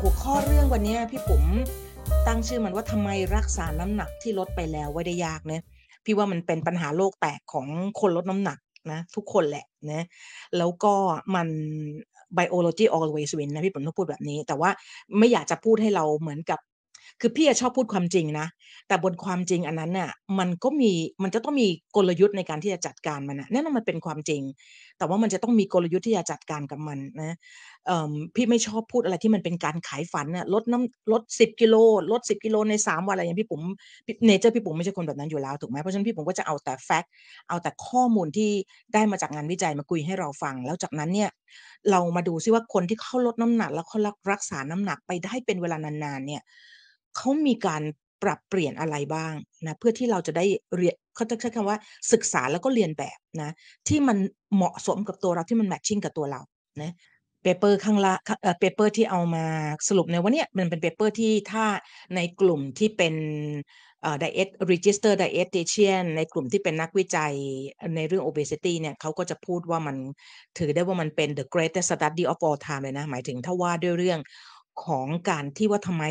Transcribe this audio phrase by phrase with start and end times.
[0.00, 1.44] หัวข้อเรื่องวันนี้พี่ปุ๋ม
[2.26, 5.62] ตั้งชื่อมันว่าทำไมรักษาน้ำหนักที่ลดไปแล้วไว้ได้ยากเนี่ย
[6.04, 7.66] พี่ว่ามันเป็นปัญหาโลกแตกของ
[8.00, 8.58] คนลดน้ำหนัก
[8.92, 10.04] นะทุกคนแหละนะ
[10.58, 10.94] แล้วก็
[11.34, 11.48] มัน
[12.36, 14.70] biology always win นะพี่ผมต้องพูดแบบนี้ แต่ว่า
[15.18, 16.60] ไม่อยากจะพูดให้เราเหมือนกับ
[17.20, 18.46] คือพี่ชอบพูดความจริงนะ
[18.88, 24.42] แต่บนความจริงอันนั้นน่ะมันก็มีมันจะต้องมีกลยุทธ์ในการที่จะจัดการมันนะแน่นอนมันเป็นความจริง
[24.98, 27.36] แต่ว่ามันจะต้องมีกลยุทธ์ที่จะจัดการกับมันนะ
[28.34, 31.76] พี่ไม่ชอบพูดอะไรที่มันเป็นการขายฝันน่ะลดน้ำลดสิบกิโล
[32.12, 33.62] ลดสิบกิโลในสามวันอะไรอย่างพี่ปุ๋ม
[34.26, 37.10] nature พี่ปุ๋มไม่ใช่คนแบบนั้นอยู่แล้วถูกไหมเพราะฉะนั้นพี่ปุ๋มก็จะเอาแต่ fact
[37.48, 38.50] เอาแต่ข้อมูลที่
[38.94, 41.30] ได้มาจากงานวิจัยมาคุยให้เราฟัง แล้วจากนั้นเนี่ย
[41.90, 43.98] เรามาดูซิว่าคนที่เขาลดน้ำหนัก แล้วเขา
[44.32, 46.42] รักษาน้ำหนักไปได้เป็นเวลานานๆเนี่ย
[47.16, 47.82] เขามีการ
[48.22, 49.34] ปรับเปลี่ยนอะไรบ้าง
[49.66, 50.44] นะเพื่อที่เราจะได้
[50.76, 51.78] เรียนเขาจะใช้คำว่า
[52.12, 53.50] ศึกษาแล้วก็เรียนแบบนะ
[53.88, 54.18] ที่มัน
[54.54, 56.40] เหมาะสมกับตัวเราที่มัน matching กับตัวเรา
[56.82, 56.92] นะ
[57.42, 58.14] paper ข้างละ
[58.60, 59.44] paper ที่เอามา
[59.88, 61.64] สรุปในวันนี้มันเป็น paper ที่ถ้า
[62.16, 63.14] ในกลุ่มที่เป็น
[64.02, 67.34] เอ่อ diet register dietitian ในกลุ่มที่เป็นนักวิจัย
[67.96, 69.96] ในเรื่อง obesity เนี่ยเขาก็จะพูดว่ามัน
[70.58, 74.20] ถือได้ว่ามันเป็น the greatest study of all time เลยนะ หมายถึงถ้าว่าด้วยเรื่อง
[74.86, 76.04] ของการที่ว่าทำไม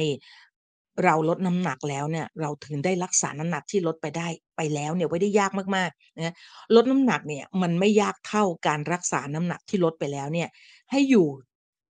[1.04, 6.36] เราลดน้ำหนักแล้วเนี่ยเราถึงได้รักษาน้ำหนักที่ลดไปได้ไปแล้วเนี่ยไว้ได้ยากมากๆนะ
[6.76, 10.50] ลดน้ำหนักเนี่ยมันไม่ยากเท่าการรักษาน้ำหนักที่ลดไปแล้วเนี่ย
[10.92, 11.28] ให้อยู่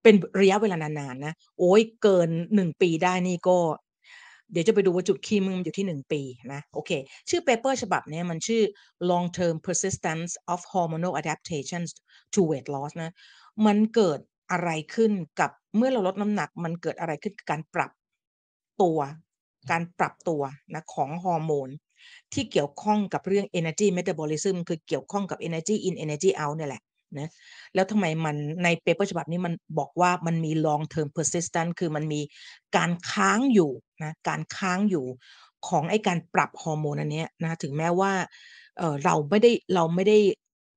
[0.04, 3.58] เป็นระยะเวลานานๆนะโอ้ยเกินหนึ่งปีได้นี่ก็
[4.52, 6.22] เดี๋ยวจะไปดูว่าจุดคีย์มันอยู่ที่หนึ่งปี
[6.54, 6.92] นะโอเค
[7.30, 8.62] ชื่อเปเปอร์ฉบับนี้มันชื่อ
[9.10, 11.90] long term persistence of hormonal adaptations
[12.34, 13.12] to weight loss นะ
[13.66, 14.20] มันเกิด
[14.52, 17.92] อะไรขึ้นกับเมื่อเราลดน้ำหนัก มันเกิดอะไรขึ้นกับการปรับ
[18.82, 19.00] ตัว
[19.72, 20.42] การปรับตัว
[20.74, 21.70] นะของฮอร์โมน
[22.34, 26.84] ที่เกี่ยวข้องกับเรื่อง energy metabolism คือเกี่ยวข้องกับ energy in energy out เนี่ยแหละ
[27.20, 27.30] นะ
[27.74, 32.22] แล้วทำไมมันใน paper ฉบับนี้มันบอกว่ามันมี long term persistent คือมันมี
[32.78, 33.72] การค้างอยู่
[34.04, 35.06] นะการค้างอยู่
[35.68, 38.12] ของไอ้การปรับฮอร์โมนอันนี้นะถึงแม้ว่า
[38.78, 40.18] เเราไม่ได้เราไม่ได้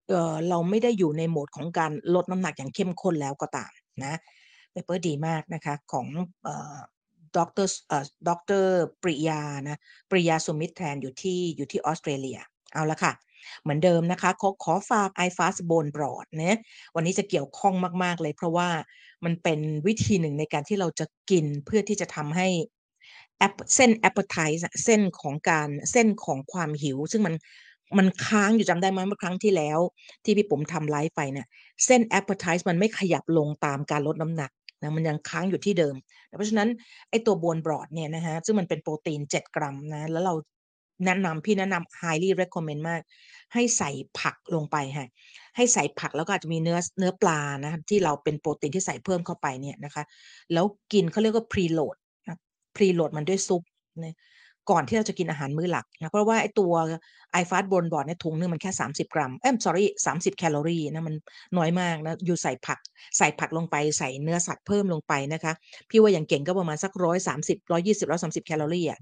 [0.09, 3.73] เเราไม่ได้อยู่ในโหมดของการลดน้ำหนักอย่างเข้มข้นแล้วก็ตาม
[4.05, 4.19] นะ
[4.73, 6.07] เปเปอร์ดีมากนะคะของ
[7.37, 8.31] ดรเอ่อด
[8.62, 8.65] ร
[9.03, 9.78] ปริยานะ
[10.11, 12.39] ปริยาสุมิตแทนอยู่ที่อยู่ที่ออสเตรเลีย
[12.75, 13.12] เอาละค่ะ
[13.62, 16.59] เหมือนเดิมนะคะ ขอขอฝาก iFast Bone Broth นะ
[16.94, 17.75] วันนี้จะเกี่ยวข้อง
[18.05, 18.69] มาก ๆ เลย เพราะว่า
[19.25, 22.49] มันเป็นวิธีหนึ่งในการที่เราจะกินเพื่อที่จะทำให้
[23.77, 27.34] เส้น appetite เส้นของการเส้นของความหิว ซึ่งมัน
[27.99, 29.78] มันค้างอยู่จำได้ไหมเมื่อครั้งที่แล้ว
[30.25, 31.47] ที่พี่ปุ๋มทำไลฟ์ไปเนี่ย
[31.87, 34.50] เส้น appetite มันไม่ขยับลงตามการลดน้ำหนัก
[34.84, 35.95] นะมันยังค้างอยู่ที่เดิม
[36.37, 36.69] เพราะฉะนั้น
[37.11, 40.34] ไอตัวบวนบรอดเนี่ยนะฮะซึ่งมันเป็นโปรตีน 7 กรัมนะแล้วเรา
[41.05, 43.00] แนะนำพี่แนะนำ highly recommend มาก
[43.55, 43.91] ให้ใส่
[44.21, 45.09] ผักลงไปฮะ
[45.56, 50.05] ให้ใส่ผักแล้วก็อาจจะมีเนื้อเนื้อปลานะที่เราเป็นโปรตีนที่ใส่เพิ่มเข้าไปเนี่ยนะคะ
[50.53, 51.97] แล้วกินเขาเรียกว่า preload
[52.27, 52.39] นะ
[52.77, 53.62] preload มันด้วยซุป
[54.05, 54.15] นะ
[54.71, 56.73] ก่อนที่เราจะกินอาหารมื้อหลักนะเพราะว่าไอ้ตัว
[57.33, 61.15] iFast bone broth เนี่ยถุงนึงมันแค่ 30 กรัมเอ้ย sorry 30 แคลอรี่นะมัน
[61.57, 62.79] น้อยมากนะอยู่ใส่ผัก
[63.19, 65.53] ใส่ผักลงไปใส่เนื้อสัตว์เพิ่มลงไปนะคะ
[65.91, 69.01] พี่ว่าอย่างเก่งก็ประมาณสักร้อยสามสิบร้อยยี่สิบร้อยสามสิบแคลอรี่อะ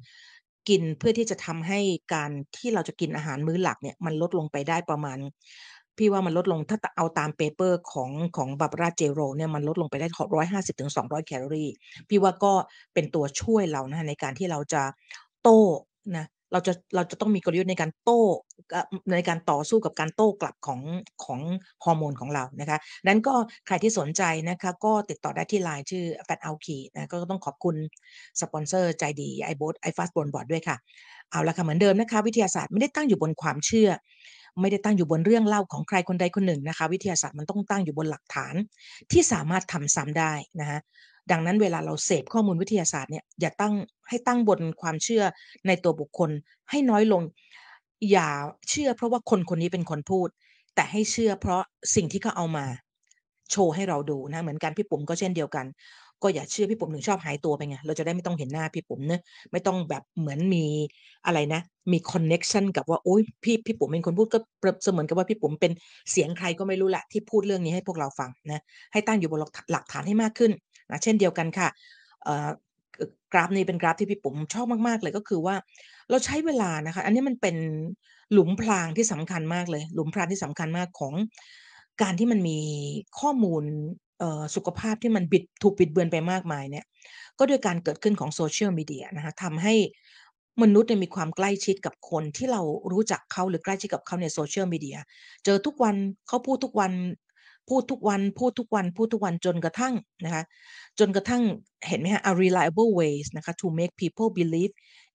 [0.69, 1.81] กินเพื่อที่จะทำให้
[2.15, 5.19] การที่เราจะกินอาหารมื้อหลักเนี่ยมันลดลงไปได้ประมาณ
[5.99, 9.03] พี่ว่ามันลดลงถ้าเอาตาม paper ของของ Barbara J.
[9.13, 10.07] Rolls เนี่ยมันลดลงไปได้
[10.37, 11.71] ร้อยห้าสิบถึงสองร้อยแคลอรี่
[12.09, 12.53] พี่ว่าก็
[12.95, 14.83] เป็นตัวช่วยเรานะในการที่เราจะ
[15.43, 15.61] โต้
[16.17, 18.23] นะเราจะเราจะต้องมีกลยุทธ์ในการโต้
[19.17, 20.81] ในการต่อสู้กับการโต้กลับของ
[21.25, 21.41] ของ
[21.85, 23.35] ฮอร์โมนของเรานะคะนั้นก็
[23.67, 27.77] ใครที่สนใจนะคะก็ติดต่อได้ที่ไลน์ชื่อ Fat o u k นะก็ต้องขอบคุณ
[28.41, 30.77] สปอนเซอร์ใจดีไอโบส iFast bone broth ด้วยค่ะ
[31.31, 33.91] เอาละค่ะเหมือนเดิมนะคะ วิทยาศาสตร์ไม่ได้ตั้งอยู่บนความเชื่อ
[34.61, 38.55] ไม่ได้ตั้งอยู่บนเรื่องเล่าของใครคนใดคนหนึ่งนะคะ วิทยาศาสตร์มันต้องตั้งอยู่บนหลักฐาน
[39.13, 40.79] ที่สามารถทำซ้ำได้นะคะ
[41.31, 43.75] ดังนั้นเวลาเราเสพข้อมูลวิทยาศาสตร์เนี่ยอย่าตั้ง
[44.09, 45.23] ให้ตั้งบนความเชื่อ
[45.67, 46.31] ในตัวบุคคล
[46.71, 47.23] ให้น้อยลง
[48.11, 48.29] อย่า
[48.71, 50.29] เชื่อเพราะว่าคนคนนี้เป็นคนพูด
[50.75, 51.63] แต่ให้เชื่อเพราะ
[51.95, 52.65] สิ่งที่เขาเอามา
[53.51, 55.67] โชว์ให้เราดูนะเหมือนกันพี่ปุ๋มก็เช่นเดียวกัน
[56.23, 59.21] ก็อย่าเชื่อพี่ปุ๋มถึงชอบหายตัวไปไงเราจะได้ไม่ต้องเห็นหน้าพี่ปุ๋มเนะ
[59.53, 60.65] ไม่ต้องแบบเหมือนมี
[61.27, 61.61] อะไรนะ
[61.93, 64.39] มีคอนเน็ชันกับว่าโอ้ยพี่พี่ปุ๋มเป็นคนพูดก็
[64.85, 65.73] เสมือนกับว่าพี่ปุ๋มเป็น
[66.11, 68.61] เสียงใครก็ไม่รู้แหละที่พูดเรื่องนี้ให้พวกเราฟังนะ
[68.93, 69.41] ให้ตั้งอยู่บน
[69.73, 70.53] หลักฐานให้มากขึ้น
[70.93, 71.69] นะเช่นเดียวกันค่ะ
[73.33, 75.55] กราฟนี้เป็นกราฟที่พี่ปุ๋มชอบมาก ๆ เลยก็คือว่า
[76.11, 77.57] เราใช้เวลานะคะ อันนี้มันเป็น
[78.33, 81.15] หลุมพรางที่สำคัญมากเลย หลุมพรางที่สำคัญมากของ
[82.03, 82.59] การที่มันมี
[83.21, 83.65] ข้อมูล
[84.55, 86.85] สุขภาพที่มันบิดถูกบิดเบือนไปมากมายเนี่ย
[87.39, 89.75] ก็ด้วยการเกิดขึ้นของโซเชียลมีเดียนะคะทำให้
[90.63, 92.63] มนุษย์มีความใกล้ชิดกับคนที่เรา
[92.93, 94.99] รู้จักเขาหรือใกล้ชิดกับเขาในโซเชียลมีเดีย
[95.45, 95.95] เจอทุกวัน
[96.29, 96.93] เขาพูดทุกวัน
[97.69, 99.95] พูดทุกวัน พูดทุกวัน พูดทุกวันจนกระทั่ง
[100.25, 100.45] นะคะ
[100.99, 101.43] จนกระทั่ง
[101.89, 104.73] เห็นไหมคะ a reliable ways นะคะ to make people believe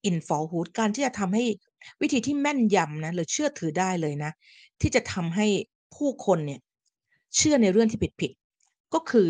[0.09, 1.45] in falsehood การที่จะทำให้
[2.01, 4.31] วิธีที่แม่นยำนะหรือเชื่อถือได้เลยนะ
[4.81, 5.47] ที่จะทำให้
[5.95, 6.59] ผู้คนเนี่ย
[7.35, 9.27] เชื่อในเรื่องที่ผิดๆก็คือ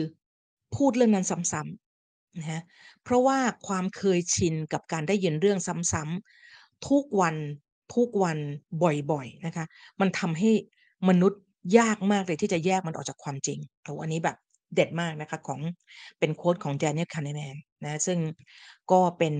[0.75, 2.61] พูดเรื่องนั้นซ้ำๆนะฮะ
[3.03, 3.37] เพราะว่า
[3.67, 7.35] ความเคยชินกับการได้ยินเรื่องซ้ำๆทุกวัน
[7.95, 8.37] ทุกวัน
[9.11, 9.65] บ่อยๆนะคะ
[9.99, 10.51] มันทำให้
[11.09, 11.41] มนุษย์
[11.77, 14.37] ยากมากเลยที่จะแยกมันออกจากความจริงโอ้อันนี้แบบ
[14.75, 15.59] เด็ดมากนะคะของ
[16.19, 18.19] เป็น quote ของ Daniel Kahneman นะซึ่ง
[18.91, 19.33] ก็เป็น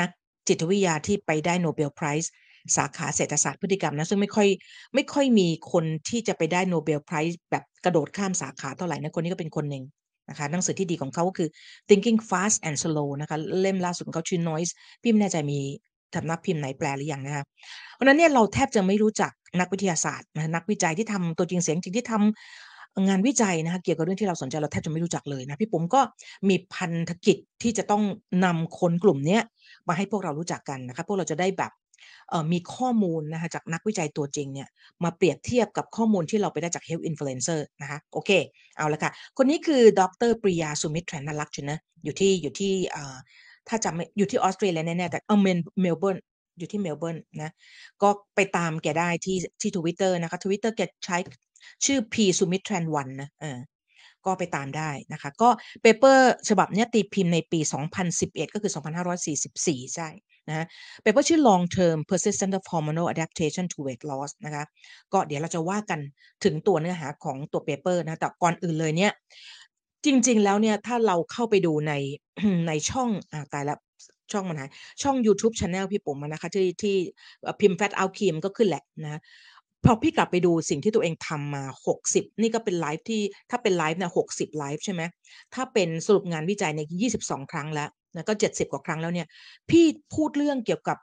[0.00, 0.10] นัก
[0.48, 2.32] จิตวิทยาที่ไปได้ Nobel Prize
[2.76, 4.48] สาขาเศรษฐศาสตร์พฤติกรรมนะซึ่งไม่ค่อย
[4.94, 9.84] ไม่ค่อยมีคนที่จะไปได้ Nobel Prize แบบกระโดดข้ามสาขาเท่าไหร่นะคนนี้ก็เป็นคนหนึ่ง
[10.28, 11.48] นะคะหนังสือที่ดีของเขาก็คือ
[11.88, 14.72] thinking fast and slow นะคะเล่มล่าสุดของเขาชื่อ noise
[15.02, 15.60] พี่ไม่แน่ใจมี
[16.16, 17.44] สำนักพิมพ์ไหนแปลหรือยังนะคะ
[17.94, 26.00] เพราะนั้นเนี่ยเราแทบจะไม่รู้จักนักวิทยาศาสตร์นักวิจัยที่ทำตัวจริงเสียงจริงที่ทำงานวิจัยนะคะเกี่ยวกับเรื่องที่เราสนใจเราแทบจะไม่รู้จักเลยนะพี่ปุ๋มก็
[26.48, 28.02] มีพันธกิจที่จะต้อง
[28.44, 29.38] นำคนกลุ่มนี้
[29.88, 31.72] มาให้พวกเรารู้จักกันนะคะพวกเราจะได้แบบ
[32.52, 34.68] มีข้อมูลนะคะจากนักวิจัยตัวจริงเนี่ย
[35.04, 38.30] มาเปรียบเทียบกับข้อมูลที่เราไปได้จาก Health Influencer นะคะโอเค
[38.76, 42.72] เอาละค่ะ คนนี้คือดร Priya Sumithran นะอยู่ที่อยู่ที่
[43.68, 46.16] ถ้าจำอยู่ที่ออสเตรเลียแน่ๆแต่เออเมลเมลเบิร์น
[46.58, 47.50] อยู่ที่เมลเบิร์นนะ
[48.02, 51.16] ก็ไปตามแกได้ที่ที่ทวิตเตอร์นะคะทวิตเตอร์แกใช้
[51.84, 53.58] ชื่อ P สุมิตรแทนวันนะเออ
[54.26, 55.48] ก็ไปตามได้นะคะ ก็
[55.82, 57.60] paper ฉบับนี้ตีพิมพ์ในปี
[58.06, 58.72] 2011 ก็คือ
[59.32, 60.08] 2544 ใช่
[60.48, 60.66] นะ
[61.02, 64.64] paper ชื่อ long term persistent hormonal adaptation to weight loss นะคะ
[65.12, 66.00] ก็เดี๋ยวเราจะว่ากัน
[66.44, 69.12] ถึงตัวเนื้อหาของตัว paper นะแต่ก่อนอื่นเลยเนี่ย
[70.04, 71.92] จริง ๆ แล้วเนี่ย ถ้าเราเข้าไปดูใน
[72.68, 73.78] ในช่องอ่าตายแล้ว
[74.32, 74.70] ช่องมันหาย
[75.02, 76.96] ช่อง YouTube Channel พี่ปุ๋มนะคะ ที่ ที่
[77.60, 79.20] พิมพ์ Fat Out Cream ก็ขึ้นแหละนะ
[79.84, 81.64] พอพี่กลับไปดูสิ่งที่ตัวเองทำมา
[82.02, 85.02] 60 นี่ก็เป็นไลฟ์ที่ ถ้าเป็นไลฟ์เนี่ย 60 ไลฟ์ ใช่ไหม
[85.54, 86.80] ถ้าเป็นสรุปงานวิจัยใน
[87.16, 89.26] 22 ครั้งแล้วนะ ก็ 70 กว่าครั้งแล้วเนี่ย
[89.70, 89.84] พี่
[90.14, 90.98] พูดเรื่องเกี่ยวกับ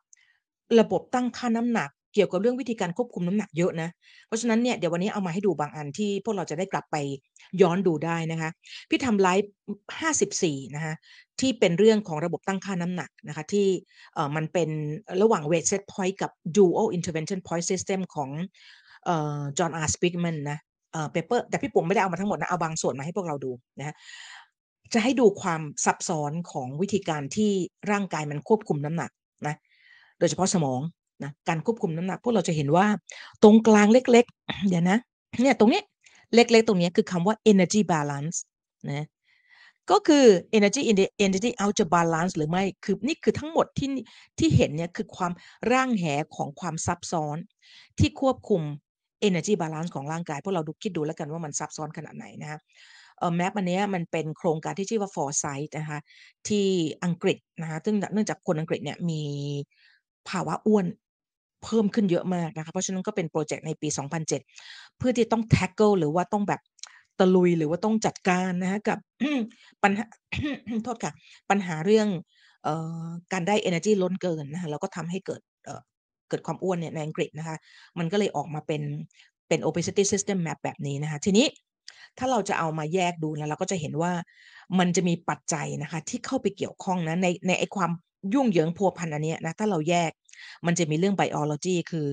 [0.80, 3.90] ระบบตั้งค่าน้ำหนัก เกี่ยวกับเรื่องวิธีการควบคุมน้ำหนักเยอะนะ
[4.28, 6.96] เพราะฉะนั้นเนี่ยเดี๋ยววันนี้เอามาให้ดูบางอันที่พวกเราจะได้กลับไป
[7.62, 8.50] ย้อนดูได้นะคะ
[8.90, 9.52] พี่ทำไลฟ์
[10.12, 10.94] 54นะคะ
[11.40, 13.68] ที่เป็นเรื่องของระบบตั้งค่าน้ำหนักนะคะที่
[14.14, 14.70] เอ่อมันเป็น
[15.22, 18.30] ระหว่าง weight set point กับ dual intervention point system ของ
[19.06, 19.90] เอ่อ John R.
[19.94, 20.60] Spigman นะ
[20.92, 23.96] เอ่อ paper แต่พี่ปุ๋มไม่ได้เอามาทั้งหมดนะเอาบางส่วนมาให้พวกเราดูนะ
[24.94, 27.52] จะให้ดูความซับซ้อนของวิธีการที่
[27.92, 29.12] ร่างกายมันควบคุมน้ำหนัก
[29.48, 29.56] นะ
[30.20, 30.82] โดยเฉพาะสมอง
[31.24, 32.86] นะการควบคุมน้ำหนัก พวกเราจะเห็นว่า
[33.44, 34.98] ตรงกลางเล็กๆ เดี๋ยวนะ
[35.42, 35.82] เนี่ยตรงนี้
[36.36, 38.38] เล็กๆ ตรงนี้คือคำว่า energy balance
[38.92, 39.06] นะ
[39.92, 40.26] ก็คือ
[40.58, 43.90] energy in the energy out จะ balance หรือไม่ คือนี่คือทั้งหมดที่
[44.40, 45.32] ที่เห็นเนี่ยคือความ
[45.72, 47.38] ร่างแหของความซับซ้อน
[48.00, 48.62] ที่ควบคุม
[49.28, 52.60] energy balance ของร่างกาย พวกเราดูคิดดูแล้วกันว่ามันซับซ้อนขนาดไหนนะ
[53.18, 56.00] เอ่อแมปอันนี้มันเป็นโครงการที่ชื่อว่า Foresight นะคะ
[56.48, 56.66] ที่
[57.04, 59.24] อังกฤษนะคะซึ่งเนื่องจากคนอังกฤษเนี่ยมี
[60.30, 60.86] ภาวะอ้วน
[61.66, 63.88] เพิ่มขึ้นเยอะมากนะคะ เพราะฉะนั้นก็เป็นโปรเจกต์ในปี
[64.44, 66.62] 2007 เพื่อที่ต้อง tackle หรือว่าต้องแบบ
[67.20, 69.00] ตะลุยหรือว่าต้องจัดการนะคะกับ
[69.84, 70.06] ปัญหา
[70.84, 71.14] โทษค่ะ
[71.50, 72.08] ปัญหาเรื่อง
[72.68, 72.70] อ
[73.04, 77.56] อการได้ energy ล้นเกินนะคะแล้วก็ทำให้เกิดเเกิดความอ้วนเนี่ยในอังกฤษนะคะ
[78.00, 78.82] มันก็เลยออกมาเป็น
[79.48, 81.48] เป็น obesity system map แบบนี้นะคะ ทีนี้
[82.18, 84.12] ถ้าเราจะเอามาแยกดูนะเราก็จะเห็นว่า
[84.80, 87.92] มันจะมีปัจจัยนะคะ ที่เข้าไปเกี่ยวข้องนะในในไอความ
[88.34, 90.12] ยุ่งเหยิงพัวพันอันนี้นะถ้าเราแยก
[90.66, 92.10] มันจะมีเรื่อง biology คือ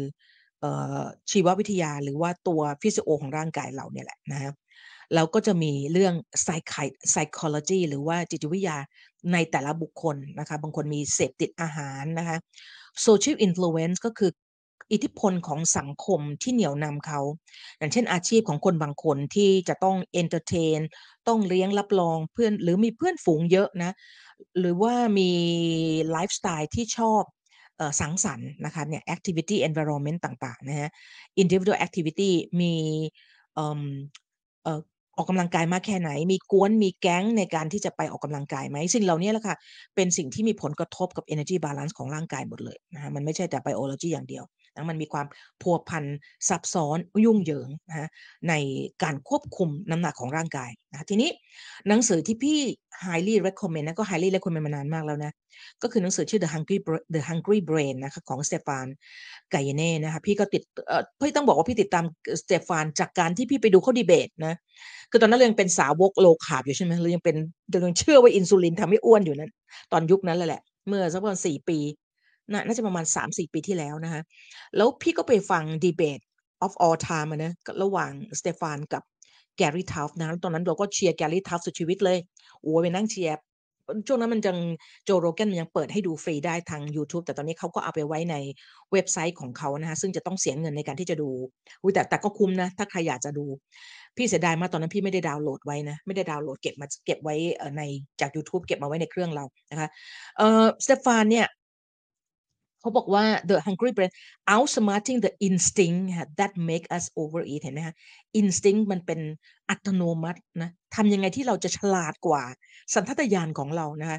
[1.30, 4.52] ชีววิทยาหรือว่าตัวฟิสิโอของร่างกายเราเนี่ยแหละนะ
[5.14, 6.14] แล้วก็จะมีเรื่อง
[7.12, 8.76] psychology หรือว่าจิตวิทยา
[9.32, 12.36] ในแต่ละบุคคลนะคะบางคนมีเสพติดอาหารนะคะ
[13.06, 14.30] social influence ก็คือ
[14.92, 17.20] อิทธิพลของสังคมที่เหนี่ยวนำเขา
[17.78, 20.80] อย่างเช่นอาชีพของคนบางคนที่จะต้อง entertain
[21.28, 23.92] ต้องเลี้ยงรับรองเพื่อนหรือมีเพื่อนฝูงเยอะนะ
[24.58, 25.30] หรือว่ามี
[26.10, 27.22] ไลฟ์สไตล์ที่ชอบ
[28.00, 30.90] สังสรรค์นะคะเนี่ย activity environment ต่างๆนะฮะ
[31.42, 32.30] individual activity
[32.60, 32.74] มี
[33.56, 33.60] อ
[35.20, 39.56] อกกำลังกายมากแค่ไหน มีก๊วน มีแก๊งในการที่จะไปออกกำลังกายไหม สิ่งเหล่านี้แหละค่ะ
[39.94, 44.44] เป็นสิ่งที่มีผลกระทบกับ energy balance ของร่างกายหมดเลยนะฮะมันไม่ใช่แต่ biology อย่างเดียว
[44.74, 45.26] นะมันมีความ
[45.62, 46.04] พัวพัน
[46.48, 48.08] ซับซ้อนยุ่งเหยิงนะ
[48.48, 48.54] ใน
[49.02, 51.30] การควบคุมน้ำหนักของร่างกายนะทีนี้
[51.88, 52.58] หนังสือที่พี่
[53.04, 55.32] highly recommend นะก็ highly recommend มานานมากแล้วนะ
[55.82, 56.78] ก็คือหนังสือชื่อ The Hungry
[57.14, 58.86] The Hungry Brain นะคะของสเตฟาน
[59.50, 62.04] ไกเยเน่นะคะพี่ก็ติดเอ่อพี่ต้องบอกว่าพี่ติดตาม
[62.42, 64.54] สเตฟานจากการที่พี่ไปดูเขาดีเบตนะ
[65.10, 67.36] คือตอนนั้นเรายังเป็นสาวก low carb อยู่ใช่ไหมเรายังเป็น
[67.70, 69.50] เรายังเชื่อว่าอินซูลินทำให้อ้วนอยู่นั้น
[69.92, 71.78] ตอนยุคนั้นแหละเมื่อสักประมาณสี่ปี
[72.50, 74.22] น่าจะประมาณสามสี่ปีที่แล้วนะคะ
[74.76, 76.20] แล้วพี่ก็ไปฟังดีเบต
[76.64, 79.02] of all time อะนะระหว่างสเตฟานกับ
[79.56, 82.18] แกรี่ทอบส์นะตอนนั้นเราก็เชียร์แกรี่ทอบส์สุดชีวิตเลย
[82.60, 83.36] โอ้ไปนั่งเชียร์
[84.06, 84.58] ช่วงนั้นมันยัง
[85.04, 88.36] โจโรแกนมันยังเปิดให้ดูฟรีได้ทาง YouTube แต่ตอนนี้เขาก็เอาไปไว้ใน
[88.92, 91.30] เว็บไซต์ของเขานะคะซึ่งจะต้องเสียเงินในการที่จะดู
[91.94, 93.44] แต่แต่ก็คุ้มนะ ถ้าใครอยากจะดู
[94.16, 97.34] พี่เสียดายมากตอนนั้นพี่ไม่ได้ดาวน์โหลดไว้นะ ไม่ได้ดาวน์โหลดเก็บมาเก็บไว้
[97.76, 97.82] ใน
[98.20, 99.88] จาก YouTube เก็บมาไว้ในเครื่องเรานะคะ
[100.38, 101.46] เออสเตฟานเนี่ย
[102.82, 104.12] เขาบอกว่า the hungry brain
[104.54, 106.00] outsmarting the instinct
[106.38, 107.94] that make us overeat เห็นไหมคะ
[108.40, 109.20] instinct มันเป็น
[109.70, 112.42] อัตโนมัตินะทำยังไงที่เราจะฉลาดกว่า
[112.94, 114.18] สันทัตญาณของเรานะคะ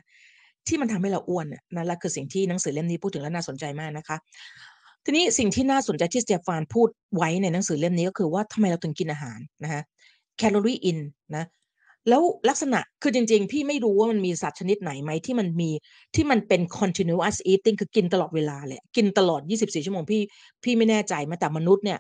[0.67, 4.17] ที่มันทำให้เราอ้วนนั่นแหละคือสิ่งที่หนังสือเล่มนี้พูดถึงแล้วน่าสนใจมากนะคะ
[5.05, 9.81] ทีนี้สิ่งที่น่าสนใจที่สเตฟานพูดไว้ในหนังสือเล่มนี้ก็คือว่าทำไมเราถึงกินอาหารนะคะ
[10.37, 10.99] แคลอรี่อิน
[11.35, 11.45] นะ
[12.09, 15.69] แล้วลักษณะคือจริง ๆ พี่ไม่รู้ว่ามันมีสัตว์ชนิดไหนไหมที่มันมี
[16.15, 20.21] ที่มันเป็น continuous eating คือกินตลอดเวลาเลยกินตลอด 24 ชั่วโมงพี่
[20.63, 21.99] พี่ไม่แน่ใจมาแต่มนุษย์เนี่ย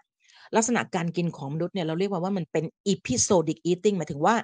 [0.55, 4.35] ลักษณะการกินของมนุษย์เนี่ยเราเรียกว่าว่ามันเป็น episodic eating หมายถึงว่า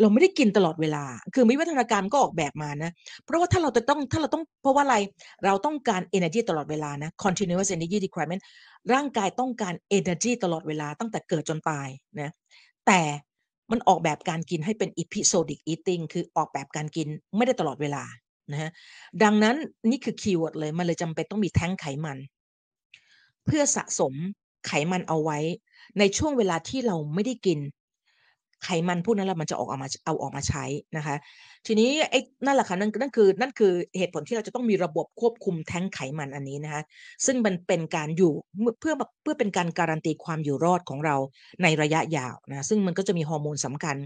[0.00, 1.04] เราไม่ได้กินตลอดเวลา
[1.34, 2.90] คือวิวัฒนาการก็ออกแบบมานะ
[3.24, 4.96] เพราะว่าถ้าเราจะต้องถ้าเราต้องเพราะว่าอะไร
[5.44, 8.42] เราต้องการ energy ตลอดเวลานะ continuous energy requirement
[8.92, 11.88] ร่างกายต้องการ energy ตลอดเวลาตั้งแต่เกิดจนตาย
[12.20, 12.30] นะ
[12.86, 13.00] แต่
[13.70, 18.04] มันออกแบบการกินให้เป็น episodic eating คือออกแบบการกินไม่ได้ตลอดเวลา
[18.52, 18.70] นะฮะ
[19.22, 19.56] ดังนั้น
[19.90, 22.18] นี่คือ keyword เลยมันเลยจำเป็นต้องมีแท้งก์ไขมัน
[23.44, 24.14] เพื่อสะสม
[24.66, 25.38] ไขมันเอาไว้
[25.98, 27.58] ในช่วงเวลาที่เราไม่ได้กิน
[28.64, 30.64] ไขมันพวกนั้นเรามันจะออกออกมาเอาออกมาใช้
[30.96, 31.16] นะคะ
[31.66, 36.82] ทีนี้ไอ้นั่นแหละค่ะนั่นนั่นคือนั่นคือเหตุผลที่เราจะต้องมีระบบควบคุมแท้งไขมันอันนี้นะคะ
[37.26, 38.32] ซึ่งมันเป็นการอยู่
[38.80, 41.16] เพื่อเพื่อเป็นการการันตีความอยู่รอดของเรา
[41.62, 43.96] ในระยะยาวนะซึ่งมันก็จะมีฮอร์โมนสำคัญ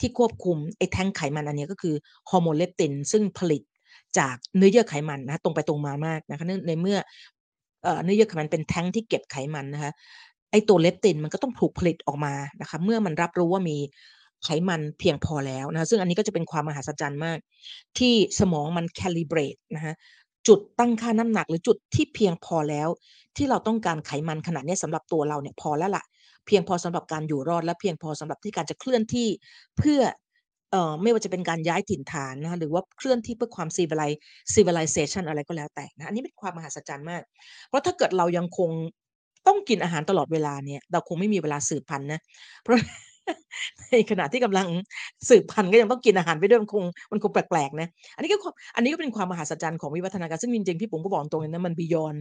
[0.00, 1.94] ที่ควบคุมไอ้แท้งไขมันอันนี้ก็คือ
[2.30, 3.62] ฮอร์โมนเลปตินซึ่งผลิต
[4.18, 6.98] จากเนื้อเยื่อไขมันนะตรงไปตรงมามากนะคะในเมื่อ
[8.04, 9.92] เนื้อเยื่อไขมันเป็นแท้งที่เก็บไขมันนะคะ
[10.52, 13.78] ไอตัวเลปตินมันก็ต้องถูกผลิตออกมานะคะ เมื่อมันรับรู้ว่ามี
[14.44, 17.38] ไขมันเพียงพอแล้วนะซึ่งอันนี้ก็จะเป็นความมหัศจรรย์มาก
[17.98, 19.94] ที่สมองมันแคลิเบรตนะฮะ
[20.48, 22.88] จุดตั้งค่าน้ำหนักหรือจุดที่เพียงพอแล้ว
[23.36, 26.04] ที่เราต้องการไขมันขนาดนี้สำหรับตัวเราเนี่ยพอแล้วละ่ะ
[26.46, 29.28] เพียงพอสำหรับการอยู่รอดและเพียงพอสำหรับที่การจะเคลื่อนที่
[29.78, 30.00] เพื่อ
[30.70, 34.18] เอ่อไม่ว่าจะเป็นการย้ายถิ่นฐานนะหรือว่าเคลื่อนที่เพื่อความ civilize
[34.54, 37.22] civilization อะไรก็แล้วแต่นะอันนี้เป็นความมหัศจรรย์มาก
[37.68, 38.70] เพราะถ้าเกิดเรายังคง
[39.46, 42.20] ต้องกินอาหารตลอดเวลาเนี่ย เราคงไม่มีเวลาสืบพันธุ์นะ
[42.62, 42.76] เพราะ
[43.90, 44.68] ในขณะที่กำลัง
[45.28, 48.38] สืบพันธุ์ก็ยังต้องกินอาหารไปด้วยมันคงมันคงแปลกๆนะ อันนี้ก็
[48.74, 52.18] อันนี้ก็เป็นความมหัศจรรย์ของวิวัฒนาการซึ่งจริงๆพี่ปุ๋มก็บอกตรงนี้นะมัน beyond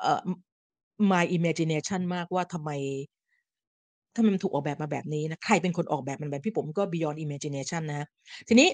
[0.00, 0.20] เอ่อ
[1.12, 2.70] my imagination มากว่าทำไม
[4.14, 8.06] ถ้ามันถูกออกแบบมาแบบนี้นะ ใครเป็นคนออกแบบมันแบบพี่ผมก็ beyond imagination นะ
[8.48, 8.68] ทีนี้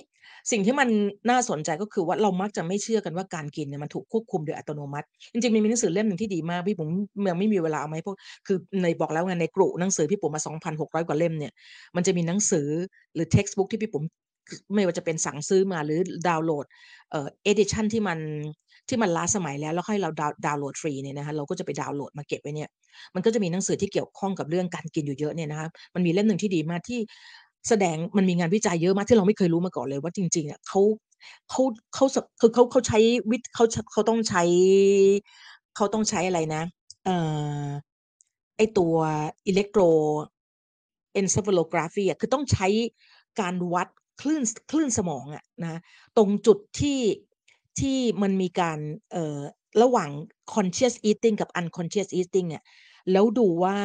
[0.51, 0.89] สิ่งที่มัน
[1.31, 6.89] น่าสนใจก็คือว่าเรามักจะไม่เชื่อกันว่าการกินเนี่ยมันถูกควบคุมโดยอัตโนมัติ จริงๆมีหนังสือเล่มหนึ่งที่ดีมากพี่ผม
[7.29, 8.17] ยังไม่มีเวลาเอาไหมพวก
[8.47, 11.53] คือในบอกแล้วไงในกลุ่หนังสือพี่ผมมา2,600 กว่าเล่มเนี่ย
[11.97, 12.69] มันจะมีหนังสือ
[13.15, 14.03] หรือ textbook ที่พี่ผม
[14.75, 16.67] ไม่ว่าจะเป็นสั่งซื้อมาหรือดาวน์โหลด
[17.11, 18.19] เอ่อ edition ที่มัน
[18.91, 20.11] ที่มันล้าสมัยแล้วแล้วให้เรา
[20.47, 22.69] ดาวน์โหลดฟรีเนี่ยนะคะเราก็จะไปดาวน์โหลดมาเก็บไว้เนี่ย
[23.15, 27.01] มันก็จะมีหนังสือที่เกี่ยวข้องกับเรื่องการกินอยู่เยอะเนี่ยนะคะมันมีเล่มหนึ่งที่ดีมากที่
[27.69, 30.81] แสดงมันมีงานวิจัยเยอะมากที่เราไม่เคยรู้มาก่อนเลยว่าจริงๆอะเขา
[31.51, 31.63] เขา
[31.95, 32.05] เขา
[32.41, 32.99] คือเขาเขาใช้
[33.31, 34.43] วิทเขาเขาต้องใช้
[35.77, 36.63] เขาต้องใช้อะไรนะ
[37.05, 37.17] เอ่
[37.65, 37.67] อ
[38.57, 38.97] ไอตัว
[39.47, 42.69] electroencephalography อะคือต้องใช้
[43.41, 43.89] การวัด
[44.21, 45.81] คลื่นคลื่นสมองอะนะ
[46.17, 46.99] ตรงจุดที่
[47.81, 48.79] ที่มันมีการ
[49.13, 49.39] เออ
[49.83, 50.11] ระหว่าง
[50.55, 52.63] conscious eating กับ unconscious eating เนี่ย
[53.13, 53.77] แล้วดูว่า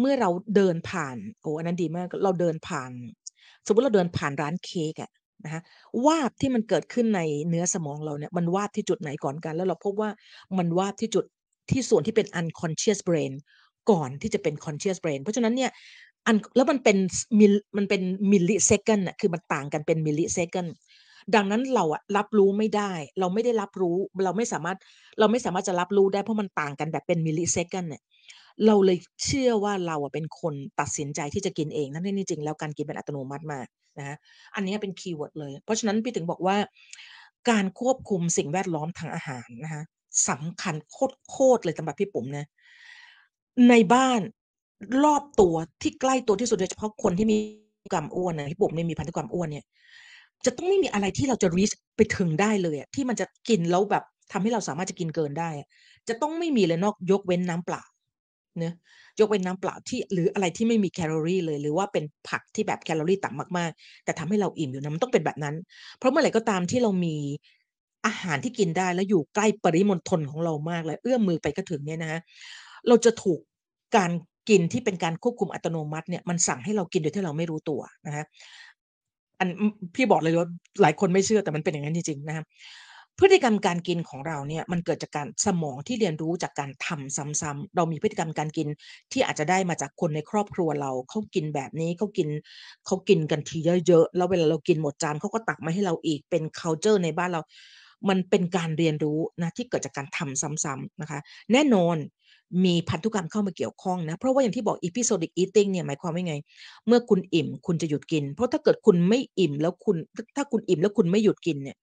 [0.00, 2.90] เมื่อเราเดินผ่านโอ้อันนั้นดีมากเราเดินผ่าน
[3.66, 5.10] สมมติเราเดินผ่านร้านเค้กอะ
[5.44, 5.62] นะคะ
[6.06, 10.10] วาบที่มันเกิดขึ้นในเนื้อสมองเราเนี่ยมันวาบที่จุดไหนก่อนกัน แล้วเราพบว่า
[10.58, 11.24] มันวาบที่จุด
[11.70, 13.32] ที่ส่วนที่เป็น unconscious brain
[13.90, 15.70] ก่อนที่จะเป็น conscious brain เพราะฉะนั้นเนี่ย
[16.26, 16.96] อันแล้วมันเป็น
[17.38, 20.66] mil มันเป็น millisecond อะคือมันต่างกันเป็น millisecond
[21.34, 24.78] ดังนั้นเราอะรับรู้ไม่ได้ เราไม่ได้รับรู้เราไม่สามารถ
[25.18, 28.02] เราไม่สามารถจะรับรู้ได้เพราะมันต่างกันแบบเป็น millisecond เนี่ย
[28.66, 33.66] เราเลยเชื่อว่าเราอะเป็นคนตัดสินใจที่จะกินเองนั่นนี่จริงแล้วการกินเป็นอัตโนมัติมาก
[33.98, 34.16] นะ
[34.54, 36.56] อันนี้เป็น keyword เลย เพราะฉะนั้นพี่ถึงบอกว่า
[37.50, 39.82] การควบคุมสิ่งแวดล้อมทางอาหารนะคะ
[40.28, 40.74] สำคัญ
[41.30, 42.46] โคตรเลยสำหรับพี่ปุ๋มนะ
[43.68, 44.20] ในบ้าน
[45.04, 47.36] รอบตัวที่ใกล้ตัวที่สุดโดยเฉพาะคนที่มี
[47.94, 49.64] กรรมอ้วนนะพี่ปุ๋มเนี่ยมีพันธุกรรมอ้วนเนี่ย
[50.46, 55.50] จะต้องไม่มีอะไรที่เราจะรีชไปถึงได้เลยอะที่มันจะกินแล้วแบบทำให้เราสามารถจะกินเกินได้
[56.08, 57.82] จะต้องไม่มีเลยนอกยกเว้นน้ำเปล่า
[58.58, 58.72] เนะ
[59.20, 65.56] ยกเว้นน้ำเปล่าที่หรืออะไรที่ไม่มีแคลอรี่เลย หรือว่าเป็นผักที่แบบแคลอรี่ต่ำมากๆ แต่ทำให้เราอิ่มอยู่นะมันต้องเป็นแบบนั้น
[65.98, 67.16] เพราะเมื่อไหร่ก็ตามที่เรามี
[68.06, 72.20] อาหารที่กินได้แล้วอยู่ใกล้ปริมณฑลของเรามากเลยเอื้อมมือไปก็ถึงเนี่ยนะฮะ
[72.88, 73.40] เราจะถูก
[73.96, 74.10] การ
[74.48, 78.24] กินที่เป็นการควบคุมอัตโนมัติเนี่ยมันสั่งให้เรากินโดยที่เราไม่รู้ตัวนะคะ
[79.38, 79.48] อัน
[79.94, 80.48] พี่บอกเลยว่า
[80.82, 82.46] หลายคนไม่เชื่อแต่มันเป็นอย่างนั้นจริงๆนะครับ
[83.18, 88.68] พฤติกรรมการกินของเราเนี่ยมันเกิดจากการสมองที่เรียนรู้จากการทำซ้ำๆเรามีพฤติกรรมการกิน
[89.12, 92.28] ที่อาจจะได้มาจากคนในครอบครัวเราเขากินแบบนี้เขากิน
[92.86, 97.40] เขากินกันทีเยอะๆแล้วเวลาเรากินหมดจานเขาก็ตักมาให้เราอีกเป็น culture ในบ้านเรา
[98.08, 101.18] มันเป็นการเรียนรู้นะที่เกิดจากการทำซ้ำๆนะคะ
[101.52, 101.96] แน่นอน
[102.64, 106.36] มีพันธุกรรมเข้ามาเกี่ยวข้องนะ เพราะว่าอย่างที่บอก episodic eating เนี่ยหมายความว่าไง
[106.86, 109.96] เมื่อคุณอิ่มคุณจะหยุดกิน เพราะถ้าเกิดคุณไม่อิ่มแล้วคุณ
[110.36, 111.76] ถ้าคุณอิ่มแล้วคุณไม่หยุดกินเนี่ย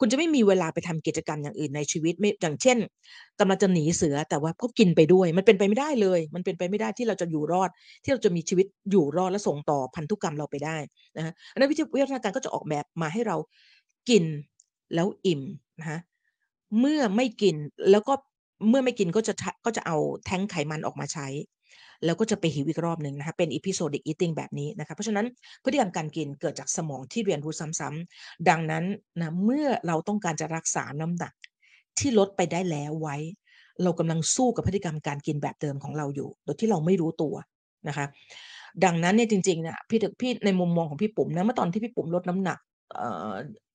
[0.00, 2.78] คุณจะไม่มีเวลาไปทำกิจกรรมอย่างอื่นในชีวิตไม่อย่างเช่น
[3.40, 7.70] กำลังจะหนีเสือแต่ว่าก็กินไปด้วย มันเป็นไปไม่ได้เลย มันเป็นไปไม่ได้ที่เราจะอยู่รอด
[8.04, 10.76] ที่เราจะมีชีวิตอยู่รอดและส่งต่อพันธุกรรมเราไปได้
[11.16, 13.36] นะฮะนั้นวิทยาการก็จะออกแบบมาให้เรา
[14.08, 14.24] กิน
[14.94, 15.42] แล้วอิ่ม
[15.80, 15.98] นะคะ
[16.80, 17.56] เมื่อไม่กิน
[17.90, 18.14] แล้วก็
[18.68, 19.34] เมื่อไม่กินก็จะ
[19.64, 21.28] ก็จะเอาแท้งไขมันออกมาใช้
[22.04, 25.26] แล้วก็จะไปหิวอีกรอบหนึ่งนะคะเป็น episodic eating แบบนี้นะคะเพราะฉะนั้น
[25.64, 28.84] พฤติกรรมการกินเกิดจากสมองที่เรียนรู้ซ้ำๆดังนั้น
[29.20, 31.32] นะเมื่อเราต้องการจะรักษาน้ำหนัก
[31.98, 33.16] ที่ลดไปได้แล้วไว้
[33.82, 37.34] เรากำลังสู้กับพฤติกรรมการกินแบบเดิมของเราอยู่ โดยที่เราไม่รู้ตัว
[37.88, 38.06] นะคะ
[38.84, 42.58] ดังนั้นเนี่ยจริงๆเนี่ยพี่พี่ในมุมมองของพี่ปุ๋มนะเมื่อตอนที่พี่ปุ๋มลดน้ำหนัก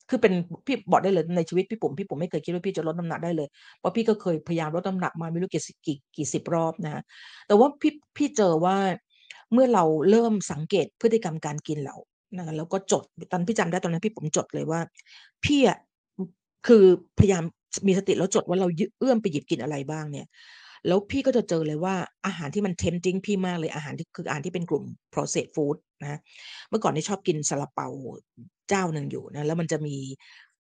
[0.10, 0.34] คือเป็น
[0.66, 3.48] พี่บอกได้เลยในชีวิตพี่ปุ๋มพี่ปุ๋มไม่เคยคิดว่าพี่จะลดน้ำหนักได้เลย
[3.80, 7.04] เพราะพี่ก็เคยพยายามลดน้ำหนักมาไม่รู้กี่กี่กี่สิบรอบนะ
[7.48, 8.78] แต่ว่าพี่พี่เจอว่า
[9.54, 11.96] เมื่อเราเริ่มสังเกตพฤติกรรมการกินเรา
[12.38, 14.80] นะแล้วก็จดตอนพี่จำได้ตอนนั้นพี่ผมจดเลยว่า
[15.46, 15.78] พี่อะ
[16.68, 16.84] คือ
[17.20, 17.44] พยายาม
[17.88, 18.68] มีสติแล้วจดว่าเรา
[19.00, 20.28] เอื้อมไปหยิบกินอะไรบ้างเนี่ย
[20.88, 26.20] แล้วพี่ก็จะเจอเลยว่าอาหารที่มันเทมจิ้งพี่มากเลยอาหารที่คืออาหารที่เป็นกลุ่ม processed food นะ
[26.70, 27.88] เมื่อก่อนนี่ชอบกินซาลาเปา
[28.70, 29.96] เจ้าหนึ่งอยู่นะแล้วมันจะมี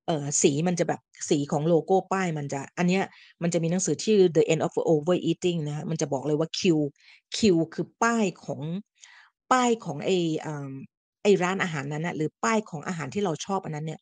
[0.08, 3.04] เออสีมันจะแบบสีของโลโก้ป้ายมันจะ อันเนี้ย
[3.44, 6.62] มันจะมีหนังสือชื่อ The End of Overeating นะมันจะบอกเลยว่า Q
[7.38, 7.40] Q
[7.74, 8.62] คือป้ายของ
[9.52, 10.10] ป้ายของไอ
[11.24, 14.00] ไอร้านอาหารนั้นนะหรือป้ายของอาหารที่เราชอบอันนั้นเนี่ย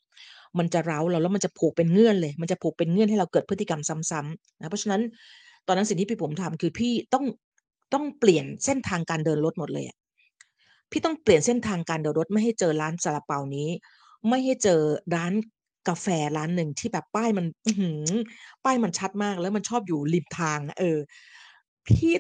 [0.58, 5.02] มันจะเร้าเราแล้วมันจะผูกเป็นเงื่อนเลย มันจะผูกเป็นเงื่อนให้เราเกิดพฤติกรรมซ้ำๆนะเพราะฉะนั้น
[5.68, 7.26] ตอนนั้นสิ่งที่พี่ผมทำคือพี่ต้อง
[7.94, 9.86] ต้องเปลี่ยนเส้นทางการเดินรถหมดเลย
[10.92, 13.70] พี่ต้องเปลี่ยนเส้นทางการเดินรถไม่ให้เจอร้านซาลาเปานี้
[14.30, 14.82] ไม่ให้เจอ
[15.16, 15.34] ร้าน
[15.88, 17.46] กาแฟร้านหนึ่งที่แบบป้ายมัน
[18.66, 20.98] ป้ายมันชัดมากแล้วมันชอบอยู่ริมทางเออ
[21.88, 22.14] พี่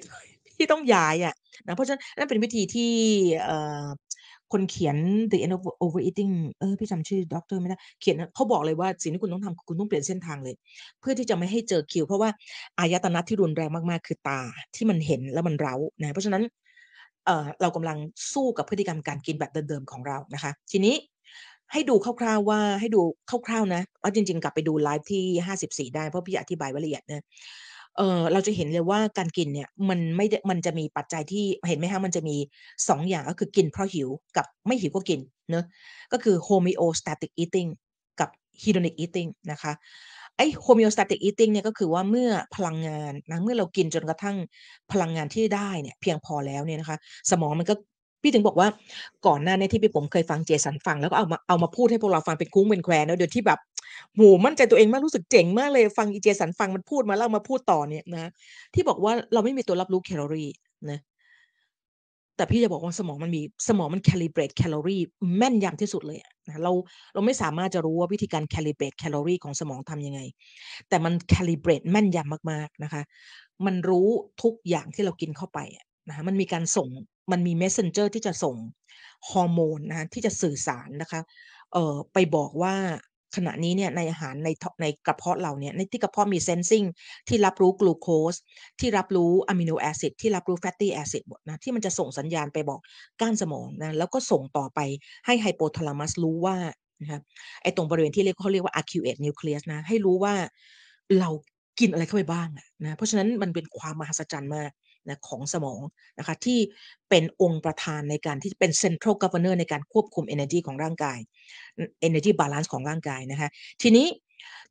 [0.56, 1.36] พี่ต้องย้ายอะ
[1.68, 2.92] นะเพราะฉะนั้นนั่นเป็นวิธีที่
[3.44, 3.86] เอ่อ
[4.52, 4.98] คนเขียน
[5.32, 10.56] The End of Overeating เออพี่จำชื่อด็อกเตอร์ไม่ได้ เขียนเขาบอกเลยว่าสิ่งที่คุณต้องทำคุณต้องเปลี่ยนเส้นทางเลย
[11.00, 12.30] เพื่อที่จะไม่ให้เจอคิว เพราะว่า
[12.80, 14.42] อายตนะที่รุนแรงมากๆ คือตา
[14.76, 16.44] ที่มันเห็นแล้วมันเร้านะเพราะฉะนั้น
[17.28, 17.98] เออเรากำลัง
[18.34, 20.96] สู้กับพฤติกรรมการกินแบบเดิมๆของเรานะคะ ทีนี้
[21.74, 23.02] ให้ดูคร่าวๆว่าให้ดู
[23.48, 27.24] คร่าวๆนะเอาจริง ๆ กลับไปดูไลฟ์ที่ 54 ได้เพราะพี่อธิบายไว้ละเอียดนะ
[27.98, 32.36] เออเราจะเห็นเลยว่าการกินเนี่ยมันไม่มันจะมีปัจจัยที่เห็นไหมคะมันจะมี
[32.88, 35.20] 2ออย่างก็คือกินเพราะหิวกับไม่หิวก็กิน
[35.52, 35.66] เนอะ
[36.12, 37.70] ก็คือ homeostatic eating
[38.20, 38.30] กับ
[38.62, 39.74] hedonic eating นะคะ
[40.38, 44.38] ไอ้ homeostatic eating เนี่ยก็คือว่าเมื่อพลังงานนะเมื่อเรากินจนกระทั่ง
[44.92, 46.98] พลังงานที่ได้เนี่ยเพียงพอแล้วเนี่ยนะคะ
[47.32, 47.76] สมองมันก็
[48.22, 48.68] พี่ถึงบอกว่า
[49.28, 53.60] ก่อนหน้านี้ที่พี่ปุ๋มเคยฟังเจสันฟังแล้วก็เอามาเอามาพูดให้พวกเราฟังเป็นคุ้งเป็นแควนะโดยที่แบบ
[54.16, 58.30] โหมั่นใจตัวเองมากรู้สึกเจ๋งมากเลยฟังอีเจสันฟังมันพูดมาแล้วมาพูดต่อเนี่ยนะ
[58.74, 60.50] ที่บอกว่าเราไม่มีตัวรับรู้แคลอรี่
[60.90, 61.00] นะ
[62.38, 65.02] แต่พี่จะบอกว่าสมองมันมีสมองมัน calibrate แคลอรี่
[65.38, 66.72] แม่นยำที่สุดเลยนะเรา
[67.14, 70.20] เราไม่สามารถจะรู้ว่าวิธีการ calibrate แคลอรี่ของสมองทำยังไง
[70.90, 73.02] แต่มัน calibrate แม่นยำมากๆนะคะ
[73.66, 74.08] มันรู้
[74.44, 75.60] ทุกอย่างที่เรากินเข้าไป
[76.10, 76.88] นะมันมีการส่ง
[77.32, 78.56] มันมี messenger ที่จะส่ง
[79.30, 81.22] ฮอร์โมนนะที่จะสื่อสารนะคะ
[81.74, 82.76] เอ่อไปบอกว่า
[83.38, 84.50] ขณะนี้เนี่ยในอาหารใน
[84.82, 86.84] ในกระเพาะเราเนี่ยในที่กระเพาะมี sensing
[87.28, 88.36] ที่รับรู้กลูโคส
[88.80, 92.80] ที่รับรู้ amino acid ที่รับรู้ fatty acid หมดนะที่มันจะส่งสัญญาณไปบอก
[93.22, 94.80] ก้านสมองนะแล้วก็ส่งต่อไป
[95.26, 96.58] ให้ไฮโปทาลามัสรู้ว่า
[97.02, 97.22] นะครับ
[97.62, 100.34] ไอตรงบริเวณที่เรียกเขาเรียกว่า acute nucleus นะให้รู้ว่า
[101.20, 101.30] เรา
[101.80, 102.48] กินอะไรเข้าไปบ้าง
[102.84, 104.72] นะเพราะฉะนั้นมันเป็นความมหัศจรรย์มาก
[105.10, 105.82] นะของสมอง
[106.18, 106.60] นะคะที่
[107.10, 111.20] เป็นองค์ประธานในการที่เป็น central governor ในการควบคุม energy ของร่างกาย
[112.08, 113.50] energy balance ของร่างกายนะคะ
[113.82, 114.08] ทีนี้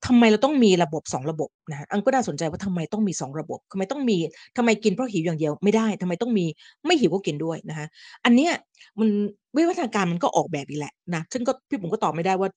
[0.07, 4.17] ทำไมเราต้องมีระบบ 2 ระบบนะอันก็น่าสนใจว่าทำไมต้องมี 2 ระบบทำไมต้องมี
[4.57, 6.47] ทำไมกินเพราะหิวอย่างเดียวไม่ได้ทำไมต้องมี
[6.87, 7.87] ไม่หิวก็กินด้วยนะคะ
[8.25, 8.53] อันเนี้ย
[9.01, 9.09] มัน
[9.57, 12.51] วิวัฒนาการมันก็ออกแบบอีกแหละนะซึ่งก็พี่ผมก็ตอบไม่ได้ว่า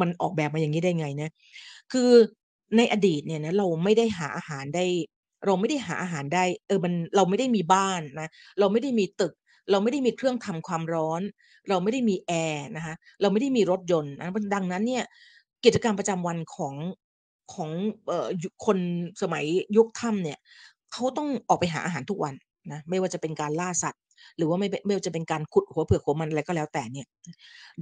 [0.00, 1.30] มันออกแบบมาอย่างนี้ได้ไงนะ
[1.92, 2.10] คือ
[2.76, 4.84] ในอดีตเนี่ยนะเราไม่ได้หาอาหารได้
[5.46, 8.28] เราไม่ได้หาอาหารได้ เออมันเราไม่ได้มีบ้านนะ
[8.60, 9.32] เราไม่ได้มีตึก
[9.70, 11.22] เราไม่ได้มีเครื่องทำความร้อน
[11.68, 15.04] เราไม่ได้มีแอร์นะคะเราไม่ได้มีรถยนต์นะดังนั้นเนี่ย
[15.64, 16.74] กิจกรรมประจำวันของ
[17.54, 17.70] ของ
[18.08, 18.28] เอ่อ
[18.66, 18.78] คน
[19.22, 19.44] สมัย
[19.76, 20.38] ยุคถ้ำเนี่ย
[20.92, 22.34] เขาต้องออกไปหาอาหารทุกวัน
[22.72, 24.02] นะไม่ว่าจะเป็นการล่าสัตว์
[24.36, 27.06] หรือว่าไม่ไม่จะเป็นการขุดหัวเผือกหัวมันอะไรก็แล้วแต่เนี่ย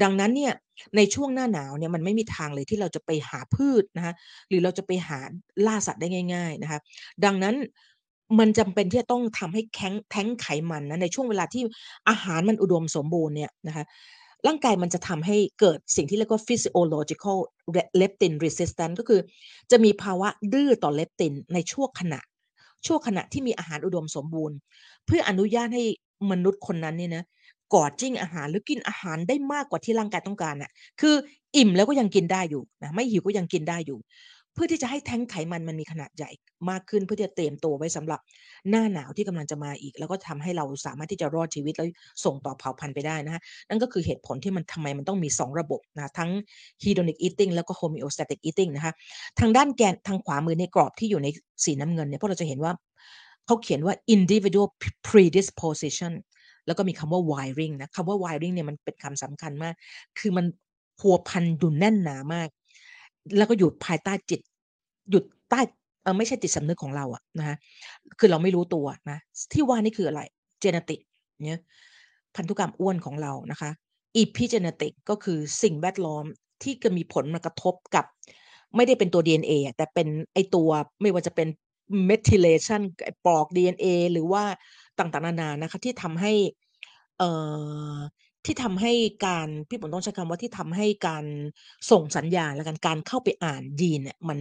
[0.02, 0.52] ดังนั้นเนี่ย
[0.96, 4.14] ในช่วงหน้าหนาวเนี่ยมันไม่มีทางเลยที่เราจะไปหาพืชนะคะ
[4.48, 5.18] หรือเราจะไปหา
[5.66, 6.78] ล่าสัตว์ได้ง่าย ๆนะคะ
[7.24, 7.56] ดังนั้น
[8.38, 11.62] มันจำเป็นที่จะต้องทำให้แข็งแท้งไขมันนะในช่วงเวลาที่
[12.08, 13.84] อาหารมันอุดมสมบูรณ์เนี่ยนะคะ
[14.46, 17.38] ร่างกายมันจะทำให้เกิดสิ่งที่เรียกว่า physiological
[18.00, 19.20] leptin resistance ก็คือ
[19.70, 22.20] จะมีภาวะดื้อต่อเลปตินในช่วงขณะ
[22.86, 24.56] ช่วงขณะที่มีอาหารอุดมสมบูรณ์
[25.06, 25.84] เพื่ออนุญาตให้
[26.32, 27.24] มนุษย์คนนั้นเนี่ยนะ
[27.74, 31.14] กอดจิ้งอาหารหรือกินอาหารได้มากกว่าที่ร่างกายต้องการน่ะ คือ
[31.56, 33.98] อิ่มแล้วก็ยังกินได้อยู่นะไม่หิวก็ยังกินได้อยู่
[34.54, 36.30] เพื่อที่จะให้แท้งไขมันมันมีขนาดใหญ่
[36.70, 38.20] มากขึ้นเพื่อที่จะเตรียมตัวไว้สำหรับ
[38.70, 41.88] หน้าหนาวที่กำลังจะมาอีก แล้วก็ทำให้เราสามารถที่จะรอดชีวิตแล้ว
[42.24, 46.30] ส่งต่อเผ่าพันธุ์ไปได้นะฮะนั่นก็คือเหตุผลที่มันทำไมมันต้องมี 2 ระบบนะทั้ง
[46.82, 48.92] hedonic eating แล้วก็ homeostatic eating นะคะ
[49.40, 51.28] ทางด้านแกนทางขวามือในกรอบที่อยู่ใน
[51.64, 52.72] สีน้ำเงินเนี่ยพวกเราจะเห็นว่า
[53.46, 54.68] เขาเขียนว่า individual
[55.08, 56.12] predisposition
[56.66, 59.74] แล้วก็มีคำว่า wiring นะคำว่า wiring เนี่ยมันเป็นคำสำคัญมาก
[60.18, 60.46] คือมัน
[61.00, 62.48] พัวพันอยู่แน่นหนามาก
[63.36, 64.40] แล้วก็อยู่ภายใต้จิต
[65.10, 65.60] หยุดใต้
[66.02, 67.56] เออไม่ใช่จิตสำนึกของเราอะนะคะ
[68.18, 69.18] คือเราไม่รู้ตัวนะ
[69.52, 70.20] ที่ว่านี่คืออะไร
[70.60, 71.00] เจเนติก
[71.46, 71.60] เนี่ย
[72.36, 73.70] พันธุกรรมอ้วนของเรานะคะ
[74.16, 76.24] อีพิเจเนติกก็คือสิ่งแวดล้อม
[76.62, 78.04] ที่จะมีผลมากระทบกับ
[78.76, 80.70] ไม่ได้เป็นตัว DNA แต่เป็นไอตัว
[81.02, 81.48] ไม่ว่าจะเป็น
[82.06, 82.82] เมทิเลชัน
[83.26, 84.44] ปอก DNA หรือว่า
[84.98, 86.32] ต่างๆ นานานะคะที่ทำให้
[87.18, 87.30] เอ่
[87.94, 87.96] อ
[88.44, 88.92] ที่ทำให้
[89.26, 91.24] การพี่ผมต้องใช้คำว่าที่ทำให้การ
[91.90, 94.38] ส่งสัญญาณและการการเข้าไปอ่านยีนเนี่ยมัน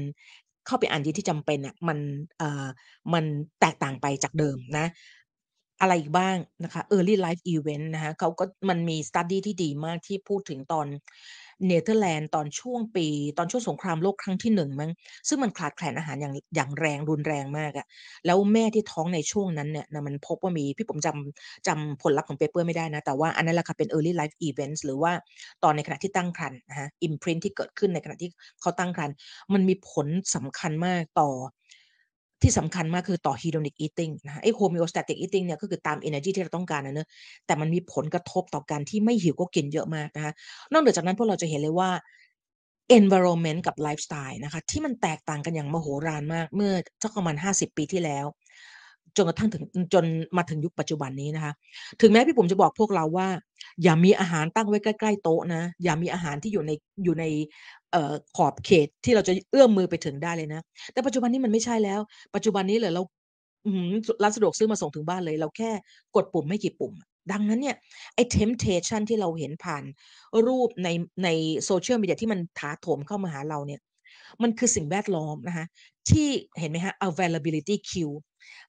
[0.68, 1.98] เข้าไปอ่านยีนที่จำเป็นเนี่ยมัน
[2.38, 2.66] เอ่อ
[3.14, 3.24] มัน
[3.60, 4.86] แตกต่างไปจากเดิมนะ
[5.82, 10.88] อะไรอีกบ้างนะคะ early life event นะคะเขาก็มันมี study ที่ดีมากที่พูดถึงตอน
[11.68, 14.92] เนเธอร์แลนด์ตอนช่วงปี ตอนช่วงสงครามโลกครั้งที่หนึ่งมั้ง
[15.28, 17.86] ซึ่งมันขาดแคลนอาหารอย่างอย่างแรงรุนแรงมากอะ
[18.26, 25.12] แล้วแม่ที่ท้องในช่วงนั้นเนี่ยนะมันพบว่ามีพี่ปุ๋มจำจำผลลัพธ์ของ paper ไม่ได้นะ แต่ว่าอันนั้นแหละค่ะเป็น early life events หรือว่า
[25.64, 28.30] ตอนในขณะที่ตั้งครรภ์นะฮะ imprint ที่เกิดขึ้นในขณะที่
[28.62, 29.16] เขาตั้งครรภ์
[29.54, 31.30] มันมีผลสำคัญมากต่อ
[32.44, 37.08] ที่สำคัญมากคือต่อ hedonic eating นะไอ้ homeostatic eating เนี่ยก็คือตาม energy ที่เราต้องการนะเนอะ
[37.46, 40.34] แต่มันมีผลกระทบต่อการที่ไม่หิวก็กินเยอะมากนะคะ
[40.72, 41.90] นอกเหนือจากนั้นพวกเราจะเห็นเลยว่า
[43.00, 48.26] environment กับ lifestyle นะคะที่มันแตกต่างกันอย่างมโหฬารมากเมื่อสักประมาณ 50 ปีที่แล้ว
[49.18, 50.06] จนกระทั่งถึงจน
[50.38, 51.54] มาถึงยุคปัจจุบันนี้นะคะ
[52.02, 53.28] ถึงแม้พี่ผมจะบอกพวกเราว่า
[53.84, 56.72] อย่ามีอาหารตั้งไว้ใกล้ๆโต๊ะนะ อย่ามีอาหารที่อยู่ใน
[57.04, 57.26] อยู่ใน
[58.38, 60.62] ขอบเขตที่เราจะเอื้อมมือไปถึงได้เลยนะ
[60.94, 62.00] แต่ปัจจุบันนี้มันไม่ใช่แล้ว
[62.36, 63.04] ปัจจุบันนี้เลยเรา
[64.24, 65.72] ร้านสะดวกซื้อมาส่งถึงบ้านเลย เราแค่
[66.16, 66.94] กดปุ่มไม่กี่ปุ่ม
[67.32, 67.76] ดังนั้นเนี่ย
[68.16, 69.84] ไอ้ temptation ที่เราเห็นผ่าน
[70.48, 70.90] รูปใน
[71.24, 71.30] ใน
[71.66, 73.80] โซเชียลมีเดียที่มันถาโถมเข้ามาหาเราเนี่ย
[74.44, 75.66] มันคือสิ่งแวดล้อมนะคะ
[76.10, 76.28] ที่
[76.60, 78.16] เห็นไหมฮะ availability queue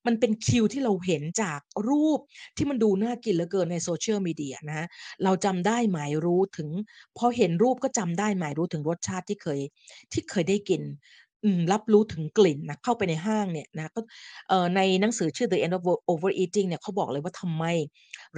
[0.07, 2.21] มันเป็นคิวที่เราเห็นจากรูป
[2.57, 4.87] ที่มันดูน่ากินเหลือเกินในโซเชียลมีเดียนะ
[5.25, 6.69] เราจำได้หมายรู้ถึง
[7.19, 9.61] พอเห็นรูปก็จำได้หมายรู้ถึงรสชาติที่เคย
[10.13, 10.83] ที่เคยได้กิน
[11.73, 14.01] รับรู้ถึงกลิ่นนะเข้าไปในห้างเนี่ยนะก็
[14.77, 17.65] ในหนังสือชื่อ The End of Overeating เนี่ยเขาบอกเลยว่าทำไม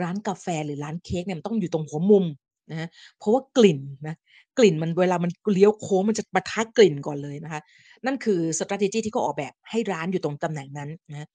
[0.02, 2.24] ร้านกาแฟหรือร้านเค้กเนี่ยมันต้องอยู่ตรงหัวมุม
[2.70, 4.14] นะเพราะว่ากลิ่นนะ
[4.58, 7.60] กลิ่นมันเวลามันเลี้ยวโค้งมันจะปะทะกลิ่นก่อนเลยนะคะ
[8.06, 11.28] นั่นคือ strategy ที่เขาออกแบบให้ร้านอยู่ตรงตำแหน่งนั้นนะ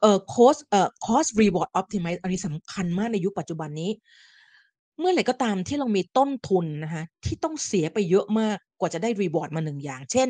[0.00, 3.90] เอ่อ cost เอ่อ cost reward optimize อันนี้สำคัญมากในยุคปัจจุบันนี้
[4.98, 10.28] เมื่อไหร่ก็ตามที่เรามีต้นทุนนะคะที่ต้องเสียไปเยอะมากกว่าจะได้รีวอร์ดมาหนึ่งอย่าง เช่น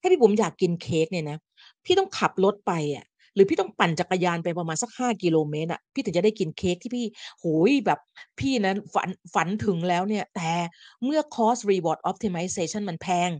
[0.00, 1.38] ถ้าพี่ผมอยากกินเค้กเนี่ยนะ
[1.84, 7.06] พี่ต้องขับรถไปอะ หรือพี่ต้องปั่นจักรยานไปประมาณสักห้ากิโลเมตรอะพี่ถึงจะได้กินเค้กที่พี่
[7.40, 7.98] โหยแบบ
[8.40, 10.50] พี่นะฝันฝันถึงแล้วเนี่ยแต่
[11.04, 13.30] เมื่อ cost reward optimization มันแพง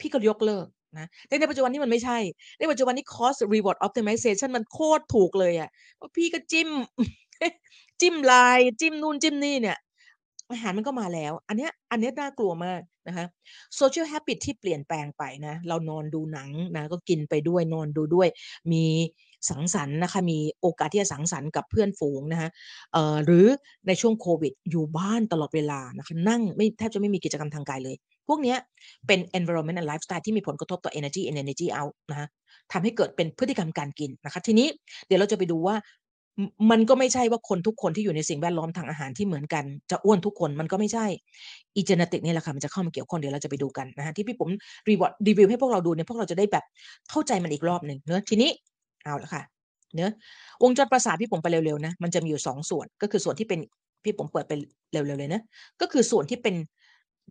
[0.00, 0.66] พี่ก็ยกเลิก
[0.98, 2.18] นะแต่ในปัจจุบันนี้มันไม่ใช่
[2.58, 6.68] ในปัจจุบันนี้ cost reward optimization มันโคตรถูกเลยอะ่ะเพราะพี่ก็จิ้ม
[8.00, 9.78] จิ้มลาย จิ้มนู่นจิ้มนี่เนี่ย
[10.50, 13.26] อาหารมันก็มาแล้ว อันเนี้ยอันเนี้ยน่ากลัวมาก นะคะ
[13.80, 18.28] social habit ที่เปลี่ยนแปลงไปนะเรานอนดูหนังนะก็กินไปด้วยนอนดูด้วย
[18.72, 18.84] มี
[19.50, 22.50] สังสรรค์นะคะมีโอกาสที่จะสังสรรค์กับเพื่อนฝูงนะคะ
[23.24, 23.46] หรือ
[23.86, 27.96] ในช่วงโควิด อยู่บ้านตลอดเวลานะคะนั่งไม่แทบจะไม่มีกิจกรรมทางกายเลย
[28.28, 28.54] พวกนี้
[29.06, 32.26] เป็น environment and lifestyle ที่มีผลกระทบต่อ energy and energy out นะคะ
[32.72, 34.68] ทำให้เกิดเป็นพฤติกรรมการกินนะคะทีนี้
[35.06, 35.76] เดี๋ยวเราจะไปดูว่า
[36.70, 41.06] มันก็ไม่ใช่ว่าคนทุกคนที่อยู่ในสิ่งแวดล้อมทางอาหารที่เหมือนกัน จะอ้วนทุกคนมันก็ไม่ใช่
[41.76, 44.48] อีเจเนติกนี่แหละค่ะมันจะเข้ามาเกี่ยวข้องเดี๋ยวเราจะไปดูกันนะฮะที่พี่ผม
[44.88, 46.64] รีวอร์ดรีวิวให้พวกเราดูเนี่ยพวกเราจะได้แบบ
[47.10, 48.50] เข้าใจมันอีกรอบหนึ่งเนอะทีนี้
[49.04, 49.42] เอาละค่ะ
[49.94, 50.12] เนอะ
[50.62, 53.60] วงจรประสาทพี่ผมไปเร็วๆนะมันจะมีอยู่สองส่วนก็คือส่วนที่เป็น
[54.04, 54.52] พี่ปุ๋มเปิดไป
[54.92, 55.40] เร็วๆเลยนะ
[55.80, 56.54] ก็คือส่วนที่เป็น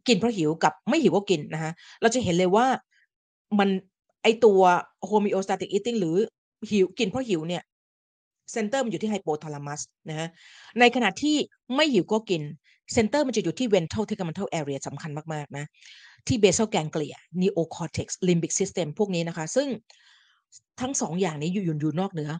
[0.07, 2.65] กินเพราะหิวกับไม่หิวก็กินนะฮะเราจะเห็นเลยว่า
[3.59, 3.69] มัน
[4.23, 4.59] ไอตัว
[5.09, 6.15] homeostatic eating หรือ
[6.69, 7.63] หิวกินเพราะหิวเนี่ย
[8.51, 10.29] center มันอยู่ที่ไฮโปทาลามัสนะฮะ
[10.79, 11.35] ในขณะที่
[11.75, 12.41] ไม่หิวก็กิน
[12.93, 15.65] center มันจะอยู่ที่ ventral tegmental area สำคัญมากๆนะ
[16.27, 19.67] ที่ basal ganglia neocortex limbic system พวกนี้นะคะ ซึ่ง
[20.81, 22.31] ทั้งสองอย่างนี้อยู่อยู่นอกเหนือ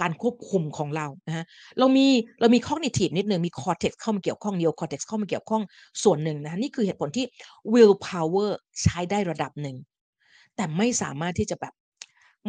[0.00, 1.44] การควบคุมของเรานะฮะ
[1.78, 2.06] เรามี
[2.40, 5.62] เรามี cognitive นิดหนึ่งมี cortex เข้ามาเกี่ยวข้อง neocortex เข้ามาเกี่ยวข้อง
[6.02, 7.26] ส่วนหนึ่งนะนี่คือเหตุผลที่
[7.72, 8.48] will power
[8.82, 9.76] ใช้ได้ระดับหนึ่ง
[10.56, 11.74] แต่ไม่สามารถที่จะแบบ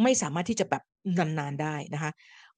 [0.02, 0.82] ไม่สามารถที่จะแบบ
[1.18, 2.10] นานๆได้นะคะ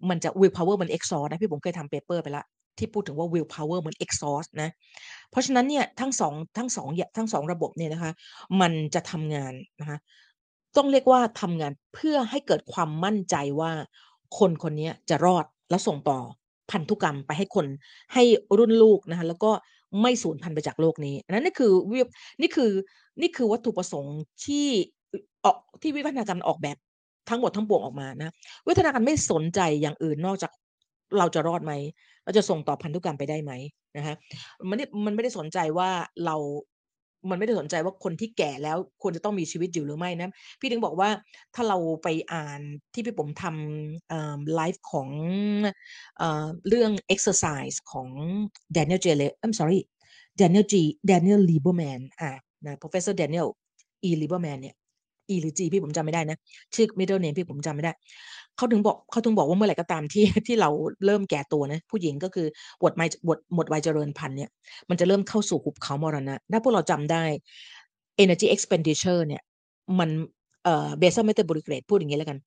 [0.09, 2.45] มันจะ will power มัน exhaust นะพี่ผมเคยทำเปเปอร์ไปแล้ว
[2.79, 4.71] ที่พูดถึงว่า will power เหมือน exhaust นะ
[5.31, 8.13] เพราะฉะนั้นเนี่ยทั้งสองทั้งสองทั้งสองระบบเนี่ยนะคะ
[8.61, 9.99] มันจะทำงานนะคะ
[10.77, 13.73] ต้องเรียกว่าทำงานเพื่อให้เกิดความมั่นใจว่า
[14.39, 16.19] คนคนนี้จะรอดและส่งต่อ
[16.71, 17.67] พันธุกรรมไปให้คน
[18.15, 18.25] ให้
[18.59, 19.51] รุ่นลูกนะคะแล้วก็
[20.03, 21.99] ไม่สูญพันธุ์ไปจากโลกนี้นั้นนี่คือวิ
[22.41, 22.71] นี่คือ
[23.21, 24.67] นี่คือวัตถุประสงค์ที่
[25.45, 26.77] ออกที่วิวัฒนาการออกแบบ
[27.29, 28.31] ทั้งหมดทั้งปวงออกมานะ
[28.65, 30.51] วิวัฒนาการไม่สนใจอย่างอื่นนอกจาก
[31.19, 31.73] เราจะรอดไหม
[32.25, 33.53] เราจะส่งต่อพันธุกรรมไปได้ไหม
[33.97, 34.15] นะฮะ
[34.69, 35.91] มันมันไม่ได้สนใจว่า
[36.25, 36.37] เรา
[37.31, 40.29] มันไม่ได้สนใจว่าคนที่แก่แล้วควรจะต้องมีชีวิตอยู่หรือไม่นะ
[40.61, 41.11] พี่ถึงบอกว่า
[41.55, 42.61] ถ้าเราไปอ่าน
[42.93, 45.09] ที่พี่ผมทำไลฟ์ของ
[46.69, 48.09] เรื่อง exercise ของ
[48.77, 49.07] Daniel J.
[49.45, 49.81] I'm sorry
[50.41, 50.75] Daniel G.
[51.11, 52.31] Daniel Lieberman อ่า
[52.67, 53.49] นะ Professor Daniel
[54.09, 54.11] E.
[54.21, 54.77] Lieberman เนี่ย
[55.29, 56.37] E หรือ G พี่ผมจำไม่ได้นะ
[56.75, 57.93] ชื่อ middle name พี่ผมจำไม่ได้
[58.57, 60.71] เขาถึงบอกเขาถึงบอกว่าเมื่อไหร่ก็ตามที่ที่เรา
[61.07, 62.47] เริ่มแก่ตัวนะ ผู้หญิงก็คือ
[62.81, 64.51] หมดไม่หมดหมดวัยเจริญพันธุ์เนี่ย
[64.89, 67.25] มันจะเริ่มเข้าสู่หุบเขามรณะถ้าพวกเราจำได้
[68.23, 69.43] energy expenditure เนี่ย
[69.99, 70.11] มัน
[70.65, 72.39] เอ่อ basal metabolic rate พูดอย่างนี้แล้วกัน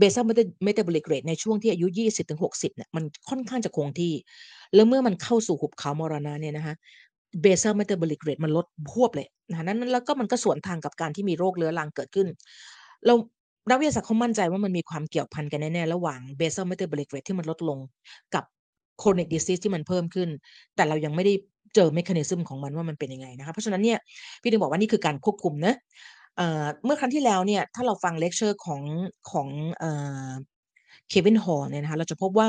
[0.00, 0.24] basal
[0.66, 4.12] metabolic rate ในช่วงที่อายุ 20ถึง60เนี่ยมันค่อนข้างจะคงที่
[4.74, 6.74] แล้วเมื่อมันเข้าสู่หุบเขามรณะเนี่ยนะคะ
[7.44, 12.28] basal metabolic rate มันลดพวบเลยนะนั้นแล้วก็มันก็สวนทางกับการที่มีโรคเรื้อรังเกิดขึ้น
[13.06, 13.14] เรา
[13.70, 17.78] นักวิทยาศาสตร์เขามั่นใจว่ามันมีความเกี่ยวพันกันแน่ ๆ ระหว่าง basal metabolic rate ที่มันลดลง
[18.34, 18.44] กับ
[19.00, 20.28] chronic disease ที่มันเพิ่มขึ้น
[20.76, 21.34] แต่เรายังไม่ได้
[21.74, 23.98] เจอ mechanism ของมันว่ามันเป็นยังไงนะคะเพราะฉะนั้นเนี่ย
[24.42, 25.74] พี่ถึงบอกว่านี่คือการควบคุมนะ
[26.84, 28.82] เมื่อครั้งที่แล้วเนี่ยถ้าเราฟังเลคเชอร์ของ
[29.30, 29.48] ของ
[31.08, 32.48] เควินฮอลล์เนี่ยนะคะเราจะพบว่า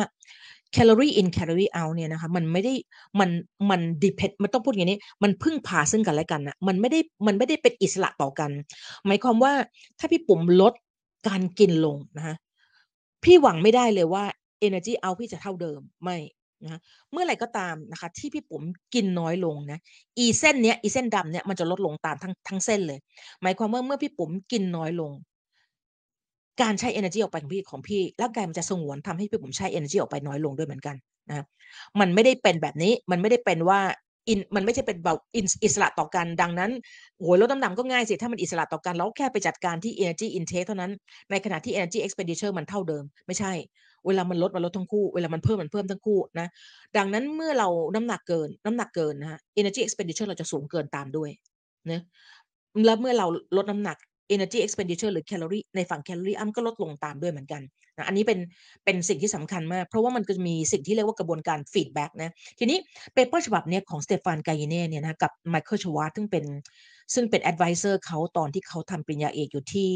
[0.75, 2.73] calorie in calorie out เนี่ยนะคะมันไม่ได้
[3.19, 3.29] มัน
[3.69, 8.51] มัน depend มันต้องพูดอย่างนี้ มันพึ่งพาซึ่งกันและกันนะมันไม่ได้มันไม่ได้เป็นอิสระต่อกัน
[9.05, 9.53] หมายความว่า
[9.99, 10.73] ถ้าพี่ปุ๋มลด
[11.27, 12.35] การกินลงนะคะ
[13.23, 14.23] พี่หวังไม่ได้เลยว่า
[14.67, 16.17] energy out พี่จะเท่าเดิมไม่
[16.63, 16.79] นะ
[17.11, 19.79] เมื่อไหร่ก็ตามนะคะ ที่พี่ปุ๋มกินน้อยลงนะ
[20.17, 22.99] อีเส้นเนี้ยอีเส้นดำเนี้ยมันจะลดลงตามทั้งทั้งเส้นเลย
[23.41, 25.11] หมายความว่าเมื่อพี่ปุ๋มกินน้อยลง
[26.61, 30.95] การใช้ energy ออกไปของพี่ของพี่ร่างกายมันจะสงวนทำให้พี่ปุ๋มใช้ energy ออกไปน้อยลงด้วยเหมือนกัน
[31.29, 31.45] นะ
[31.99, 33.79] มันไม่ได้เป็นแบบนี้มันไม่ได้เป็นว่า
[34.29, 35.19] อินมันไม่ใช่เป็นแบบ
[35.63, 36.71] อิสระต่อกันดังนั้น
[37.17, 40.91] โอ้ยลดน้ำหนักก็ง่ายสิ ถ้ามันอิสระต่อกันเราแค่ไปจัดการที่ energy intake เท่านั้น
[41.31, 43.51] ในขณะที่ energy expenditure มันเท่าเดิม ไม่ใช่
[44.05, 46.47] เวลามันลดมันลดทั้งคู่ เวลามันเพิ่มมันเพิ่มทั้งคู่นะ
[46.97, 51.29] ดังนั้นเมื่อเราน้ำหนักเกิน น้ำหนักเกินนะฮะ energy expenditure เราจะสูงเกินตามด้วย
[51.91, 52.01] นะ
[52.85, 53.97] แล้วเมื่อเราลดน้ำหนัก
[54.33, 57.61] energy expenditure หรือ calorie ในฝั่ง calorie อัมก็ลดลงตามด้วยเหมือนกัน
[57.97, 58.39] นะอันนี้เป็น
[58.85, 62.77] เป็นสิ่งที่สำคัญมาก เพราะว่ามันก็มีสิ่งที่เรียกว่ากระบวนการ feedback นะทีนี้
[63.13, 66.45] เปเปอร์ฉบับนี้ของสเตฟานไกเน่เนี่ยนะกับไมเคิลชวาร์ซึ่งเป็น
[67.13, 69.91] ซึ่งเป็น advisor เขาตอนที่เขาทำปริญญาเอกอยู่ที่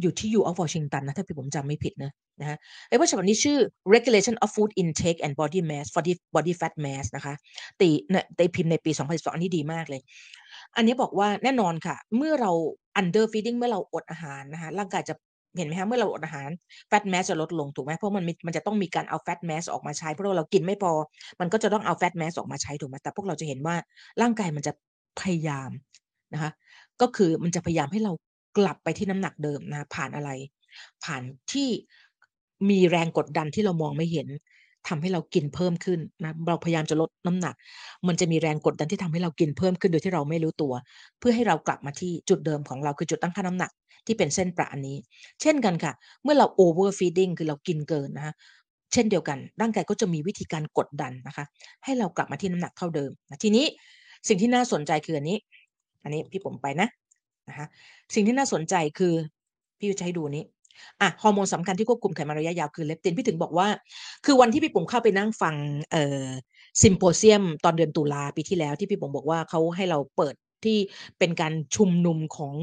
[0.00, 3.58] อยู่ที่ U of Washington นะถ้าผมจำไม่ผิดนะนะฮะเปเปอร์ฉบับนี้ชื่อ
[3.94, 7.34] regulation of food intake and body mass body body fat mass นะคะ
[7.80, 10.00] ตีเนี่ยตีพิมพ์ในปี 2012 อันนี้ดีมากเลย
[10.76, 12.52] อันนี้บอกว่าแน่นอนค่ะ เมื่อเรา
[12.98, 15.14] under feeding เมื่อเราอดอาหารนะคะร่างกายจะ
[15.56, 16.50] เห็นไหมคะเมื่อเราอดอาหาร
[16.90, 20.92] fat mass จะลดลงถูกไหมเพราะมันมันจะต้องมีการเอา fat mass ออกมาใช้ เพราะเรากินไม่พอ
[21.40, 23.76] มันก็จะต้องเอา fat mass ออกมาใช้ถูกไหมแต่พวกเราจะเห็นว่า
[24.22, 24.72] ร่างกายมันจะ
[25.20, 25.70] พยายาม
[26.34, 26.50] นะคะ
[27.00, 28.12] ก็คือมันจะพยายามให้เรา
[28.58, 30.30] กลับไปที่น้ำหนักเดิมนะผ่านอะไร
[31.04, 31.22] ผ่าน
[31.52, 31.68] ที่
[32.70, 34.28] มีแรงกดดันที่เรามองไม่เห็น
[34.88, 37.54] ทำให้เรากินเพิ่มขึ้นนะเราพยายามจะลดน้ำหนัก
[38.06, 40.72] มันจะมีแรงกดดันที่ทำให้เรากินเพิ่มขึ้นโดยที่เราไม่รู้ตัว
[41.18, 43.70] เพื่อให้เรากลับมาที่จุดเดิมของเราคือจุดตั้งค่าน้ำหนัก
[44.06, 44.96] ที่เป็นเส้นประอันนี้
[45.42, 48.32] เช่นกันค่ะ เมื่อเรา overfeeding คือเรากินเกินนะคะ
[48.92, 51.44] เช่นเดียวกัน ร่างกายก็จะมีวิธีการกดดันนะคะ
[51.84, 53.66] ให้เรากลับมาที่น้ำหนักเท่าเดิมนะทีนี้
[54.28, 55.38] สิ่งที่น่าสนใจคืออันนี้
[56.02, 56.88] อันนี้พี่ผมไปนะ
[57.48, 57.66] นะคะ
[58.14, 59.14] สิ่งที่น่าสนใจคือ
[59.78, 60.44] พี่จะให้ดูนี้
[61.00, 63.68] อะฮอร์โมนสำคัญที่ควบคุมไขมันระยะยาวคือเลปตินพี่ถึงบอกว่า
[64.24, 65.54] คือวันที่พี่ปุ๋มเข้าไปนั่งฟัง
[65.90, 66.26] เอ่อ
[66.82, 70.78] ซิมโพเซียมตอนเดือนตุลาปีที่แล้วที่พี่ปุ๋มบอกว่าเขาให้เราเปิดที่
[71.18, 72.54] เป็นการชุมนุมของ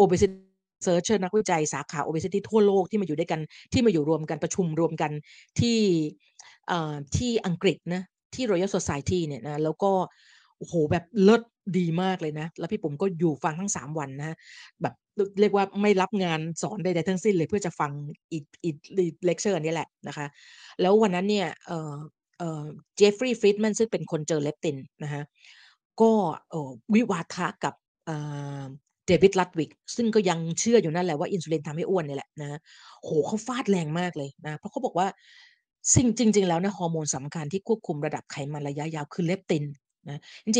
[0.00, 0.38] obesity
[0.84, 3.40] เซิร์ชนักวิจัยสาขา obesity ทั่วโลกที่มาอยู่ด้วยกัน
[3.72, 5.10] ที่มาอยู่รวมกันประชุมรวมกัน
[5.60, 5.78] ที่
[6.70, 8.02] อ่าที่อังกฤษนะ
[8.34, 9.92] ที่ Royal Society เนี่ยนะแล้วก็
[10.58, 11.42] โอ้โหแบบเลิศ
[11.78, 14.36] ดีมากเลยนะ แล้วพี่ปุ๋มก็อยู่ฟังทั้งสามวันนะ
[14.82, 14.94] แบบ
[15.40, 17.92] เรียกว่าไม่รับงานสอนใดๆทั้งสิ้นเลยเพื่อจะฟัง
[18.32, 18.76] อีกอีก
[19.26, 20.26] เลคเชอร์นี้แหละนะคะ
[20.80, 21.94] แล้ววันนั้นเนี่ยเอ่อ
[22.38, 22.62] เอ่อ
[22.96, 25.22] เจฟฟรีย์ฟรีดแมนซึ่งเป็นคนเจอเลปตินนะคะ
[26.00, 26.10] ก็
[26.94, 27.74] วิวาทะกับ
[29.06, 32.58] เดวิดลัดวิกซึ่งก็ยังเชื่ออยู่นั่นแหละว่าอินซูลินทำให้อ้วนนี่แหละนะ
[33.02, 35.06] โหเขาฟาดแรงมากเลยนะเพราะเขาบอกว่า
[35.94, 39.64] สิ่งจริง ๆ แล้วนะฮอร์โมนสำคัญที่ควบคุมระดับไขมันระยะยาวคือเลปติน
[40.08, 40.54] นะจริง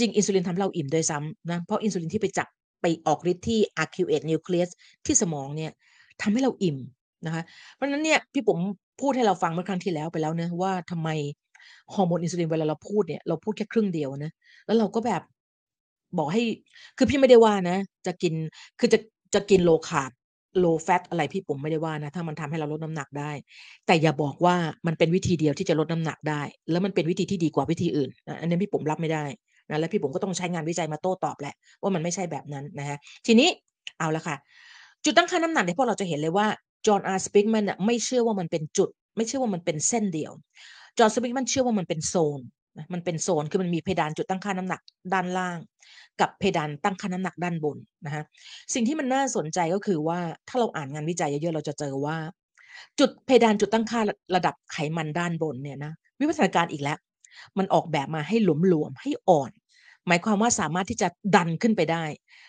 [0.00, 2.48] จริงอินซูลินทำเราอิ่มด้วยซ้ำนะเพราะอินซูลินที่ไปจับ
[2.80, 4.70] ไปออกฤทธิ์ที่ arcuate nucleus
[5.06, 5.72] ที่สมองเนี่ย
[6.22, 6.78] ทำให้เราอิ่ม
[7.26, 7.42] นะคะ
[7.74, 8.58] เพราะฉะนั้นเนี่ยพี่ปุ๋ม
[9.00, 11.08] พูดให้เราฟังเมื่อครั้งที่แล้วไปแล้วเนะว่าทำไม
[11.94, 14.30] ฮอร์โมนอินซูลินเวลาเราพูดเนี่ยเราพูดแค่ครึ่งเดียวนะ
[14.66, 15.22] แล้วเราก็แบบ
[16.18, 16.42] บอกให้
[16.98, 18.34] คือพี่ไม่ได้ว่านะ จะกิน
[18.78, 18.98] คือจะ
[19.34, 20.10] จะกิน low carb
[20.58, 23.32] low fat อะไรพี่ปุ๋มไม่ได้ว่านะถ้ามันทำให้เราลดน้ำหนักได้
[23.86, 28.10] แต่อย่าบอกว่ามันเป็นวิธีเดียวที่จะลดน้ำหนักได้ แล้วมันเป็นวิธีที่ดีกว่าวิธีอื่น
[28.40, 29.24] อันนี้พี่ปุ๋มรับไม่ได้
[29.70, 33.48] นะและพี่ปุ๋มก็ต้องใช้งานวิจัยมาโต้ตอบแหละว่ามันไม่ใช่แบบนั้นนะฮะทีนี้
[33.98, 34.36] เอาละค่ะ
[35.04, 36.46] จุดตั้งค่าน้ำหนักเนี่ยพวกเราจะเห็นเลยว่า
[36.86, 40.32] จอห์นอาร์สปิกแมนไม่เชื่อว่ามันเป็นจุด ไม่เชื่อว่ามันเป็นเส้นเดียว
[40.98, 42.40] จอห์นสปิกแมนเชื่อว่ามันเป็นโซน
[42.92, 44.80] มันเป็นโซนคือมันมีเพดานจุดตั้งค่าน้ำหนัก
[45.12, 45.58] ด้านล่าง
[46.20, 48.24] กับเพดานตั้งค่าน้ำหนักด้านบนนะฮะ
[48.74, 52.16] สิ่งที่มันน่าสนใจก็คือว่าถ้าเราอ่านงานวิจัยเยอะๆเราจะเจอว่า
[52.98, 54.00] จุดเพดานจุดตั้งค่า
[54.36, 56.98] ระดับไขมันด้านบนเนี่ยนะวิวัฒนาการอีกแล้ว
[57.58, 58.36] มันออกแบบมาให้
[58.68, 59.52] หลวมๆให้อ่อน
[60.08, 62.04] หมายความว่าสามารถที่จะดันขึ้นไปได้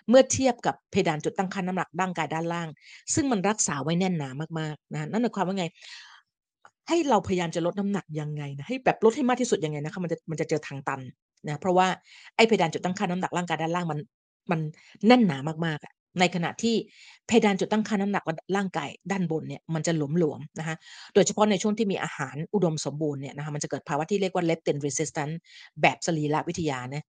[0.10, 2.68] เมื่อเทียบกับเพดานจุดตั้งค่าน้ำหนักร่างกายด้านล่าง
[3.14, 5.66] ซึ่งมันรักษาไว้แน่นหนามากๆนะนั่นหมายความว่าไง
[6.88, 11.02] ให้เราพยายามจะลดน้ำหนักยังไงนะให้แบบลดให้มากที่สุดยังไงนะคะมันจะมันจะเจอทางตัน
[11.48, 11.88] นะเพราะว่า
[12.36, 14.00] ไอ้เพดานจุดตั้งค่าน้ำหนักร่างกายด้านล่างมัน
[14.52, 14.60] มัน
[15.08, 16.76] แน่นหนามากๆอะ ในขณะที่
[17.28, 18.24] เพดานจุดตั้งค่าน้ำหนัก
[18.56, 20.76] ร่างกายด้านบนเนี่ยมันจะหลวมๆนะคะ
[21.14, 25.34] โดยเฉพาะในช่วงที่มีอาหารอุดมสมบูรณ์เนี่ยนะคะมันจะเกิดภาวะที่เรียกว่า leptin resistant
[25.82, 27.04] แบบสรีรวิทยานะ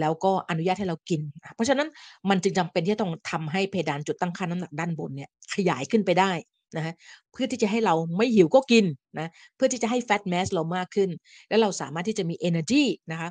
[0.00, 1.20] แล้วก็อนุญาตให้เรากิน
[1.54, 1.88] เพราะฉะนั้น
[2.30, 6.32] มันจึงจำเป็นที่ต้องทำให้เพดานจุดตั้งค่าน้ำหนักด้านบนเนี่ยขยายขึ้นไปได้
[6.76, 6.94] นะฮะ
[7.32, 8.84] เพื่อที่จะให้เราไม่หิวก็กิน
[9.18, 11.10] นะเพื่อที่จะให้ fat mass เรามากขึ้น
[11.48, 13.28] แล้วเราสามารถที่จะมี energy นะคะ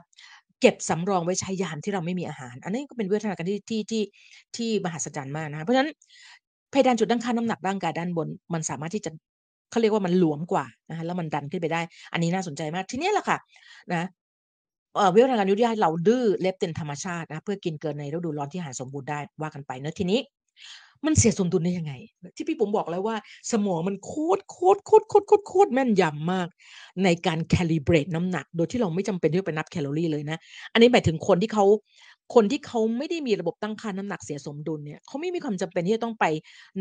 [0.63, 4.03] เก็บสำรองไว้ใช้ยามที่เราไม่มีอาหาร อันนี้ก็เป็นวิวัฒนาการที่ที่ที่
[4.55, 5.91] ที่มหัศจรรย์มากนะคะเพราะฉะนั้น
[6.71, 9.11] เพดานจุดตั้งค่าน้ำหนักร่างกายด้านบน มันสามารถที่จะ
[9.71, 11.81] เขาเรียกว่ามันหลวมกว่านะคะแล้วมันดันขึ้นไปได้
[12.13, 13.37] อันนี้น่าสนใจมากทีนี้แหละค่ะ
[13.93, 14.07] นะ
[15.15, 20.19] วิวัฒนาการยุทธยาเราดื้อเล็บเต็นธรรมชาตินะเพื่อกินเกินในฤดูร้อนที่หาสมบูรณ์ได้ว่ากันไปเนอะทีนี้
[21.05, 21.93] มันเสียสมดุลได้ยังไง
[22.35, 23.15] ที่พี่ผมบอกแล้วว่า
[23.51, 26.47] สมองมันโคตรโคตรโคตรโคตรโคตรโคตรแม่นยำมาก
[27.03, 30.37] ในการแคลิเบรตน้ำหนัก โดยที่เราไม่จำเป็นที่จะไปนับแคลอรี่เลยนะ
[30.73, 31.65] อันนี้หมายถึงคนที่เขา
[32.35, 36.25] คนที่เขาไม่ได้มีระบบตั้งค่าน้ำหนักเสียสมดุลเนี่ยเขาไม่มีความจำเป็นที่จะต้องไป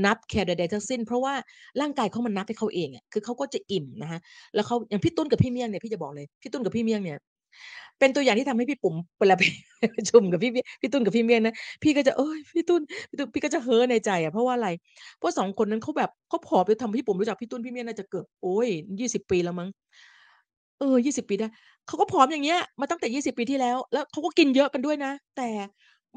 [0.04, 1.34] นับแคลอรี่ทั้งสิ้น เพราะว่า
[1.80, 4.20] ร่างกายเขามันนับให้เขาเองอะคือเขาก็จะอิ่มนะคะ
[4.54, 7.18] แล้วเขาอย่างพี่ตุ้นกับพี่เมี่ยงเนี่ยพี่จะบอกเลยพี่ตุ้นกับพี่เมี่ยงเนี่ย
[7.98, 9.42] เป็นตัวอย่างที่ทำให้พี่ปุ๋มเวลาไป
[10.10, 10.50] ชุมกับพี่
[10.80, 14.68] พี่ตุ้นกับพี่เมียนนะพี่ก็จะเอ้ยพี่ตุ้นพี่ตุ้นพี่ก็จะเฮ้อในใจอะเพราะว่าอะไร
[15.18, 18.68] เพราะสองคนนั้นเขาแบบเขาผอมไปทำพี่ปุ๋มรู้จักพี่ตุ้นพี่เมียนน่าจะเกือบโอ้ย
[19.00, 19.68] ยี่สิบปีแล้วมั้ง
[20.80, 21.48] เออยี่สิบปีได้
[21.86, 25.48] เขาก็ผอมอย่างเงี้ยมาตั้งแต่ยี่สิบปีที่แล้ว แล้วเขาก็กินเยอะกันด้วยนะ แต่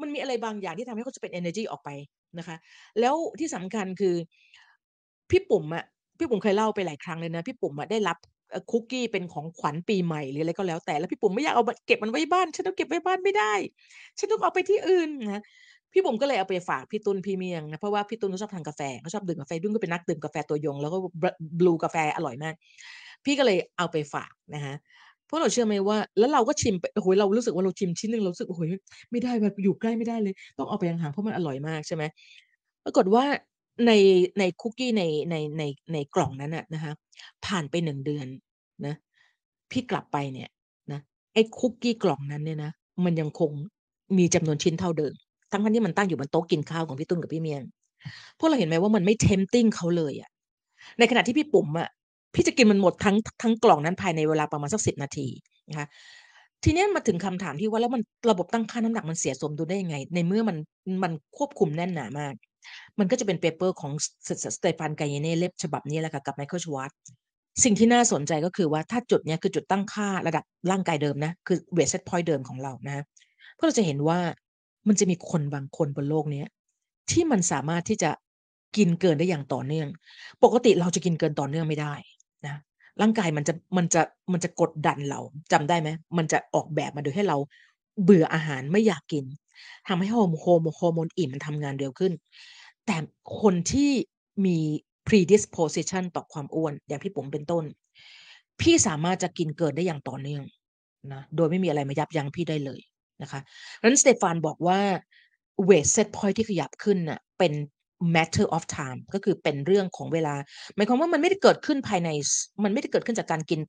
[0.00, 1.90] มันมีอะไรบางอย่างที่ทำให้เขาจะเป็น energy ออกไป
[2.38, 2.56] นะคะ
[3.00, 4.14] แล้วที่สำคัญคือ
[5.30, 5.84] พี่ปุ๋มอะ
[6.18, 8.16] พี่ปุ๋มเคยเล่าไปหลายครั้งเลยนะ พี่ปุ๋มอะได้รับ
[8.70, 13.52] คุกกี้เป็นของขวัญปีใหม่ หรืออะไรก็แล้วแต่ แล้วพี่ปุ๋มไม่อยากเอาเก็บมันไว้บ้าน ฉันต้องเก็บไว้บ้านไม่ได้
[14.18, 15.42] ฉันต้องเอาไปที่อื่นนะ
[15.92, 20.98] พี่ปุ๋มก็เลยเอาไปฝากพี่ตุนพี่เมียงนะ เพราะว่าพี่ตุนเขาชอบทานกาแฟ เขาชอบดื่มกาแฟดุ้งก็เป็นนักดื่มกาแฟตัวยง แล้วก็
[21.58, 22.54] บลูกาแฟอร่อยมาก
[23.24, 24.74] พี่ก็เลยเอาไปฝากนะคะ
[25.28, 28.60] พวกเราเชื่อไหมว่า แล้วเราก็ชิมไป โอ้โหเรารู้สึกว่าเราชิมชิ้นหนึ่ง เราสึก โอ้โห
[29.10, 32.04] ไม่ได้แบบอยู่ใกล้ไม่ได้เลย ต้องเอาไปห่าง ๆ เพราะมันอร่อยมาก ใช่ไหม
[32.84, 33.24] ปรากฏว่า
[33.86, 33.92] ใน
[34.38, 35.62] ในคุกกี้ใน ใน ใน
[35.92, 36.92] ในกล่องนั้นน่ะนะคะ
[37.46, 38.26] ผ่านไปหนึ่งเดือน
[38.86, 38.94] นะ
[39.70, 40.48] พี่กลับไปเนี่ย
[40.92, 41.00] นะ
[41.34, 42.70] ไอ้คุกกี้กล่องนั้นเนี่ยนะ
[43.04, 43.50] มันยังคง
[44.18, 45.12] มีจำนวนชิ้นเท่าเดิม
[45.50, 47.62] ทั้งที่มันตั้งอยู่บนโต๊ะกินข้าวของพี่ตุ้นกับพี่เมียง
[48.38, 50.30] พวกเราเห็นไหมว่ามันไม่เทมติ้งเขาเลยอะ
[50.98, 51.88] ในขณะที่พี่ปุ๋มอะ
[52.34, 55.26] พี่จะกินมันหมดทั้ง ทั้งกล่องนั้นภายในเวลาประมาณสักสิบนาที
[55.70, 55.86] นะคะ
[56.64, 60.56] ทีนี้มาถึงคำถามที่ว่า แล้วมันระบบตั้งค่าน้ำหนักมันเสียสมดุลได้ยังไง ในเมื่อมัน
[61.02, 62.34] มันควบคุมแน่นหนามาก
[62.98, 63.92] มันก็จะเป็น paper ของ
[64.56, 66.92] Stephan Guyenet ฉบับนี้แหละค่ะกับ Michael Schwartz
[67.64, 73.04] สิ่งที่น่าสนใจก็คือว่าถ้าจุดนี้คือจุดตั้งค่าระดับร่างกายเดิมนะ คือ weight set point เดิมของเรานะ
[73.54, 74.18] เพราะเราจะเห็นว่า
[74.88, 76.44] มันจะมีคนบางคนบนโลกนี้
[77.10, 78.10] ที่มันสามารถที่จะ
[78.76, 79.88] กินเกินได้อย่างต่อเนื่อง
[80.44, 81.94] ปกติเราจะกินเกินต่อเนื่องไม่ได้
[82.46, 82.54] นะ
[83.00, 85.20] ร่างกายมันจะมันจะมันจะกดดันเรา
[85.52, 85.88] จำได้ไหม
[86.18, 87.36] มันจะออกแบบมาโดยให้เรา
[88.02, 89.24] เบื่ออาหารไม่อยากกิน
[89.88, 92.12] ทำให้ฮอร์โมนฮอร์โมนอิ่มมันทำงานเร็วขึ้น
[92.86, 92.96] แต่
[93.40, 93.92] คนที่
[94.46, 94.58] มี
[95.08, 97.64] predisposition ต่อความอ้วน อย่างพี่ผมเป็นต้น
[98.60, 100.42] พี่สามารถจะกินเกินได้อย่างต่อเนื่อง
[101.12, 102.80] นะโดยไม่มีอะไรมายับยั้งพี่ได้เลย
[103.22, 103.40] นะคะ
[103.74, 104.80] เพราะนั้นสเตฟานบอกว่า
[105.68, 107.52] weight set point ที่ขยับขึ้นน่ะเป็น
[108.14, 110.34] matter of time ก็คือเป็นเรื่องของเวลา
[110.74, 112.08] หมายความว่ามันไม่ได้เกิดขึ้นภายใน
[112.64, 113.60] มันไม่ได้เกิดขึ้นจากการกิน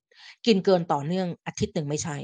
[0.46, 2.16] กินเกินต่อเนื่องอาทิตย์หนึ่งไม่ใช่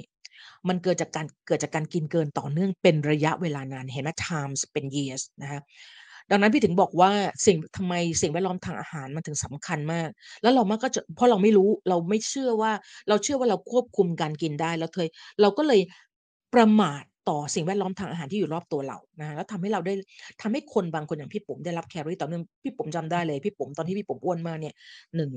[0.68, 5.60] มันเกิดจากการเกิดจากการกินเกินต่อเนื่องเป็นระยะเวลานาน เห็นไหม times เป็น years นะคะ
[6.30, 7.10] ดังนั้นพี่ถึงบอกว่า
[7.46, 10.08] สิ่งทำไมสิ่งแวดล้อมทางอาหารมันถึงสำคัญมาก
[10.42, 12.72] แล้วเรามักก็จะเพราะเราไม่รู้เราไม่เชื่อว่า
[13.08, 15.08] เราเชื่อว่าเราควบคุมการกินได้เราเคย
[15.40, 15.80] เราก็เลย
[16.54, 19.94] ประมาทต่อสิ่งแวดล้อมทางอาหารที่อยู่รอบตัวเรานะแล้วทำให้เราได้
[20.42, 24.74] ทำให้คนบางคนอย่างพี่ปุ๋มได้รับแคลอรี่ต่อเนื่องพี่ปุ๋มจำได้เลยพี่ปุ๋มตอนที่พี่ปุ๋มอ้วนมากเนี่ย
[25.16, 25.30] หนึ่ง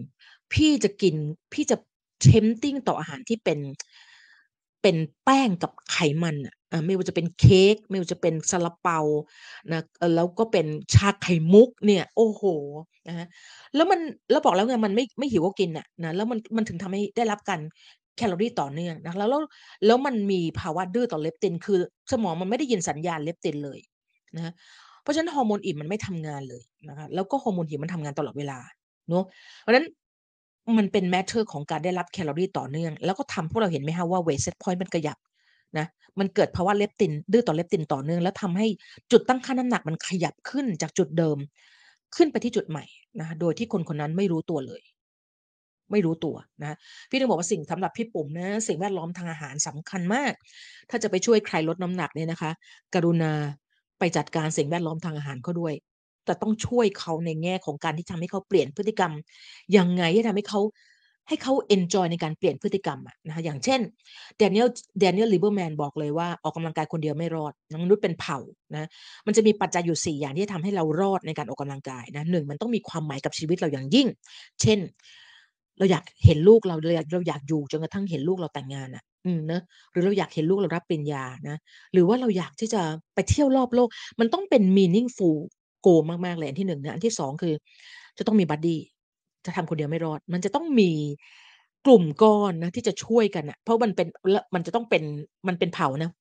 [0.53, 1.15] พี่จะกิน
[1.53, 1.77] พี่จะ
[2.21, 3.59] เทมติ้งต่ออาหารที่เป็น
[4.82, 6.55] เป็นแป้งกับไขมันอะ
[6.86, 8.99] ไม่ว่าจะเป็นเค้กไม่ว่าจะเป็นซาลาเปา
[9.71, 9.82] นะ
[10.15, 12.43] แล้วก็เป็นชาไข่มุกเนี่ย โอ้โห
[13.07, 13.28] นะ
[13.75, 13.99] แล้วมัน
[14.32, 17.61] แล้วบอกแล้วไงมันไม่ไม่หิวก็กินอะนะแล้วมันมันถึงทำให้ได้รับการ
[18.17, 19.41] แคลอรี่ต่อเนื่องนะแล้วแล้ว
[19.86, 21.80] แล้วมันมีภาวะดื้อต่อเลปติน คือ
[22.11, 23.80] สมองมันไม่ได้ยินสัญญาณเลปตินเลย
[24.36, 24.53] นะ
[25.01, 28.59] เพราะฉะนั้นฮอร์โมนอิ่มมันไม่ทำงานเลยนะคะแล้วก็ฮอร์โมนหิวมันทำงานตลอดเวลา
[29.09, 29.23] เนาะ
[29.61, 29.86] เพราะฉะนั้น
[30.78, 35.18] มันเป็น matter ของการได้รับแคลอรี่ต่อเนื่อง แล้วก็ทำพวกเราเห็นไหมคะว่า weight set point มันขยับ
[35.78, 35.86] นะ
[36.20, 38.68] มันเกิดภาวะเลปติน ดื้อต่อเลปตินต่อเนื่อง แล้วทำให้
[39.11, 41.38] จุดตั้งค่าน้ำหนักมันขยับขึ้นจากจุดเดิม
[42.15, 42.86] ขึ้นไปที่จุดใหม่
[43.20, 44.82] นะโดยที่คนคนนั้นไม่รู้ตัวเลย
[45.91, 46.78] ไม่รู้ตัวนะ
[47.09, 50.34] พี่ต้องบอกว่าสิ่งสำหรับพี่ปุ๋มนะสิ่งแวดล้อมทางอาหารสำคัญมาก
[50.89, 52.51] ถ้าจะไปช่วยใครลดน้ำหนักเนี่ยนะคะ
[52.93, 53.34] กรุณา
[53.99, 55.74] ไปจัดการสิ่งแวดล้อมทางอาหารเขาด้วย
[56.28, 59.11] แต่ต้องช่วยเขาในแง่ของการที่ทำให้เขาเปลี่ยนพฤติกรรม
[59.78, 60.61] ยังไงที่ทำให้เขา
[61.30, 63.80] ให้เขา enjoy ในการเปลี่ยนพฤติกรรมอะนะคะอย่างเช่น
[64.38, 64.68] Daniel
[64.99, 67.53] Daniel Lieberman บอกเลยว่าออกกำลังกายคนเดียวไม่รอด
[67.84, 68.39] มนุษย์เป็นเผ่า
[68.75, 68.88] นะ
[69.28, 74.07] มันจะมีปัจจัยอยู่ 4 อย่างที่จะทำให้เรารอดในการออกกำลังกายนะหนึ่งมันต้องมีความหมายกับชีวิตเราอย่างยิ่ง
[74.61, 74.80] เช่น
[75.78, 79.61] เราอยากเห็นลูกเราเราอยากเราอยากอยู่จนกระทั่งเห็นลูกเราแต่งงานอะอืมเนะ
[79.91, 81.57] หรือเราอยากเห็นลูกเรารับปริญญานะ
[81.93, 82.82] หรือว่าเราอยากที่จะ
[83.13, 85.38] ไปเที่ยวรอบโลก มันต้องเป็น meaningful
[85.88, 87.53] โกมากๆเลยอันที่หนึ่งนะอันที่สองคือ
[88.17, 88.79] จะต้องมีบัดดี้
[89.45, 90.91] จะทำคนเดียวไม่รอด มันจะต้องมี
[91.85, 94.07] กลุ่มก้อนนะที่จะช่วยกันอะเพราะมันเป็น
[94.55, 95.03] มันจะต้องเป็น
[95.47, 96.11] มันเป็นเผ่านะ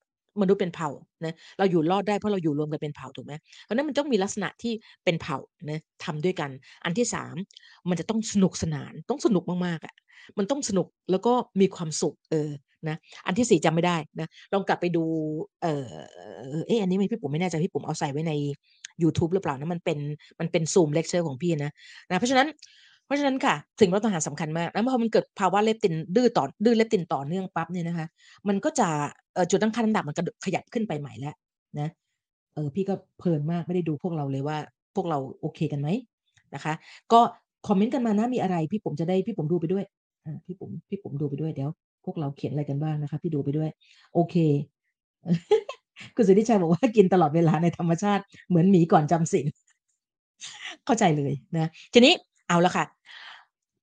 [0.41, 0.91] มนุษย์เป็นเผ่า
[1.25, 3.33] นะเราอยู่รอดได้เพราะเราอยู่รวมกันเป็นเผ่าถูกไหม
[3.65, 4.73] เพราะนั้นมันต้องมีลักษณะที่
[5.05, 5.39] เป็นเผ่า
[5.71, 6.51] นะทำด้วยกัน
[6.85, 7.35] อันที่สาม
[7.89, 9.95] มันจะต้องสนุกสนาน ต้องสนุกมากๆอะ่ะ
[10.39, 12.51] มันต้องสนุกแล้วก็มีความสุขเออ
[12.91, 15.05] นะอันที่สี่จำไม่ได้นะลองกลับไปดู
[15.63, 15.85] เออ
[16.67, 18.33] เอออันนี้ไม่พี่ปุ๋มไม่แน่ใจพี่ปุ๋มเอาใส่ไว้ใน
[19.03, 19.99] YouTube หรือเปล่านะมันเป็น
[20.41, 21.73] มันเป็นซูมเลคเชอร์ของพี่นะ
[22.09, 22.49] นะเพราะฉะนั้น
[23.07, 28.07] เพราะฉะนั้นค่ะสิ่งลดอาหารสำคัญมากแล้วพอมันเกิดภาวะเลปตินดื้อต่อดื้อเลปตินต่อเนื่องปั๊บเนี่ยนะคะ
[28.49, 28.89] มันก็จะ
[29.51, 31.35] จุดตั้งค่าน้ำหนักมันก็ขยับขึ้นไปใหม่แล้ว
[31.81, 31.89] นะ
[32.55, 34.59] เออพี่ก็เพลินมากไม่ได้ดูพวกเราเลยว่า
[34.95, 35.89] พวกเราโอเคกันไหม
[36.55, 36.73] นะคะ
[37.13, 37.21] ก็
[37.67, 39.85] คอมเมนต์กันมานะมีอะไร พี่ผมจะได้พี่ผมดูไปด้วย
[40.25, 41.71] อ่าพี่ผมพี่ผมดูไปด้วยเดี๋ยว
[42.07, 43.71] พวกเราเขียนอะไรกันบ้างนะคะพี่ดูไปด้วย
[44.15, 44.35] โอเค
[46.15, 49.47] คุณสุธิชัยบอกว่ากินตลอดเวลาในธรรมชาติเหมือนหมีก่อนจำศีล
[50.85, 52.13] เข้าใจเลยนะทีนี้
[52.49, 52.85] เอาละค่ะ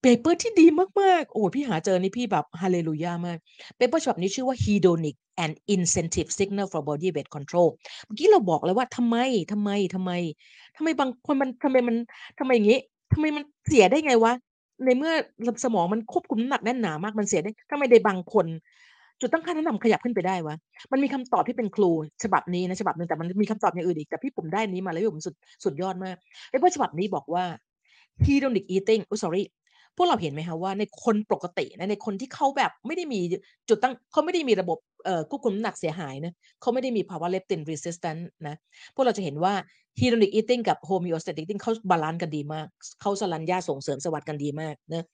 [0.01, 0.65] paper ที่ดี
[1.01, 3.37] มาก ๆ โอ้พี่หาเจอนี่พี่แบบฮาเลลูยามาก
[3.77, 7.69] paper ฉบับนี้ชื่อว่า hedonic and incentive signal for body weight control
[8.05, 9.17] เมื่อกี้เราบอกเลยว่าทำไม
[9.51, 10.11] ทำไมทำไม
[10.77, 11.95] ทำไมบางคนมันทำไมมัน
[12.39, 12.79] ทำไมอย่างนี้
[13.13, 14.33] ทำไมมันเสียได้ไงวะ
[14.85, 15.13] ในเมื่อ
[15.63, 18.45] สมองมันควบคุมน้ำหนักแน่นหนามากมันเสียได้ทำไมในบางคน
[19.19, 20.55] จุดตั้งค่าน้ำหนักขยับขึ้นไปได้วะ
[20.91, 21.91] มันมีคำตอบที่ paper
[22.23, 26.15] ฉบับนี้นะฉบับหนึ่งแต่มันมีคำตอบอย่างอื่นอีกแต่พี่ผมได้นี้มาแล้วผมสุดสุดยอดมาก
[26.49, 27.43] ไอ้พวกฉบับนี้บอกว่า
[28.25, 29.43] hedonic eating อุ้ sorry
[29.97, 33.19] พวกเราเห็นไหมคะว่าในคนปกตินะในคนที่เขาแบบไม่ได้มี
[33.69, 34.77] จุดตั้งเขาไม่ได้มีระบบ
[35.29, 38.55] ควบคุมน้ำหนักเสียหายนะเขาไม่ได้มีภาวะเลปตินรีสิสแตนต์นะ
[38.95, 39.53] พวกเราจะเห็นว่า
[40.01, 42.67] ฮิโรนิกอิทติ้งกับโฮมิโอสเตติกติ้งเขาบาลานซ์กันดีมาก
[43.01, 45.05] เขาสลัญญาส่งเสริมสวัสดิ์กันดีมากนะ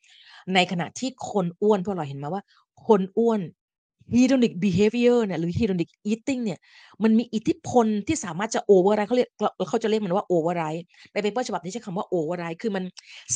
[0.53, 2.43] ในขณะที่คนอ้วนพวกเราเห็นมาว่า
[2.87, 3.41] คนอ้วน
[4.13, 6.59] hedonic behavior เนี่ยหรือ hedonic eating เนี่ย
[7.03, 9.29] มันมีอิทธิพลที่สามารถจะ override เขาเรียก
[9.69, 10.83] เขาจะเรียกมันว่า override
[11.13, 12.83] ใน paper ฉบับนี้ใช้คำว่า override คือมัน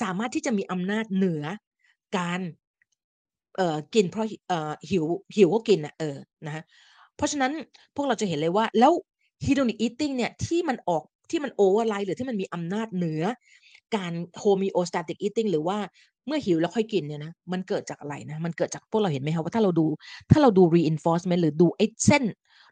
[0.01, 1.43] สามารถที่จะมีอำนาจเหนือ
[2.17, 2.39] การ
[3.57, 5.05] เอ่อกินเพราะเอ่อหิว
[5.35, 6.63] หิวก็กินอะเออนะฮะ
[7.17, 7.51] เพราะฉะนั้น
[7.95, 8.93] พวกเราจะเห็นเลยว่าแล้ว
[9.45, 13.23] hedonic eating เนี่ยที่มันออกที่มัน override หรือที่มันมีอำนาจเหนือ
[13.95, 15.77] การ homeostatic eating หรือว่า
[16.27, 19.85] เมื่อหิวแล้วค่อยกินเนี่ยนะ มันเกิดจากอะไรนะ มันเกิดจากพวกเราเห็นไหมคะว่าถ้าเราดู
[20.31, 22.23] ถ้าเราดู reinforcement หรือดูไอ้เส้น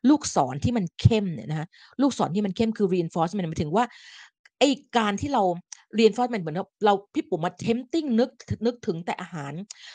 [0.10, 1.68] ลูกศรที่มันเข้มเนี่ยนะคะ
[2.02, 3.86] ลูกศรที่มันเข้มคือ reinforcement หมายถึงว่า
[4.60, 5.44] ไอ้การที่เรา
[5.96, 8.30] reinforce มันเหมือนเราพี่ปุ๋มมา tempting นึก
[8.66, 9.54] นึกถึงแต่อาหาร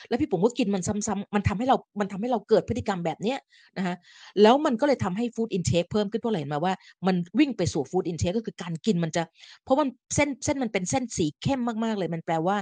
[0.09, 3.39] แล้วพี่ปุ๋มก็กินมันซ้ำๆมันทำให้เรามันทำให้เราเกิดพฤติกรรมแบบเนี้ย
[3.77, 3.95] นะคะ
[4.43, 6.75] แล้วมันก็เลยทำให้ food intake เพิ่มขึ้นเพราะอะไรเห็นไหมว่า
[7.07, 9.23] มันวิ่งไปสู่ food intake ก็คือการกินมันจะ
[9.65, 12.57] เพราะมันเส้นเส้นมันเป็นเส้นสีเข้มมากๆเลย มันแปลว่า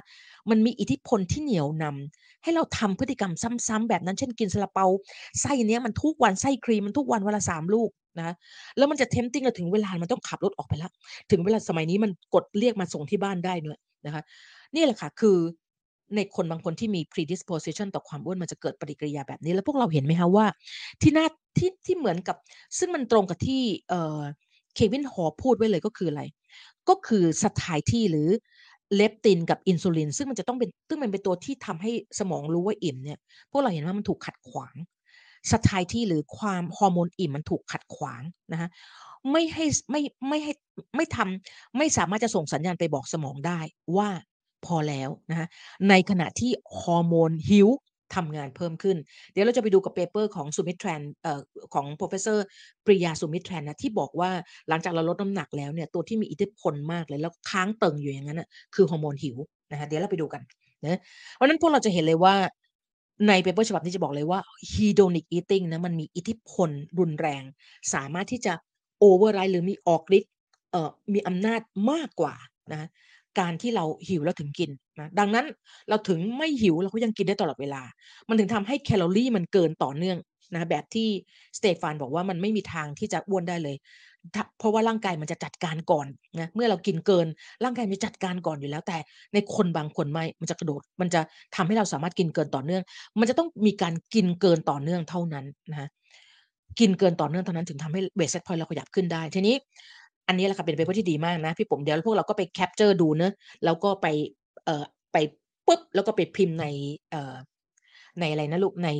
[0.51, 3.33] มันมีอิทธิพลที่เหนียวนำให้เราทำพฤติกรรม
[3.69, 4.87] ซ้ำๆแบบนั้นเช่นกินซาลาเปา
[5.41, 8.35] ไส้เนี้ยมันทุกวันไส้ครีมมันทุกวันวันละสามลูก นะ
[8.77, 10.91] แล้วมันจะ tempting เราถึงเวลามันต้องขับรถออกไปแล้ว
[11.31, 14.23] ถึงเวลาสมัยนี้มันกดเรียกมาส่งที่บ้านได้ด้วยนะคะ
[14.75, 15.37] นี่แหละค่ะคือ
[16.17, 20.47] ในคนบางคนที่มี predisposition ต่อความอ้วนมันจะเกิดปฏิกิริยาแบบนี้ แล้วพวกเราเห็นไหมคะว่า
[21.03, 21.27] ที่น่า
[21.59, 22.37] ที่ที่เหมือนกับ
[22.79, 24.21] ซึ่งมันตรงกับที่เอ่อ
[24.75, 26.23] Kevin Hall พูดไว้เลยก็คืออะไร
[26.89, 28.29] ก็คือ satiety หรือ
[28.95, 33.19] เลปตินกับอินซูลิน ซึ่งมันจะต้องเป็นซึ่งมันเป็นตัวที่ทำให้สมองรู้ว่าอิ่มเนี่ย
[33.51, 34.75] พวกเราเห็นว่ามันถูกขัดขวาง
[35.53, 38.23] satiety หรือความฮอร์โมนอิ่มมันถูกขัดขวาง
[38.53, 38.69] นะคะ
[39.31, 40.53] ไม่ให้ไม่ไม่ให้
[40.97, 43.59] ไม่ทำไม่สามารถจะส่งสัญญาณไปบอกสมองได้
[43.97, 44.09] ว่า
[44.67, 45.47] พอแล้วนะคะ
[45.89, 47.69] ในขณะที่ฮอร์โมนหิว
[48.15, 48.97] ทำงานเพิ่มขึ้น
[49.33, 51.41] เดี๋ยวเราจะไปดูกับ paper ของ Sumithran เอ่อ
[51.75, 52.39] ของ professor
[52.85, 54.31] Priya Sumithran นะที่บอกว่า
[54.69, 59.37] หลังจากเราลดน้ำหนักแล้วเนี่ยตัวที่มีอิทธิพลมากเลยแล้วค้างเติ่งอยู่อย่างนั้นนะคือฮอร์โมนหิว
[59.71, 60.43] นะคะเดี๋ยวเราไปดูกัน
[60.85, 60.99] นะ
[61.35, 62.35] เพราะนั้นพวกเราจะเห็นเลยว่า
[63.29, 64.41] ใน paper ฉบับนี้จะบอกเลยว่า
[64.73, 67.43] hedonic eating นะมันมีอิทธิพลรุนแรง
[67.95, 68.53] สามารถที่จะ
[69.09, 70.33] override หรือมีออกฤทธิ์
[70.71, 71.61] เอ่อมีอำนาจ
[71.91, 72.35] มากกว่า
[72.73, 72.89] นะ
[73.41, 75.47] การที่เราหิวแล้วถึงกินนะดังนั้น
[75.89, 77.83] เราถึงไม่หิวเราก็ยังกินได้ตลอดเวลา
[78.29, 80.19] มันถึงทำให้แคลอรี่มันเกินต่อเนื่อง
[80.55, 81.09] นะแบบที่
[81.59, 83.77] สเตฟานบอกว่ามันไม่มีทางที่จะอ้วนได้เลย
[84.59, 86.07] เพราะว่าร่างกายมันจะจัดการก่อน
[86.41, 87.27] นะเมื่อเรากินเกิน
[87.65, 88.97] ร่างกายมันจัดการก่อนอยู่แล้ว แต่
[89.35, 91.21] ในคนบางคนไม่มันจะกระโดด มันจะ
[91.57, 92.83] ทำให้เราสามารถกินเกินต่อเนื่อง
[93.21, 95.89] มันจะต้องมีการกินเกินต่อเนื่องเท่านั้นนะ
[96.81, 99.55] กินเกินต่อเนื่องเท่านั้นถึงทำให้เวทเซตพอยเราขยับขึ้นได้ ทีนี้
[100.29, 103.33] อันนี้แหละค่ะเป็น paper ที่ดีมากนะพี่ปุ๋มเดี๋ยวพวกเราก็ไป capture ดูเนอะ
[103.65, 104.07] แล้วก็ไป
[104.65, 105.17] เอ่อไป
[105.67, 106.67] ปุ๊บแล้วก็ไปพิมพ์ใน
[107.11, 107.35] เอ่อ
[108.21, 108.91] ในอะไรนะลูกใน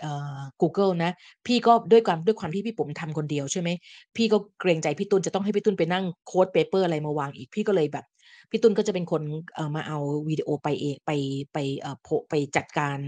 [0.00, 1.10] เอ่อ Google นะ
[1.46, 3.70] พี่ก็ด้วยความด้วยความที่พี่ปุ๋มทำคนเดียวใช่ไหม
[4.16, 8.04] พี่ก็เกรงใจพี่ตุ้นจะต้องให้พี่ตุ้นไปนั่ง quote paper อะไรมาวางอีกพี่ก็เลยแบบ
[8.50, 9.22] พี่ตุ้นก็จะเป็นคน
[9.54, 9.98] เอ่อมาเอา
[10.28, 11.10] วิดีโอไปเองไป
[11.52, 12.98] ไปเอ่อโไปจัดการ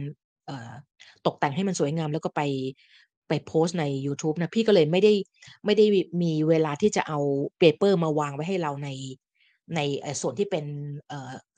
[0.46, 0.70] เอ่อ
[1.26, 2.42] ตกแต่งให้มันสวยงามแล้วก็ไป
[3.28, 5.12] ไปโพสใน YouTube นะพี่ก็เลยไม่ได้
[5.64, 5.84] ไม่ได้
[6.22, 7.18] มีเวลาที่จะเอา
[7.58, 8.88] paper มาวางไว้ให้เราใน
[9.76, 9.80] ใน
[10.20, 10.64] ส่วนที่เป็น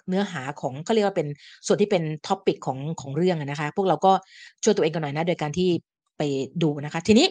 [0.08, 1.28] เนื้อหาของเขาเรียกว่าเป็น
[1.66, 4.12] ส่วนที่เป็น topic ของของเรื่องนะคะ พวกเราก็
[4.64, 5.68] ช่วยตัวเองกันหน่อยนะ โดยการที่
[6.18, 6.22] ไป
[6.62, 7.26] ดูนะคะ ทีนี้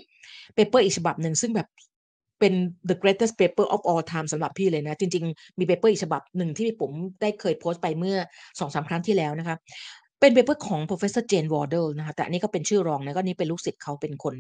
[0.56, 1.68] paper อีกฉบับหนึ่งซึ่งแบบ
[2.40, 2.54] เป็น
[2.90, 8.18] the greatest paper of all time สำหรับพี่เลยนะ จริง ๆ มี paper อีกฉบับหนึ่งที่ปุ๋มได้เคยโพสต์ไปเมื่อ
[8.60, 9.58] สองสามครั้งที่แล้วนะคะ
[10.20, 14.36] เป็น paper ของ professor Jane Wardle นะคะ แต่อันนี้ก็เป็นชื่อรองนะ ก็นี่เป็นลูกศิษย์เขาเป็นคน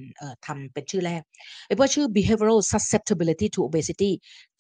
[0.45, 1.21] ทำเป็นชื่อแรก
[1.67, 4.11] paper ชื่อ behavioral susceptibility to obesity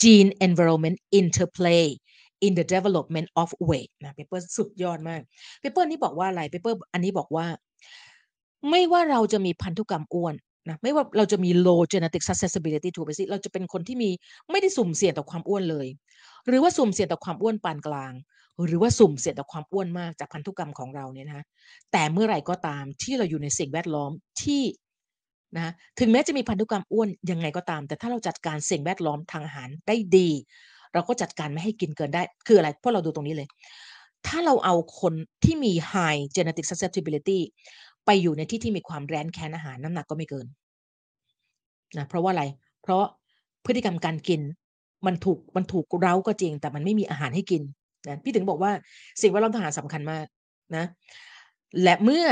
[0.01, 1.85] gene environment interplay
[2.45, 5.21] in the development of weight นะ paper สุดยอดมาก
[5.61, 7.45] paper นี้บอกว่าอะไร paper อันนี้บอกว่า
[8.69, 10.35] ไม่ว่าเราจะมีพันธุกรรมอ้วน
[10.69, 14.09] นะไม่ว่าเราจะมี low genetic susceptibility to obesity เราจะเป็นคนที่มี
[14.51, 15.87] ไม่ได้สุ่มเสี่ยงต่อความอ้วนเลย
[16.47, 18.13] หรือว่าสุ่มเสี่ยงต่อความอ้วนปานกลาง
[18.65, 21.45] หรือว่าสุ่มเสี่ยงต่อความอ้วนมากจากพันธุกรรมของเราเนี่ยนะ
[21.91, 24.11] แต่เมื่อไหร่ก็ตามที่เราอยู่ในสิ่งแวดล้อม
[24.41, 24.63] ที่
[25.57, 30.29] นะถึงแม้จะมีพันธุกรรมอ้วนยังไงก็ตาม แต่ถ้าเราจัดการสิ่งแวดล้อมทางอาหารได้ดี
[30.93, 33.47] เราก็จัดการไม่ให้กินเกินได้ คืออะไรพวกเราดูตรงนี้เลย
[34.27, 35.13] ถ้าเราเอาคน
[35.43, 37.39] ที่มี high genetic susceptibility
[38.05, 40.45] ไปอยู่ในที่ที่มีความแรนแค้นอาหารน้ำหนักก็ไม่เกิน
[41.97, 42.43] นะเพราะว่าอะไร
[42.83, 43.03] เพราะ
[43.65, 44.41] พฤติกรรมการกิน
[45.05, 47.61] มันถูกมันถูกเร้าก็จริง แต่มันไม่มีอาหารให้กิน
[48.07, 48.71] นะพี่ถึงบอกว่า
[49.21, 50.25] สิ่งแวดล้อมทหารสำคัญมาก
[50.75, 50.85] นะ
[51.83, 52.25] และเมื่อ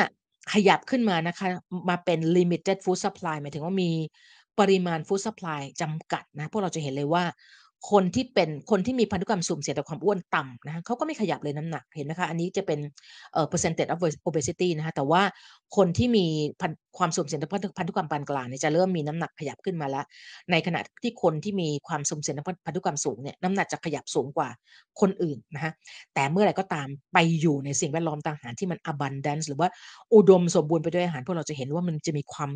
[0.53, 1.47] ขยับขึ้นมานะคะ
[1.89, 3.91] มาเป็น limited food supply หมายถึงว่ามี
[4.59, 7.23] ปริมาณ food supply จำกัดนะ พวกเราจะเห็นเลยว่า
[7.91, 12.79] คนที่เป็นคนที่มีพันธุกรรมสุ่มเสี่ยงต่อความอ้วนต่ำนะเขาก็ไม่ขยับเลยน้ำหนักเห็นไหมคะ อันนี้จะเป็น
[13.33, 15.21] เอ่อ percentage of obesity นะคะแต่ว่า
[15.75, 16.25] คนที่มี
[16.97, 20.05] ความสุ่มเสี่ยงต่อพันธุกรรมปานกลางเนี่ยจะเริ่มมีน้ำหนักขยับขึ้นมาแล้ว
[20.51, 24.49] ในขณะที่คนที่มีความสุ่มเสี่ยงต่อพันธุกรรมสูงเนี่ยน้ำหนักจะขยับสูงกว่า
[25.01, 25.71] คนอื่นนะคะ
[26.13, 29.69] แต่เมื่อไรก็ตามไปอยู่ในสิ่งแวดล้อมต่างหากที่มัน abundance หรือว่า
[30.13, 32.49] อุดมสมบูรณ์ไปด้วยอาหารพวกเราจะเห็นว่ามันจะมีความ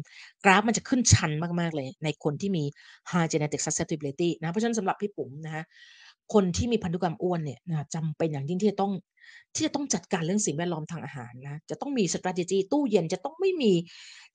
[0.43, 2.63] กราฟมันจะขึ้นชันมากๆเลย ในคนที่มี
[3.11, 5.63] high genetic susceptibility นะเพราะฉะนั้นสำหรับพี่ปุ๋มนะคะ
[6.33, 8.91] คนที่มีพันธุกรรมอ้วนเนี่ยนะจำเป็นอย่างยิ่งที่จะต้อง
[9.55, 13.71] ที่จะต้องจัดการเรื่องสิ่งแวดล้อมทางอาหารนะ จะต้องมี strategy ตู้เย็นจะต้องไม่มี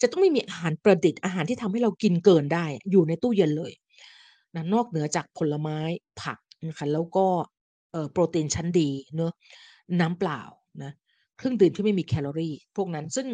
[0.03, 3.73] จะต้องไม่มีอาหารประดิษฐ์อาหารที่ทำให้เรากินเกินได้ อยู่ในตู้เย็นเลย
[4.55, 5.79] นะนอกเหนือจากผลไม้
[6.23, 6.39] ผัก
[6.69, 7.27] นะคะแล้วก็
[8.13, 9.33] โปรตีนชั้นดีเนอะ
[10.01, 10.41] น้ำเปล่า
[10.83, 10.93] นะ
[11.39, 13.29] เครื่องดื่มที่ไม่มีแคลอรี่ พวกนั้นซึ่ง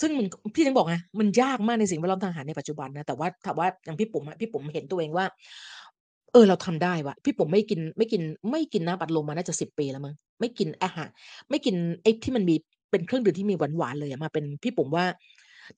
[0.00, 5.24] ซึ่งมันพี่ถึงบอกไงมันยากมากในสิ่งแวดล้อมทางอาหารในปัจจุบันนะแต่ว่าถ้าว่าอย่างพี่ปุ๋มพี่ปุ๋มเห็นตัวเองว่า
[6.36, 11.08] ออเราทำได้วะพี่ผมไม่กินไม่กินไม่กินน้ำบัดลมมาน่าจะสิบปีแล้วมั้งไม่กินอาหาร
[11.50, 12.56] ไม่กินไอ้ที่มันมี
[12.90, 15.04] เป็นเครื่องดื่มที่มีหวานหวานเลยมาเป็นพี่ผมว่า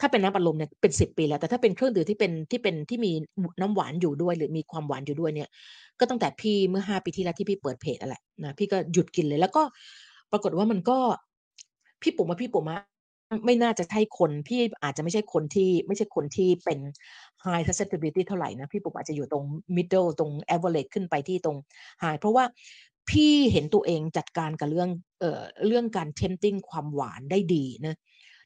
[0.01, 3.13] ถ้าเป็นน้ำบัดลมเนี่ยเป็นสิบปีแล้ว แต่ถ้าเป็นเครื่องดื่มที่เป็นที่เป็นที่มี
[3.61, 5.49] น้ำหวานอยู่ด้วย หรือมีความหวานอยู่ด้วยเนี่ย
[5.99, 9.63] ก็ตั้งแต่พี่เมื่อห้าปีที่แล้วที่พี่เปิดเพจอะไรนะพี่ก็หยุดกินเลยแล้วก็
[10.33, 10.99] ปรากฏว่ามันก็
[12.03, 12.65] พี่ผมว่าพี่ผม
[13.45, 16.79] ไม่น่าจะใช่คน พี่อาจจะไม่ใช่คนที่ ไม่ใช่คนที่เป็น
[17.45, 19.45] high susceptibility เท่าไหร่นะ พี่ปุ๋มอาจจะอยู่ตรง
[19.77, 21.57] middle ตรง average ขึ้นไปที่ตรง
[22.03, 22.45] high เพราะว่า
[23.11, 24.89] พี่เห็นตัวเองจัดการกับเรื่อง
[25.21, 27.97] เอ่อเรื่องการ tempting ความหวานได้ดีนะ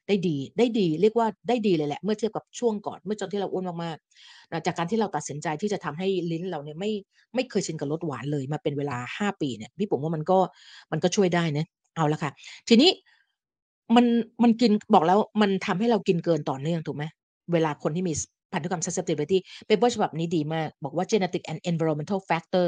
[0.07, 6.91] ได้ดีได้ดีเรียกว่าได้ดีเลยแหละ เมื่อเทียบกับช่วงก่อนเมื่อตอนที่เราอ้วนมากๆนะจากการที่เราตัดสินใจที่จะทำให้ลิ้นเราเนี่ยไม่
[7.35, 10.39] ไม่เคยชินกับรสหวานเลยมาเป็นเวลา 5 ปีเนี่ยพี่ปุ๋มว่ามันก็
[10.91, 11.65] มันก็ช่วยได้นะ
[11.95, 12.31] เอาละค่ะ
[12.69, 12.89] ทีนี้
[13.95, 14.05] มัน
[14.43, 17.03] มันกิน บอกแล้วมันทำให้เรากินเกินต่อเนื่องถูกไหม?
[17.53, 18.13] เวลาคนที่มี
[18.53, 19.37] พันธุกรรม susceptibility
[19.67, 22.67] paper ฉบับนี้ดีมาก บอกว่า genetic and environmental factor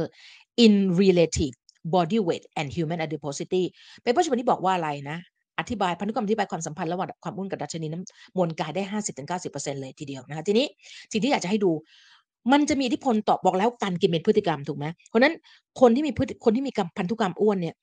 [0.66, 1.56] in relative
[1.94, 3.64] body weight and human adiposity
[4.04, 5.18] paper ฉบับนี้บอกว่าอะไรนะ
[5.60, 8.84] อธิบาย พันธุกรรมอธิบายความสัมพันธ์ระหว่างความอ้วนกับดัชนีน้ำมวลกายได้
[9.32, 10.66] 50-90%เลยทีเดียวนะคะทีนี้
[11.12, 11.72] สิ่งที่อยากจะให้ดู
[12.52, 14.86] มันจะมีอิทธิพลต่อบอกแล้วการกินเป็นพฤติกรรมถูกไหม?
[15.10, 15.34] เพราะฉะนั้น
[15.82, 17.76] คนที่มีพฤติคนที่มีกรรมพันธุกรรมอ้วนเนี่ย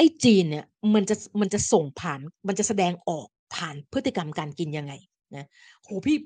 [0.00, 4.92] ไอ้จีนเนี่ยมันจะมันจะส่งผ่านมันจะแสดงออกผ่านพฤติกรรมการกินยังไง
[5.36, 5.46] นะ
[5.82, 6.16] โหพี่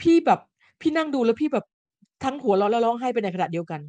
[0.00, 0.40] พี่แบบ
[0.80, 1.66] พี่นั่งดูแล้วพี่แบบ
[2.24, 3.80] ทั้งหัวเราะแล้วร้องไห้ไปในขณะเดียวกัน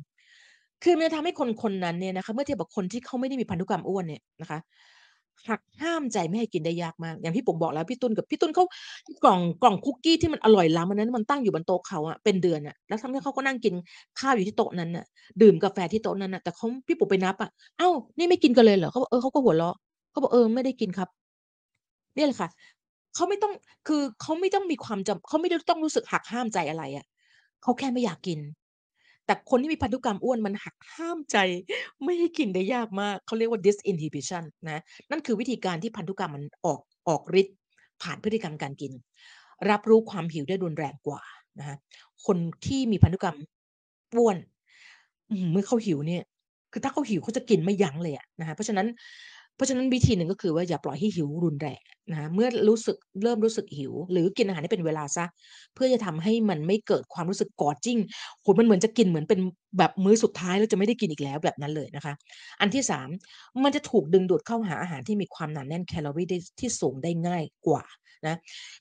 [0.84, 4.60] คือมันจะทำให้คนคนนั้นเนี่ยนะคะ เมื่อเทียบกับคนที่เขาไม่ได้มีพันธุกรรมอ้วนเนี่ยนะคะ
[5.48, 8.66] หักห้ามใจไม่ให้กินได้ยากมาก อย่างที่ผมบอกแล้วพี่ตุ้นกับพี่ตุ้นเขา
[9.24, 13.74] กล่องกล่องคุกกี้ที่มันอร่อยล้ำอันนั้นมันตั้งอยู่บนโต๊ะเขาอะเป็นเดือนอะแล้วทั้งที่เขาก็นั่งกิน
[14.20, 15.06] ข้าวอยู่ที่โต๊ะนั้นน่ะ
[15.42, 19.76] ดื่มกาแฟที่โต๊ะนั้นน่ะแต่เขาพี่ปุ๋ไปนับอะเ"อ้านี่ไม่กินกันเลยเหรอ?"เขาบอกเออเขาก็หัวเราะ
[20.12, 21.10] เขาบอก"เออไม่ได้กินครับ"
[22.18, 22.50] นี่แหละค่ะ
[23.16, 23.54] เขาไม่ต้อง
[23.88, 27.06] คือเขาไม่ต้องมีความจำเขาไม่ต้องรู้สึกหักห้ามใจอะไรอะ
[27.64, 28.40] เขาแค่ไม่อยากกิน
[29.30, 31.38] แต่คนที่มีพันธุกรรมอ้วนมันหักห้ามใจ
[32.04, 37.58] ไม่ให้กินได้ยากมาก เขาเรียกว่า disinhibition นะ นั่นคือวิธีการที่พันธุกรรมมันออกออกฤทธิ์
[38.02, 38.92] ผ่านพฤติกรรมการกิน
[39.70, 41.22] รับรู้ความหิวได้รุนแรงกว่า
[41.60, 41.76] นะคะ
[42.26, 43.36] คนที่มีพันธุกรรม
[44.16, 44.38] อ้วน
[45.52, 46.24] เมื่อเขาหิวเนี่ย
[46.72, 48.88] คือถ้าเขาหิวเขาจะกินไม่ยั้งเลยอะนะคะเพราะฉะนั้น
[49.60, 51.82] เพราะฉะนั้นวิธีหนึ่งก็คือว่าอย่าปล่อยให้หิวรุนแรง
[52.12, 55.26] นะเมื่อรู้สึกเริ่มรู้สึกหิว หรือกินอาหารให้เป็นเวลาซะ
[55.76, 57.99] เพื่อจะทำให้มันไม่เกิดความรู้สึกกอดจิ้ง
[58.41, 59.39] โหมันเหมือนจะกินเหมือนเป็น
[59.78, 62.14] แบบมื้อสุดท้ายแล้วจะไม่ได้กินอีกแล้วแบบนั้นเลยนะคะ
[62.62, 63.08] อันที่3
[63.64, 67.84] มันจะถูกดึงดูดเข้าหาอาหารที่มีความหนาแน่นแคลอรีได้ที่สูงได้ง่ายกว่า
[68.28, 68.36] นะ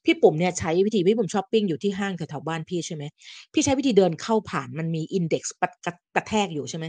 [0.04, 3.04] พี่ปุ๋มเนี่ยใช้วิธีพี่ปุ๋มชอปปิ้งอยู่ที่ห้างแถวๆบ้านพี่ใช่ไหม
[3.52, 6.86] พี่ใช้วิธีเดินเข้าผ่านมันมี index ปะกะกระแทกอยู่ใช่ไหม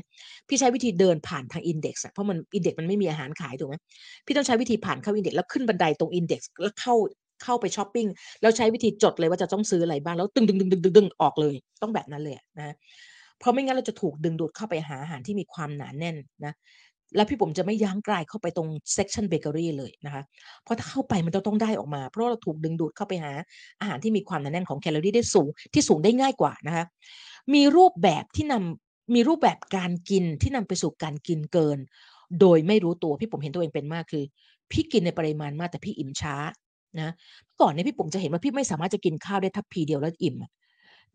[0.47, 3.75] พี่ใช้วิธีเดินผ่านทาง index อะเพราะมัน index มันไม่มีอาหารขายถูกไหม
[4.25, 6.95] พี่ต้องใช้วิธีผ่านเข้า index แล้วขึ้นบันไดตรง index แล้วเข้า
[7.43, 8.07] เข้าไปชอปปิ้ง
[8.41, 10.41] แล้วใช้วิธีจดเลยว่าจะต้องซื้ออะไรบ้างแล้ว ตึ
[11.03, 12.75] งๆๆๆๆออกเลย ต้องแบบนั้นเลยนะ
[13.39, 16.53] เพราะไม่งั้นเราจะถูกดึงดูดเข้าไปหาอาหารที่มีความหนาแน่นนะ
[17.15, 20.23] แล้วพี่ปุ๋มจะไม่ย่างกรายเข้าไปตรง section เบเกอรี่เลยนะคะ
[20.63, 23.31] เพราะถ้าเข้าไปมันจะต้องได้ออกมา เพราะเราถูกดึงดูดเข้าไปหา
[23.79, 26.85] อาหารที่มีความหนาแน่นของแคลอรี่ได้สูงที่สูงได้ง่ายกว่านะคะ
[27.53, 31.77] มีรูปแบบที่นำมีรูปแบบการกินที่นำไปสู่การกินเกิน
[32.39, 34.23] โดยไม่รู้ตัวพี่ปุ๋มเห็นตัวเองเป็นมากคือ
[34.71, 36.35] พี่กินในปริมาณมากแต่พี่อิ่มช้า
[36.99, 37.13] นะ
[37.61, 40.35] ก่อนเนี่ยพี่ผมจะเห็นว่าพี่ไม่สามารถจะกินข้าวได้ทัพพีเดียวแล้วอิ่ม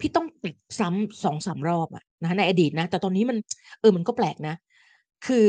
[0.01, 3.37] พี่ต้องตักซ้ำ2-3รอบอะนะในอดีตนะ แต่ตอนนี้มัน
[3.81, 4.55] เออมันก็แปลกนะ
[5.27, 5.49] คือ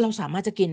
[0.00, 0.70] เราสามารถจะกิน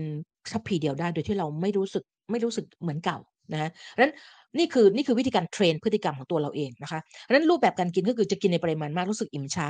[0.52, 3.18] ทัพพีเดียวได้โดยที่เราไม่รู้สึกไม่รู้สึกเหมือนเก่า
[3.52, 4.14] นะเพราะฉะนั้น
[4.58, 9.66] นี่คือนี่คือวิธีการเทรนพฤติกรรมของตัวเราเองนะคะเพราะฉะนั้นรูปแบบการกินก็คือจะกินในปริมาณมากรู้สึกอิ่มช้า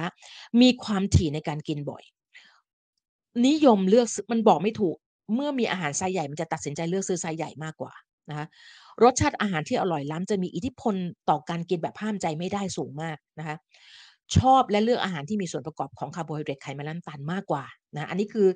[0.61, 2.03] มีความถี่ในการกินบ่อย
[3.47, 4.97] นิยมเลือกซมันบอกไม่ถูก
[5.35, 7.93] เมื่อมีอาหารไซซ์ใหญ่มันจะตัดสินใจเลือกซื้อไซซ์ใหญ่มากกว่า
[8.31, 8.47] นะคะ
[9.03, 10.95] รสชาติอาหารที่อร่อยล้ำจะมีอิทธิพล
[11.29, 13.57] ต่อการกินแบบห้ามใจไม่ได้สูงมากนะคะ
[14.37, 17.65] ชอบและเลือกอาหารที่มีส่วนประกอบของคาร์โบไฮเดรตไขมันและน้ำตาลมากกว่า
[17.97, 18.49] นะอันนี้คือ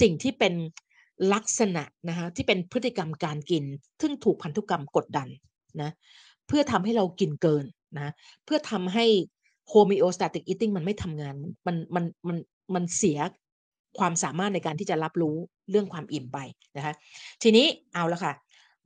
[0.00, 0.54] สิ่งที่เป็น
[1.34, 3.64] ลักษณะนะคะที่เป็นพฤติกรรมการกิน
[4.00, 5.28] ซึ่งถูกพันธุกรรมกดดัน
[5.82, 5.90] นะ
[6.46, 7.64] เพื่อทำให้เรากินเกิน
[7.96, 8.12] นะ
[8.44, 9.06] เพื่อทำให้
[9.72, 11.34] homeostatic eating มันไม่ทำงาน
[11.66, 12.36] มันมันมัน
[12.74, 13.18] มันเสีย
[13.98, 15.36] ความสามารถในการที่จะรับรู้
[15.70, 16.38] เรื่องความอิ่มไป
[16.76, 16.94] นะคะ
[17.42, 18.32] ทีนี้เอาละค่ะ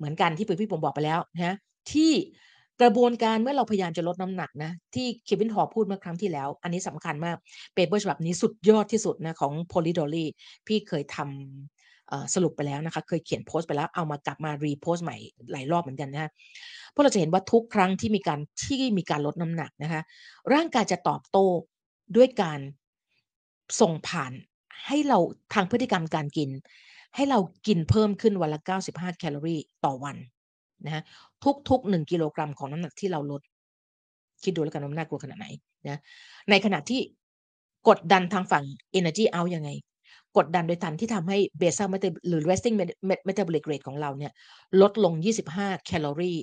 [0.02, 1.56] เหมือนกันที่พี่ปุ๋มบอกไปแล้วนะ
[1.92, 2.12] ที่
[2.80, 7.36] กระบวนการเมื่อเราพยายามจะลดน้ำหนักนะที่ Kevin Hall พูดเมื่อครั้งที่แล้ว อันนี้สำคัญมาก
[7.74, 10.24] เปเปอร์ฉบับนี้สุดยอดที่สุดนะของ Polidori
[10.66, 15.16] พี่เคยทำเอ่อสรุปไปแล้วนะคะ เคยเขียนโพสต์ไปแล้วเอามากลับมา repost ใหม่
[15.52, 16.30] หลายรอบเหมือนกันนะคะ
[16.90, 20.02] เพราะเราจะเห็นว่าทุกครั้งที่มีการที่มีการลดน้ำหนักนะคะ
[20.54, 21.46] ร่างกายจะตอบโต้
[22.16, 22.60] ด้วยการ
[23.80, 24.32] ส่งผ่าน
[24.86, 25.18] ให้เรา
[25.54, 26.50] ทางพฤติกรรมการกิน
[27.16, 30.16] ให้เรากินเพิ่มขึ้นวันละ 95 แคลอรี่ต่อวัน
[30.84, 31.02] นะคะ
[31.68, 33.42] ทุกๆ 1 กิโลกรัมของน้ำหนักที่เราลด
[34.44, 35.46] คิดดูแล้วกันว่ามันน่ากลัวขนาดไหน
[35.88, 36.00] นะ
[36.50, 37.00] ในขณะที่
[37.88, 38.64] กดดันทางฝั่ง
[38.98, 39.70] energy out ยังไง
[40.36, 42.76] กดดันโดยการที่ทำให้ basal metab หรือ resting
[43.28, 44.32] metabolic rate ของเราเนี่ย
[44.80, 45.14] ลดลง
[45.54, 46.38] 25 แคลอรี่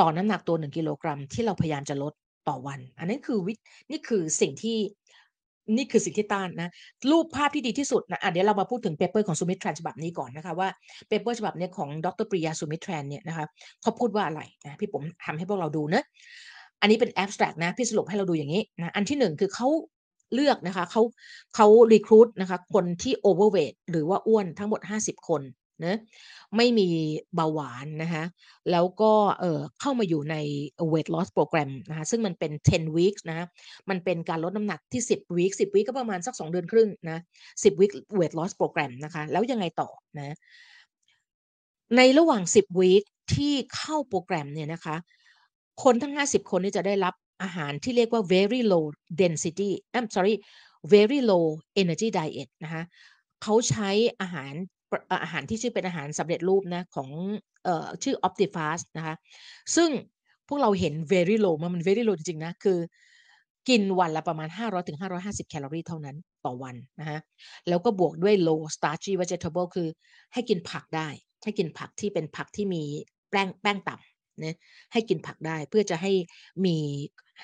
[0.00, 2.12] ต่อน้ำหนักตัว 1 กิโลกรัมที่เราพยายามจะลด
[2.48, 3.52] ต่อวัน อันนั้นคือวิ
[3.90, 4.78] นี่คือสิ่งที่
[5.76, 6.70] นี่คือสิ่งที่ต้านนะ
[7.10, 10.68] รูปภาพที่ดีที่สุดนะอะเดี๋ยวเรามาพูดถึง paper ของสุมิทรันฉบับนี้ก่อนนะคะว่า
[11.08, 13.44] paper ฉบับนี้ของดรปริยาสุมิทรันเนี่ยนะคะ
[13.82, 16.02] เขาพูดว่าอะไรนะพี่ปุ๋มทำให้พวกเราดูนะ
[16.80, 19.68] อันนี้เป็น abstract นะพี่สรุปให้เราดูอย่างนี้นะอันที่หนึ่งคือเขา
[20.34, 21.02] เลือกนะคะเขา
[21.56, 25.42] เขา recruit นะคะคนที่ overweight หรือว่าอ้วนทั้งหมด 50 คน
[25.84, 25.96] นะ
[26.56, 26.88] ไม่มี
[27.34, 28.24] เบาหวานนะคะ
[28.70, 30.36] แล้วก็เออเข้ามาอยู่ใน
[30.92, 33.46] weight loss program นะคะซึ่งมันเป็น 10 weeks นะ
[33.90, 37.18] มันเป็นการลดน้ำหนักที่ 10 weeks 10 weeks ก็ประมาณสัก 2 เดือนครึ่งนะ
[37.48, 40.36] 10 weeks weight loss program นะคะแล้วยังไงต่อนะ
[41.96, 43.04] ในระหว่าง 10 week
[43.34, 44.96] ที่เข้าโปรแกรมเนี่ยนะคะ
[45.82, 48.86] คนทั้ง 50 คนนี้จะได้รับอาหารที่เรียกว่า very low
[49.22, 50.34] density I'm sorry
[50.94, 51.46] very low
[51.82, 52.82] energy diet นะคะ
[53.42, 54.52] เขาใช้อาหาร
[55.22, 57.08] อาหารที่ชื่อเป็นอาหารสำเร็จรูปนะของ
[57.64, 59.14] เอ่อชื่อ Optifast นะคะ
[59.76, 59.90] ซึ่ง
[60.48, 62.78] พวกเราเห็น very low มัน very low จริงๆนะ คือ
[63.68, 67.20] กินวันละประมาณ 500ถึง550 แคลอรี่เท่านั้นต่อวันนะฮะ
[67.68, 69.88] แล้วก็บวกด้วย low starchy vegetable คือ
[70.32, 71.08] ให้กินผักได้
[71.44, 72.82] ให้กินผักที่เป็นผักที่มี
[73.30, 74.56] แป้งแป้งต่ำนะ
[74.92, 76.12] ให้กินผักได้เพื่อจะให้
[76.64, 76.76] มี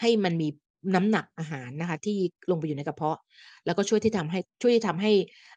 [0.00, 0.48] ให้มันมี
[0.94, 2.16] น้ำหนักอาหารนะคะ ที่
[2.50, 3.18] ลงไปอยู่ในกระเพาะ
[3.66, 5.12] แล้วก็ช่วยที่ทำให้ช่วยที่ทำให้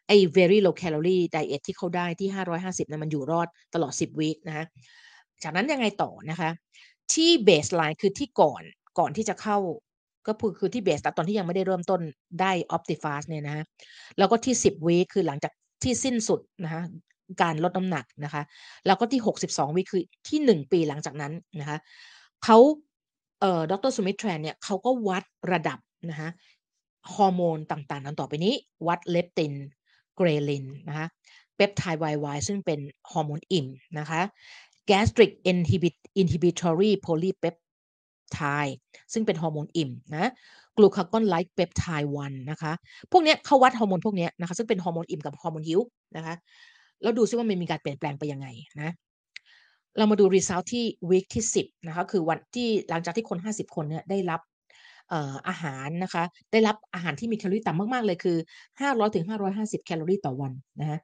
[0.06, 4.64] ไอ้ very low calorie diet ที่เขาได้ที่ 550นะมันอยู่รอดตลอด 10 วีคนะคะ
[5.42, 6.50] จากนั้นยังไงต่อนะคะ
[7.14, 8.62] ที่ baseline คือที่ก่อน
[8.98, 9.58] ก่อนที่จะเข้า
[10.26, 12.00] ก็คือคือที่เบสตอนที่ยังไม่ได้เริ่มต้น
[12.40, 13.64] ได้ Optifast เนี่ยนะ
[14.18, 15.52] แล้วก็ที่ 10วีคคือหลังจาก
[15.82, 16.82] ที่สิ้นสุดนะคะ
[17.42, 18.42] การลดน้ำหนักนะคะ
[18.86, 21.78] แล้วก็ที่ 62วีคือที่ 1 ปีหลังจากนั้นนะคะ
[22.44, 22.58] เขา
[23.40, 25.78] เอ่อดรสมิทแทรนเนี่ยเขาก็วัดระดับ
[26.10, 26.30] นะคะ
[27.14, 28.54] ฮอร์โมนต่างๆ นั้นต่อไปนี้
[28.86, 29.52] วัด leptin
[30.16, 31.06] ghrelin นะคะ
[31.56, 32.80] peptide YY ซึ่งเป็น
[33.12, 33.66] ฮอร์โมนอิ่ม
[33.98, 34.20] นะคะ
[34.90, 38.74] gastric inhibit inhibitory polypeptide
[39.12, 40.30] ซึ่งเป็นฮอร์โมนอิ่มนะ
[40.76, 42.72] glucagon-like peptide 1นะคะ
[43.12, 45.80] พวกนี้เขาวัดฮอร์โมนพวกนี้นะคะซึ่งเป็นฮอร์โมนอิ่มกับฮอร์โมนหิว
[46.16, 46.34] นะคะ
[47.02, 48.46] แล้วดูซิว่ามันมีการเปลี่ยนแปลงไปยังไง
[48.80, 48.90] นะ
[49.98, 54.40] เรามาดู result ที่ week ที่ 10นะคะคือวันที่หลังจากที่คน 50 คนเนี่ยได้รับ
[55.48, 58.36] อาหารนะคะได้รับอาหารที่มีแคลอรี่ต่ำมาก ๆ เลยคือ
[58.80, 60.98] 500ถึง550 แคลอรี่ต่อวันนะคะ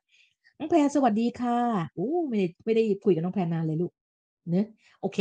[0.59, 1.59] น้องแพรสวัสดีค่ะ
[1.95, 3.93] โอ้ไม่ได้ไม่ได้คุยกับน้องแพรนานเลยลูก
[4.51, 4.67] เนะ
[5.01, 5.19] โอเค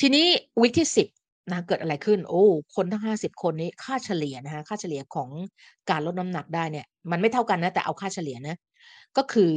[0.00, 0.26] ทีนี้
[0.60, 1.08] วิกที่ 10
[1.50, 2.42] นะเกิดอะไรขึ้น โอ้
[2.74, 5.28] คนทั้ง 50 คนนี้ค่าเฉลี่ยนะคะค่าเฉลี่ยของ
[5.90, 8.56] การลดน้ำหนักได้เนี่ยมันไม่เท่ากันนะแต่เอาค่าเฉลี่ยนะ
[9.16, 9.50] ก็คือ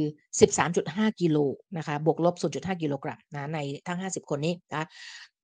[0.56, 1.38] 13.5 กิโล
[1.76, 3.58] นะคะบวกลบ 0.5 กิโลกรัมนะใน
[3.88, 4.88] ทั้ง 50 คนนี้นะ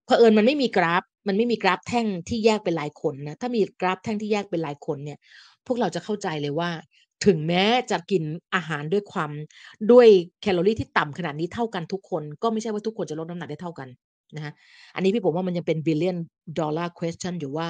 [0.07, 5.19] เผอิญมันไม่มีกราฟ มันไม่มีกราฟแท่งที่แยกเป็นรายคนนะถ้ามีกราฟแท่งที่แยกเป็นรายคนเนี่ย
[5.67, 6.71] พวกเราจะเข้าใจเลยว่า
[7.27, 8.23] ถึงแม้จะกิน
[8.55, 9.31] อาหารด้วยความ
[9.93, 10.09] ด้วย
[10.43, 13.89] แคลอรี่ที่ต่ำขนาดนี้เท่ากันทุกคน ก็ไม่ใช่ว่าทุกคนจะลดน้ำหนักได้เท่ากัน
[14.37, 14.53] นะฮะ
[14.95, 16.17] อันนี้พี่ผมว่ามันยังเป็น billion
[16.59, 17.69] dollar question อยู่ว่า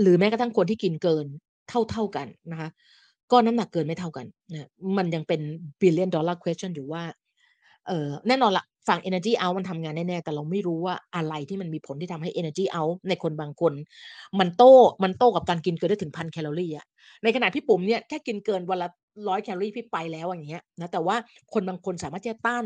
[0.00, 1.26] หรือแม้กระทั่งคนที่กินเกิน
[1.68, 2.68] เท่าเท่ากันนะคะ
[3.32, 5.40] ก็น้ำหนักเกินไม่เท่ากันนะมันยังเป็น
[5.80, 7.02] billion dollar question อยู่ว่า
[7.86, 13.72] เออแน่นอนละฝั่ง energy out มันทำงานแน่ๆ แต่เราไม่รู้ว่าอะไรที่มันมีผลที่ทำให้ energy out ในคนบางคน
[14.38, 16.86] มันโต้มันโต้กับการกินเกินได้ถึงพันแคลอรี่อะ
[17.22, 18.88] ในขณะพี่ปุ๋มเนี่ยแค่กินเกินวันละ
[19.28, 21.16] ร้อยแคลอรี่พี่ไปแล้วอย่างเงี้ยนะแต่ว่า
[21.52, 22.64] คนบางคนสามารถจะต้าน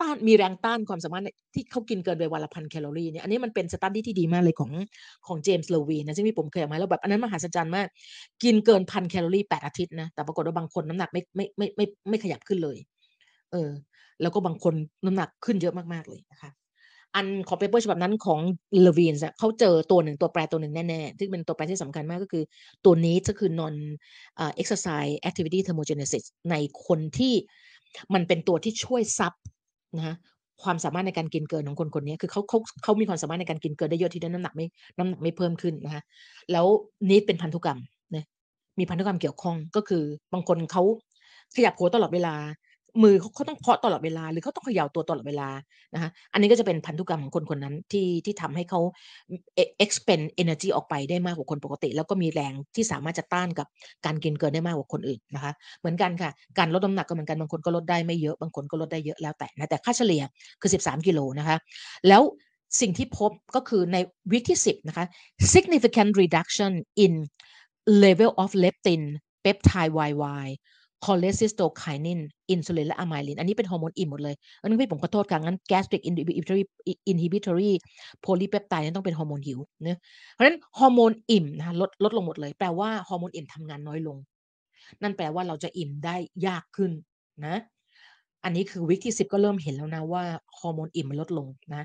[0.00, 1.22] ต้านมีแรงต้านความสามารถ
[1.54, 4.70] ที่เขากินเกินไปวันละพันแคลอรี่เนี่ยอันนี้มันเป็น study ที่ดีมากเลยของ
[5.26, 7.86] ของเจมส์เลวีนนะซึ่งพี่ปุ๋มเคยเอามาแล้วแบบอันนั้นมหัศจรรย์มาก
[8.42, 12.78] กินเกินพันแคลอรี่แปดอาทิตย์นะแต่ปรากฏว่าบางคนน้ำหนักไม่ไม่ไม่ไม่ไม่ขยับขึ้นเลย
[13.52, 13.70] เออ
[14.22, 14.74] แล้วก็บางคน
[15.04, 16.50] น้ำหนักขึ้นเยอะมากๆเลยนะคะ
[17.16, 18.40] อันของ paper ฉบับนั้นของ
[18.82, 22.44] เลวีนเขาเจอตัวหนึ่งตัวแปรตัวหนึ่งแน่ๆที่เป็นตัวแปรที่สำคัญมากก็คือ
[22.84, 23.74] ตัวนี้ก็คือ non
[24.60, 26.54] exercise activity thermogenesis ใน
[26.86, 27.34] คนที่
[28.14, 29.32] มันเป็นตัวที่ช่วยซับ
[29.98, 30.16] นะ
[30.62, 34.66] ความสามารถในการกินเกินของคนคนนี้คือเขาเขาเขามีความสามารถในการกินเกินได้เยอะที่ด้น้ำหนักไม่
[34.98, 36.02] น้ำหนักไม่เพิ่มขึ้นนะคะ
[36.52, 36.66] แล้ว
[37.10, 37.78] นี้เป็นพันธุกรรม
[38.14, 38.24] นะ
[38.78, 40.82] มีพันธุกรรมเกี่ยวข้องก็คือบางคนเขา
[41.54, 42.34] ขยับหัวตลอดเวลา
[43.02, 45.48] มือเขาต้องเคาะตลอดเวลา หรือเขาต้องเขย่าตัวตลอดเวลา
[45.94, 48.80] นะคะอันนี้ก็จะเป็นพันธุกรรมของคนคนนั้นที่ที่ทำให้เขา
[49.84, 53.66] expend energy ออกไปได้มากกว่าคนปกติ แล้วก็มีแรงที่สามารถจะต้านกับ
[54.06, 60.22] การกินเกินได้มากกว่าคนอื่นนะคะ เหมือนกันค่ะ การลดน้ำหนักก็เหมือนกันบางคนก็ลดได้ไม่เยอะบางคนก็ลดได้เยอะแล้วแต่นะแต่ค่าเฉลี่ย
[60.60, 61.56] คือ 13 กิโลนะคะ
[62.08, 62.22] แล้ว
[62.80, 63.96] สิ่งที่พบก็คือใน
[64.32, 65.04] week ที่ 10 นะคะ
[65.54, 66.72] significant reduction
[67.04, 67.12] in
[68.04, 69.02] level of leptin
[69.44, 70.46] peptide YY
[71.04, 72.20] cholecystokinin
[72.50, 79.98] อินซูลินและ amylin อันนี้เป็นฮอร์โมนอิ่มหมดเลย อันนี้พี่ปุ๋มขอโทษค่ะ งั้น gastric inhibitory inhibitory polypeptide ต้องเป็นฮอร์โมนหิวเนะ
[80.32, 84.16] เพราะฉะนั้นฮอร์โมนอิ่มนะลดลดลงหมดเลย แปลว่าฮอร์โมนอิ่มทำงานน้อยลง
[85.02, 86.90] นั่นแปลว่าเราจะอิ่มได้ยากขึ้น
[87.46, 87.56] นะ
[88.44, 90.24] อันนี้คือวิกที่สิบก็เริ่มเห็นแล้วนะว่า
[90.58, 91.82] ฮอร์โมนอิ่มมันลดลงนะ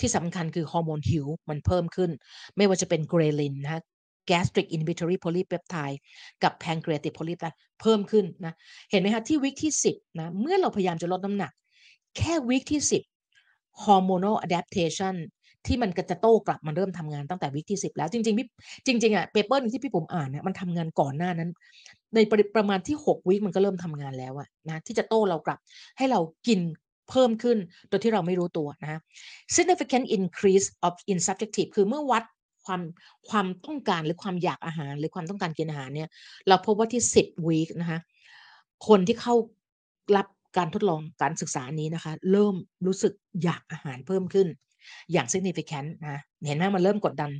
[0.00, 2.10] ที่สำคัญคือฮอร์โมนหิวมันเพิ่มขึ้น
[2.56, 3.80] ไม่ว่าจะเป็นเกรลินนะ
[4.30, 5.98] gastric inhibitory polypeptide
[6.42, 8.54] กับ pancreatic polypeptide เพิ่มขึ้นนะ
[8.90, 11.52] เห็นไหมคะที่วิกที่ 10นะเมื่อเราพยายามจะลดน้ำหนัก
[12.16, 15.16] แค่วิกที่ 10 hormonal adaptation
[15.66, 18.46] ที่มันก็จะโต้กลับมันเริ่มทำงานตั้งแต่วิกที่ 10 แล้วจริงๆพี่
[18.86, 21.50] จริงๆอะเปเปอร์นึงที่พี่ผมอ่านเนี่ยมันทำงานก่อนหน้านั้น
[22.14, 25.58] ในปรประมาณที่ 6 วิกมันก็เริ่มทำงานแล้วอะนะที่จะโต้เรากลับ
[25.98, 26.60] ให้เรากิน
[27.10, 27.58] เพิ่มขึ้น
[27.88, 29.00] โดยที่เราไม่รู้ตัวนะ
[29.56, 32.24] significant increase of in subjective คือเมื่อวัด
[32.68, 32.82] ความ
[33.30, 36.08] ความต้องการหรือความอยากอาหาร หรือความต้องการกินอาหารเนี่ย
[36.48, 37.98] เราพบว่าที่ 10 week นะคะ
[38.88, 39.34] คนที่เข้า
[40.16, 42.54] รับการทดลองการศึกษานี้นะคะ เริ่ม
[42.86, 43.12] รู้สึก
[43.42, 44.48] อยากอาหารเพิ่มขึ้น
[45.12, 47.30] อย่าง significant นะเห็นไหมมันเริ่มกดดัน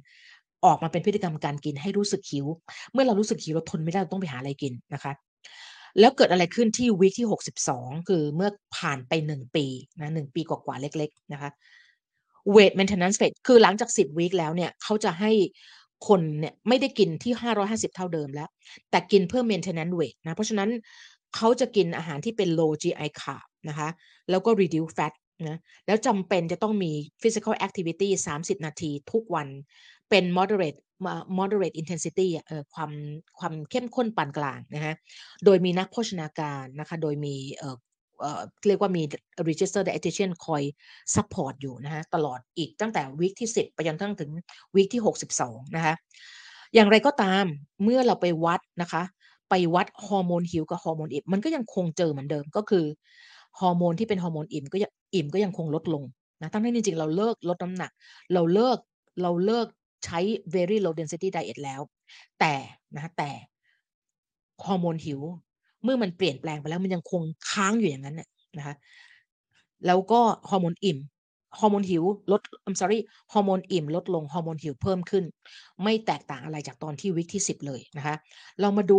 [0.64, 2.46] ออกมาเป็นพฤติกรรมการกินให้รู้สึกหิว
[2.92, 5.12] เมื่อเรารู้สึกหิวเราทนไม่ได้เราต้องไปหาอะไรกินนะคะ
[6.00, 7.28] แล้วเกิดอะไรขึ้นที่วีคที่
[7.62, 9.66] 62 คือเมื่อผ่านไป 1 ปี
[10.00, 11.50] นะหปีกว่าๆเล็ก ๆ นะคะ
[12.54, 15.32] weight maintenance phase คือหลังจาก 10 วีคแล้วเนี่ยเขาจะให้
[16.08, 18.48] คนเนี่ยไม่ได้กินที่ 550 เท่าเดิมแล้ว
[18.90, 20.70] แต่กินเพื่อ maintenance weight นะ เพราะฉะนั้น
[21.36, 23.88] เขาจะกินอาหารที่เป็น low GI carb นะคะ
[24.30, 25.14] แล้วก็ reduce fat
[25.48, 26.92] นะ แล้วจำเป็นจะต้องมี
[27.22, 29.48] physical activity 30 นาทีทุกวัน
[30.10, 30.78] เป็น moderate
[31.38, 32.90] moderate intensity เออความ
[33.38, 34.94] ความเข้มข้นปานกลางนะฮะ
[35.44, 37.34] โดยมีนักโภชนาการนะคะ โดยมี
[38.68, 39.02] เรียกว่ามี
[39.48, 40.62] register dietitian คอย
[41.14, 44.30] support อยู่นะฮะตลอดอีกตั้งแต่วีคที่ 10 ไปจนทั้งถึง
[44.74, 45.02] วีคที่
[45.40, 45.94] 62 นะคะ
[46.74, 47.44] อย่างไรก็ตาม
[47.84, 49.02] เมื่อเราไปวัดนะคะ
[49.50, 52.84] ไปวัดฮอร์โมนหิวกับฮอร์โมนอิ่มมันก็ยังคงเจอเหมือนเดิมก็คือ
[53.60, 56.02] ฮอร์โมนที่เป็นฮอร์โมนอิ่มก็ยังอิ่มก็ยังคงลดลง
[56.40, 57.90] นะทั้งที่จริงๆเราเลิกลดน้ำหนัก
[58.34, 58.78] เราเลิก
[59.22, 59.66] เราเลิก
[60.04, 60.18] ใช้
[60.54, 61.80] very low density diet แล้ว
[62.40, 62.54] แต่
[62.96, 63.30] นะแต่
[64.66, 65.20] ฮอร์โมนหิว
[65.84, 68.74] เมื่อมันเปลี่ยนแปลงไปแล้วมันยังคงค้างอยู่อย่างนั้นเนี่ยนะคะ
[69.86, 70.20] แล้วก็
[70.50, 70.98] ฮอร์โมนอิ่ม
[71.60, 72.98] ฮอร์โมนหิวลด I'm sorry
[73.32, 75.24] ฮอร์โมนอิ่มลดลงฮอร์โมนหิวเพิ่มขึ้น
[75.82, 78.16] ไม่แตกต่างอะไรจากตอนที่ week ที่ 10 เลยนะคะ
[78.60, 78.98] เรามาดู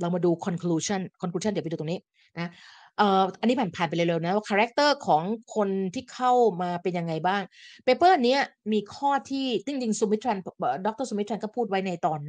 [0.00, 2.00] เรามาดู conclusion conclusion เดี๋ยวไปดูตรงนี้
[2.38, 2.50] นะ
[2.98, 5.22] เอ่ออันนี้ผ่านผ่านไปเร็วๆนะว่า character ของ
[5.54, 6.32] คนที่เข้า
[6.62, 7.42] มาเป็นยังไงบ้าง
[7.84, 8.36] paper นี้
[8.72, 10.38] มีข้อที่จริงๆสุมิทรัน
[10.86, 12.20] ดรสุมิทรันก็พูดไว้ในตอน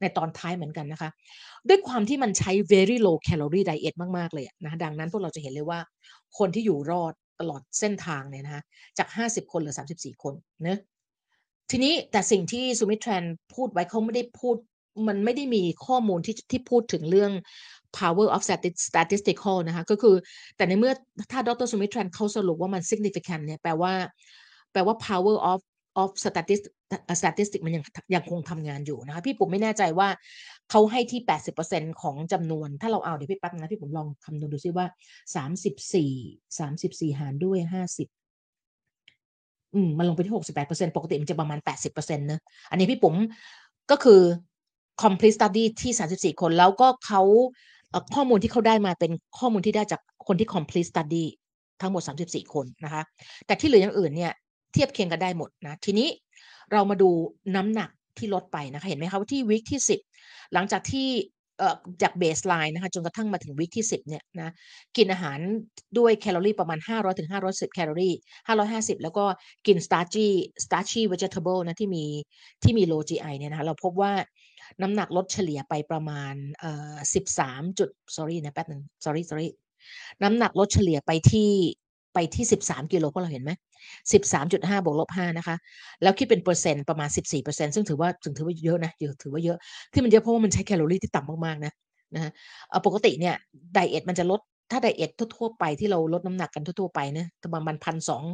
[0.00, 1.10] ในตอนท้ายเหมือนกันนะคะ
[1.68, 5.80] ด้วยความที่มันใช้ very low calorie diet มากๆเลยนะดังนั้นพวกเราจะเห็นเลยว่า
[6.38, 8.62] คนที่อยู่รอดตลอดเส้นทางเนี่ยนะคะ
[8.98, 10.78] จาก 50 คนเหลือ 34 คนเนะ
[11.70, 13.22] ทีนี้แต่สิ่งที่สุมิทรัน
[13.54, 14.56] พูดไว้เขาไม่ได้พูด
[15.08, 17.32] มันไม่ได้มีข้อมูลที่ที่พูดถึงเรื่อง
[17.98, 18.42] power of
[18.88, 20.14] statistical นะคะก็คือ
[20.56, 20.92] แต่ในเมื่อ
[21.32, 23.92] ถ้าดรสมิทรันเขาสรุปว่ามัน significant เนี่ยแปลว่า
[24.72, 25.60] แปลว่า power of
[26.02, 26.72] of statistic
[27.20, 27.84] statistic มันยัง
[28.14, 30.08] ยังคงทำงานอยู่นะคะพี่ผมไม่แน่ใจว่า
[30.70, 31.20] เขาให้ที่
[31.62, 34.86] 80%ของจำนวน ถ้าเราเอาเดี๋ยวพี่แป๊บนะ พี่ผมลองคำนวณดูซิว่า
[35.36, 37.74] 34 34 หารด้วย 50
[39.74, 43.14] อืมมันลงไปที่68%ปดเปอร์เซ็นปกติมันจะประมาณ80%เปอร์เซ็นต์นะอันนี้พี่ผม
[43.90, 44.20] ก็คือ
[45.02, 45.92] complete study ที่
[46.36, 47.22] 34คนแล้วก็เขา
[48.14, 51.24] ข้อมูลที่เขาได้มาเป็นข้อมูลที่ได้จากคนที่ complete study
[51.80, 53.02] ทั้งหมด 34 คนนะคะ
[53.46, 54.32] แต่ที่เหลืออย่างอื่นเนี่ย
[54.72, 56.08] เทียบเคียงกันได้หมดนะ ทีนี้
[56.72, 57.10] เรามาดู
[57.56, 59.80] น้ำหนักที่ลดไปนะคะ เห็นไหมคะว่าที่วิกที่
[60.16, 61.08] 10 หลังจากที่
[62.02, 64.52] จาก baseline นะคะจนกระทั่งมาถึง week ที่ 10เนี่ยนะ
[64.96, 65.38] กินอาหาร
[65.98, 68.14] ด้วยแคลอรี่ประมาณ 500ถึง510 แคลอรี่
[68.96, 69.24] 550 แล้วก็
[69.66, 70.28] กิน starchy
[70.64, 72.04] starchy vegetable นะที่มี
[72.62, 74.12] ที่มี low GI เนี่ยนะคะเราพบว่า
[74.80, 76.96] น้ำหนักลดเฉลี่ยไปประมาณเอ่อ
[77.36, 79.48] 13จุด sorry นะแป๊บนึง sorry sorry
[80.22, 81.50] น้ำหนักลดเฉลี่ยไปที่
[82.14, 83.52] ไปที่13กิโลพวกเราเห็นไหม
[84.12, 85.56] 13.5บวกลบ5นะคะ
[86.02, 89.58] แล้วคิดเป็นเปอร์เซ็นต์ประมาณ14%ซึ่งถือว่าถึงถือว่าเยอะนะเยอะถือว่าเยอะ
[89.92, 91.72] ที่มันเยอะเพราะว่ามันใช้แคลอรี่ที่ต่ำมากๆนะ
[92.14, 92.30] นะฮะ
[92.86, 93.34] ปกติเนี่ย
[93.74, 94.40] diet มันจะลด
[94.70, 98.24] ถ้า diet ทั่วๆไปที่เราลดน้ำหนักกันทั่วๆไปนะประมาณพันสอง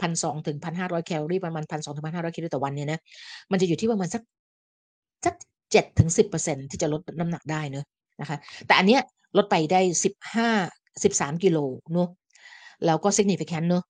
[0.00, 2.98] พันสองถึงพันห้าร้อยแคลอรี่ประมาณพันสองถึงพันห้าร้อยแคลอรี่ต่อวันเนี่ยนะ
[3.50, 4.22] มันจะอยู่ที่ประมาณสัก
[5.24, 5.34] สัก
[5.72, 7.84] เจ็ดถึงสิบเปอร์เซ็นที่จะลดน้ำหนักได้เนอะ
[8.20, 9.02] นะคะ แต่อันเนี้ย
[9.36, 10.48] ลดไปได้สิบห้า
[11.04, 11.58] สิบสามกิโล
[11.92, 12.08] เนอะ
[12.86, 13.84] แล้วก็ significant เนอะ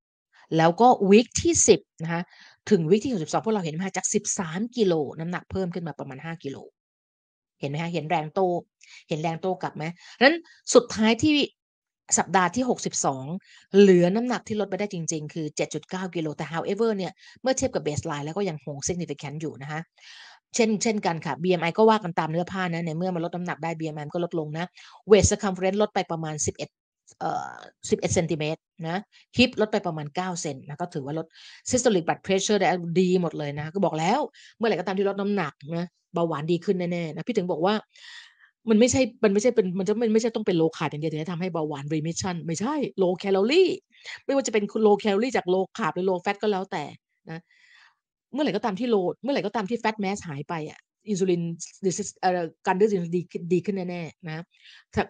[0.57, 2.23] แล้วก็ week ที่สิบนะคะ
[2.71, 4.07] ถึงวิกที่62พวกเราเห็นไหมคะจาก
[4.39, 6.57] 13กิโลน้ำหนักเพิ่มขึ้นมาประมาณ5กิโล
[7.61, 8.41] เห็นไหมคะเห็นแรงโต
[9.09, 9.85] เห็นแรงโตกลับไหม
[10.23, 10.37] นั้น
[10.75, 11.35] สุดท้ายที่
[12.19, 12.65] สัปดาห์ที่
[13.21, 15.47] 62 เหลือน้ำหนักที่ลดไปได้จริง ๆ คือ
[15.81, 17.13] 7.9 กิโลแต่ however เนี่ย
[17.43, 19.81] เมื่อเทียบกับเบสไลน์แล้วก็ยังคง significant อยู่นะคะ
[20.57, 24.67] เช่นเช่นกันค่ะ BMI ก็ว่ากันตามเนื้อผ้านะในเมื่อมันลดน้ำหนักได้ BMI ก็ลดลงนะ
[25.11, 26.57] waist circumference ลดไปประมาณ 11
[27.21, 27.57] เอ่อ
[27.89, 28.97] 11เซนติเมตรนะ
[29.37, 31.27] hip ลดไปประมาณ 9 เซนนะก็ถือว่าลด
[31.71, 32.69] systolic blood pressure ได้
[33.01, 34.21] ดีหมดเลยนะ ก็บอกแล้ว
[34.57, 37.75] เมื่อไหร่ก็ตามที่ลดน้ำหนักนะเบาหวานดีขึ้นแน่ๆนะพี่ถึงบอกว่า
[38.71, 43.73] มันไม่ใช่ มันไม่ใช่เป็น มันจะไมันไม่ใช่ต้องเป็น low carb อย่างเดียวถึงจะทำให้เบาหวาน remission ไม่ใช่ low calorie
[44.25, 46.85] ไม่ว่าจะเป็น low calorie จาก low carb หรือ low fat ก็แล้วแต่
[47.31, 47.41] นะ
[48.33, 51.43] เมื่อไหร่ก็ตามที่ลดเมื่อไหร่ก็ตามที่ fat mass หายไปอะอินซูลิน
[52.67, 53.23] การดื้ออินซูลินดี
[53.53, 54.45] ดีขึ้นแน่ๆนะ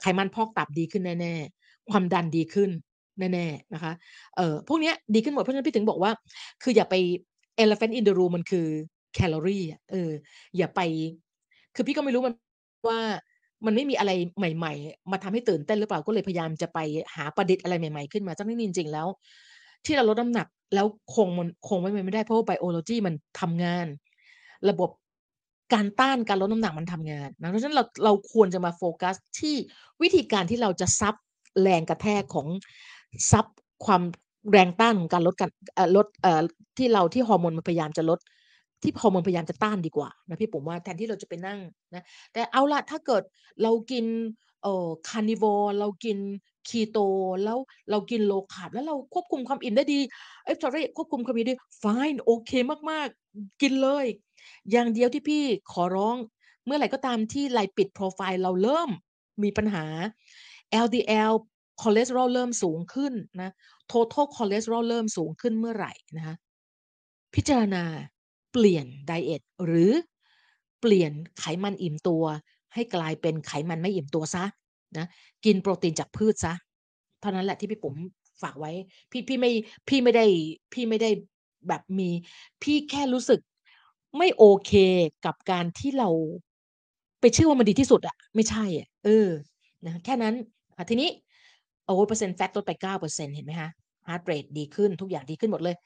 [0.03, 2.71] ไขมันพอกตับดีขึ้นแน่ๆความดันดีขึ้น
[3.19, 3.93] แน่ๆนะคะ
[4.37, 6.11] เอ่อพวกนี้ดีขึ้นหมดเพราะฉะนั้นพี่ถึงบอกว่า
[6.63, 6.95] คืออย่าไป
[7.63, 8.67] elephant in the room มันคือ
[9.15, 10.11] แคลอรี่เออ
[10.57, 10.81] อย่าไป
[11.75, 12.35] คือพี่ก็ไม่รู้มัน
[12.89, 13.01] ว่า
[13.67, 16.79] มันไม่มีอะไรใหม่ ๆ มาทำให้ตื่นเต้นหรือเปล่าก็เลยพยายามจะไป
[17.15, 19.07] หาประดิษฐ์อะไรใหม่ ๆ ขึ้นมาทั้งนี้จริง ๆ แล้ว
[19.87, 23.87] ที่เราลดน้ำหนักแล้วคงมันคงไม่ไม่ได้เพราะว่าไบโอโลจีมันทำงาน
[24.71, 24.91] ระบบ
[25.75, 29.57] การต้านการลดน้ำหนักมันทำงานนะเพราะฉะนั้นเราเราควรจะมาโฟกัสที่
[30.03, 31.15] วิธีการที่เราจะซับ
[31.63, 32.47] แรงกระแทกของ
[33.31, 33.47] ซับ
[33.85, 34.03] ความ
[34.53, 35.51] แรงต้านของการลดการ
[35.97, 36.07] ลด
[36.79, 38.19] ที่เราที่ฮอร์โมนมันพยายามจะลด
[38.83, 41.61] ที่ฮอร์โมนพยายามจะต้านดีกว่านะพี่ผมว่าแทนที่เราจะไปนั่ง
[41.95, 43.23] นะแต่เอาละถ้าเกิด
[43.63, 44.05] เรากิน
[44.63, 46.19] เอ่อ carnivore เรากิน
[46.69, 46.99] คีโต
[47.45, 47.59] แล้ว
[47.91, 50.01] เรากิน low carb แล้วเราควบคุมความอิ่มได้ดี
[50.45, 52.51] เอ้ย sorry ควบคุมความอิ่มได้ fine โอเค
[52.91, 54.07] มากๆ กินเลย
[54.71, 56.17] อย่างเดียวที่พี่ขอร้อง
[56.65, 58.91] เมื่อไหร่ก็ตามที่ lipid profile เราเริ่ม
[59.43, 59.85] มีปัญหา
[60.85, 61.33] LDL
[61.83, 63.51] คอเลสเตอรอลเริ่มสูงขึ้นนะ
[63.91, 66.35] total คอเลสเตอรอลเริ่มสูงขึ้นเมื่อไหร่นะคะ
[67.35, 67.85] พิจารณา
[68.53, 69.93] เปลี่ยน diet หรือ
[70.81, 72.25] เปลี่ยนไขมันอิ่มตัว
[72.75, 74.45] ให้กลายเป็นไขมันไม่อิ่มตัวซะ
[74.99, 75.07] นะ
[75.45, 76.55] กินโปรตีนจากพืชซะ
[77.21, 77.95] เท่านั้นแหละที่พี่ผม
[78.43, 78.73] ฝากไว้
[79.11, 79.51] พี่พี่ไม่
[79.89, 80.25] พี่ไม่ได้
[80.73, 81.11] พี่ไม่ได้
[81.69, 82.11] แบบมี
[82.63, 83.41] พี่แค่รู้สึก
[84.19, 84.73] ไม่โอเค
[85.27, 86.09] กับการที่เรา
[87.21, 89.29] ไปเชื่อว่ามันดีที่สุดอะไม่ใช่อะเออ
[89.87, 90.35] นะแค่นั้น
[90.91, 91.11] ทีนี้
[91.85, 93.71] โอ้เปอร์เซ็นต์ fat ลดไปเก้าเปอร์เซ็นต์เห็นไหมคะ
[94.09, 95.77] heart rate ดีขึ้นทุกอย่างดีขึ้นหมดเลย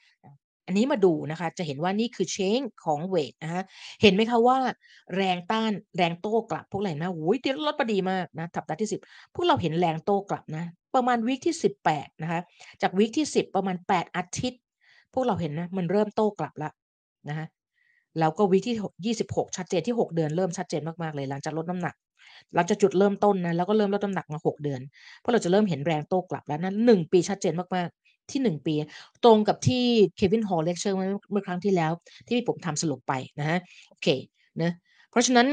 [0.65, 3.63] อันนี้มาดูนะคะ จะเห็นว่านี่คือ change ของ weight นะคะ
[4.01, 4.57] เห็นไหมคะว่า
[5.15, 9.01] แรงต้านแรงโต้กลับพวกอะไรนะโอ้ยเดี๋ยวลดไปดีมากนะสัปดาห์ที่สิบ
[9.33, 10.63] พวกเราเห็นแรงโต้กลับนะ
[10.95, 12.39] ประมาณ week ที่สิบแปดนะคะ
[12.81, 14.61] จาก week ที่สิบประมาณแปดอาทิตย์
[15.13, 16.69] พวกเราเห็นนะ มันเริ่มโต้กลับละ
[17.29, 17.45] นะคะ
[18.19, 21.95] แล้วก็ week ที่ยี่สิบหกชัดเจนที่หกเดือนเริ่มชัดเจนมากๆเลยหลังจากลดน้ำหนัก
[22.55, 24.81] เราจะจุดเริ่มต้นนะแล้วก็เริ่มลดน้ำหนักมาหกเดือน
[25.19, 27.89] เพราะเราจะเริ่มเห็นแรงโต้กลับแล้วนั้นหนึ่งปีชัดเจนมาก
[28.31, 28.75] ที่หนึ่งปี
[29.23, 29.83] ตรงกับที่
[30.15, 30.97] Kevin Hall lecture
[31.31, 31.91] เมื่อครั้งที่แล้ว
[32.27, 33.59] ที่ผมทำสรุปไปนะฮะ
[33.89, 34.07] โอเค
[34.61, 34.71] นะ
[35.11, 35.47] เพราะฉะนั้น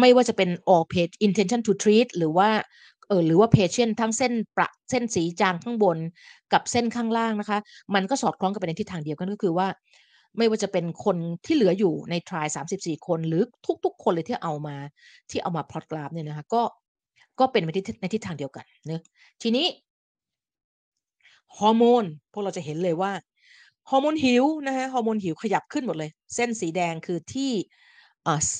[0.00, 2.48] ไม่ว่าจะเป็น all page intention to treat หรือว่า
[3.08, 5.98] เออหรือว่า patient ทั้งเส้นประเส้นสีจางข้างบน
[6.52, 7.58] กับเส้นข้างล่างนะคะ
[7.94, 9.68] มันก็สอดคล้องกันไปในทิศทางเดียวกันก็คือว่า
[10.38, 13.42] ไม่ว่าจะเป็นคนที่เหลืออยู่ในทรายสามสิบสี่คนหรือ
[13.84, 14.76] ทุก ๆ คนเลยที่เอามา
[15.30, 16.62] ที่เอามาพลอตกราฟเนี่ยนะคะก็
[17.40, 19.02] ก็เป็นไปในทิศทางเดียวกันเนะ
[19.42, 19.66] ทีนี้
[21.58, 23.12] ฮอร์โมนพวกเราจะเห็นเลยว่า
[23.90, 27.52] ฮอร์โมนหิวนะคะฮอร์โมนหิวขยับขึ้นหมดเลย เส้นสีแดงคือที่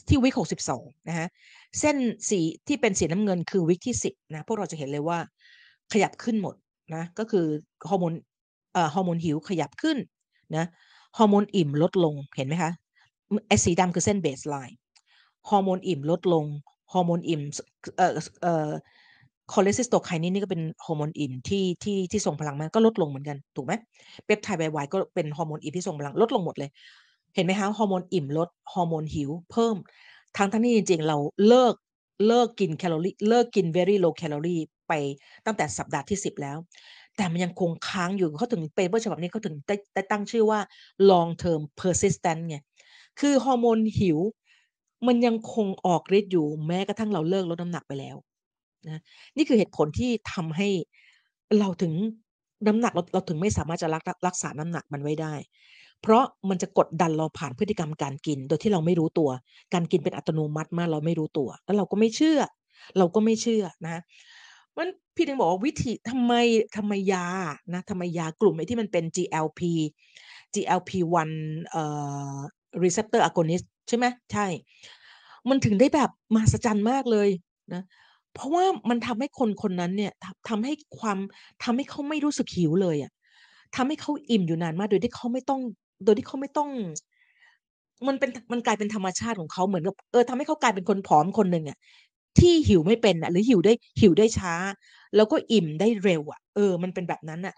[0.09, 1.29] ที่ week หกสิบสองนะฮะ
[1.81, 1.97] เส้น
[2.29, 5.19] สีที่เป็นสีน้ำเงินคือ week ที่สิบนะพวกเราจะเห็นเลยว่า
[5.93, 6.55] ขยับขึ้นหมด
[6.95, 7.47] นะก็คือ
[7.89, 8.13] ฮอร์โมน
[8.95, 9.99] ฮอร์โมนหิวขยับขึ้น
[10.57, 10.65] นะ
[11.19, 12.73] ฮอร์โมนอิ่มลดลงเห็นไหมคะ
[13.49, 14.79] ไอสีดำคือเส้น baseline
[15.51, 16.45] ฮอร์โมนอิ่มลดลง
[16.93, 17.43] ฮอร์โมนอิ่ม
[17.97, 18.13] เอ่อ
[18.43, 18.71] เอ่อ
[19.53, 23.73] cholecystokinin นี่ก็เป็นฮอร์โมนอิ่มที่ที่ที่ส่งพลังมาก็ลดลงเหมือนกันถูกไหม
[24.25, 26.71] peptide YY ก็เป็นฮอร์โมนอิ่มที่ส่งพลังลดลงหมดเลย
[27.35, 29.77] เห็นไหมคะฮอร์โมนอิ่มลดฮอร์โมนหิวเพิ่ม
[30.37, 31.17] ทั้งทั้งนี้จริงๆ เรา
[31.49, 31.75] เลิก
[32.27, 34.93] เลิกกินแคลอรี่เลิกกิน very low calorie ไป
[35.47, 36.59] ตั้งแต่สัปดาห์ที่สิบแล้ว
[37.17, 39.55] แต่มันยังคงค้างอยู่เขาถึง paper ฉบับนี้เขาถึง
[39.95, 40.61] ได้ตั้งชื่อว่า
[41.11, 42.57] long term persistent ไง
[43.21, 44.19] คือฮอร์โมนหิว
[45.07, 48.17] มันยังคงออกฤทธิ์อยู่แม้กระทั่งเราเลิกลดน้ำหนักไปแล้ว
[48.89, 49.01] นะ
[49.37, 50.69] นี่คือเหตุผลที่ทำให้
[51.59, 51.93] เราถึง
[52.67, 55.35] น้ำหนักเราเราถึงไม่สามารถจะรักรักษาน้ำหนักมันไว้ได้
[56.03, 59.31] เพราะมันจะกดดันเราผ่านพฤติกรรมการกิน โดยที่เราไม่รู้ตัว
[59.75, 62.41] การกินเป็นอัตโนมัติมากเราไม่รู้ตัว แล้วเราก็ไม่เชื่อ
[62.99, 64.03] เราก็ไม่เชื่อนะ
[64.77, 66.33] มันพี่ถึงบอกว่าวิธีทำไม
[66.77, 67.27] ทำไมยา
[67.75, 69.61] นะทำไมยากลุ่มไอ้ที่มันเป็น GLP
[70.55, 71.31] GLP-1
[71.71, 71.85] เอ่
[72.35, 72.39] อ
[72.85, 74.47] receptor agonist ใช่ไหมใช่
[75.49, 77.29] มันถึงได้แบบมหัศจรรย์มากเลย
[77.75, 77.83] นะ
[78.35, 80.13] เพราะว่ามันทำให้คนคนนั้นเนี่ย
[80.49, 81.19] ทำให้ความ
[81.65, 83.13] ทำให้เขาไม่รู้สึกหิวเลยอะ่ะ
[83.77, 85.61] ทำให้เขาอิ่มอยู่นานมาก โดยที่เขาไม่ต้อง
[86.05, 86.71] โดยที่เขาไม่ต้อง
[88.09, 91.79] มันเป็นมันกลายเป็นธรรมชาติของเขาเหมือนกับเออทำให้เขากลายเป็นคนผอมคนหนึ่งอะ
[92.39, 94.55] ที่หิวไม่เป็นอะหรือหิวได้หิวได้ช้า
[95.17, 97.55] แล้วก็อิ่มได้เร็วอะเออ มันเป็นแบบนั้นอะ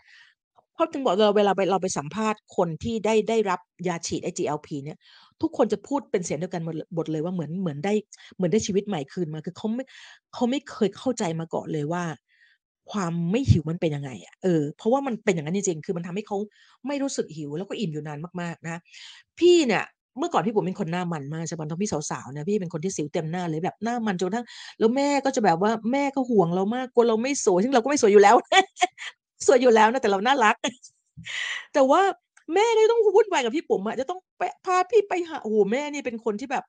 [0.74, 4.98] เพราะถึงบอกเราเวลาไปเราไปสัมภาษณ์คนที่ได้ได้รับยาฉีดไอ GLP เนี่ย
[5.42, 6.62] ทุกคนจะพูดเป็นเสียงเดียวกัน
[6.94, 7.94] หมดเลยว่าเหมือนเหมือนได้
[8.36, 9.84] เหมือนได้ชีวิตใหม่คืนมา คือเขาไม่
[10.34, 12.04] เขาไม่เคยเข้าใจมาก่อนเลยว่า
[12.92, 16.36] ความไม่หิวมันเป็นยังไงอะเออเพราะว่ามันเป็นอย่างนั้นจริงๆคือมันทำให้เขา
[16.86, 18.76] ไม่รู้สึกหิว แล้วก็อิ่มอยู่นานมากๆนะ
[19.38, 19.84] พี่เนี่ย
[20.18, 24.46] เมื่อก่อนพี่ผมเป็นคนหน้ามันมากใช่ไหมตอนพี่สาวๆเนี่ยพี่เป็นคนที่สิวเต็มหน้าเลยแบบหน้ามันจนทั้ง
[24.78, 28.36] แล้วแม่ก็จะแบบว่าแม่ก็ห่วงเรามากกลัวเราไม่สวยซึ่งเราก็ไม่สวยอยู่แล้ว
[29.46, 30.56] สวยอยู่แล้วนะแต่เราน่ารัก
[31.74, 32.02] แต่ว่า
[32.52, 36.64] แม่นี่ต้องวุ่นวายกับพี่ผมอะจะต้องไปพาพี่ไปหาโอ้โหแม่นี่เป็นคนที่แบบ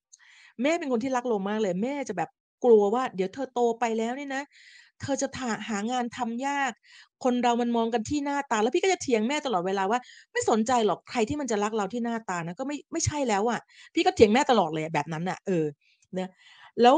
[0.63, 2.29] แม่เป็นคนที่รักโรมากเลย แม่จะแบบ
[2.65, 4.43] กลัวว่า เดี๋ยวเธอโตไปแล้วนี่นะ
[5.01, 6.71] เธอจะาหางานทำยาก
[7.23, 9.99] คนเรามันมองกันที่หน้าตา แล้วพี่ก็จะเถียงแม่ตลอดเวลาว่า"
[10.33, 13.59] ไม่สนใจหรอกใครที่มันจะรักเราที่หน้าตานะก็ไม่ไม่ใช่แล้วอะ"
[13.93, 15.65] พี่ก็เถียงแม่ตลอดเลยแบบนั้นน่ะ เออ
[16.17, 16.29] นะ
[16.81, 16.97] แล้ว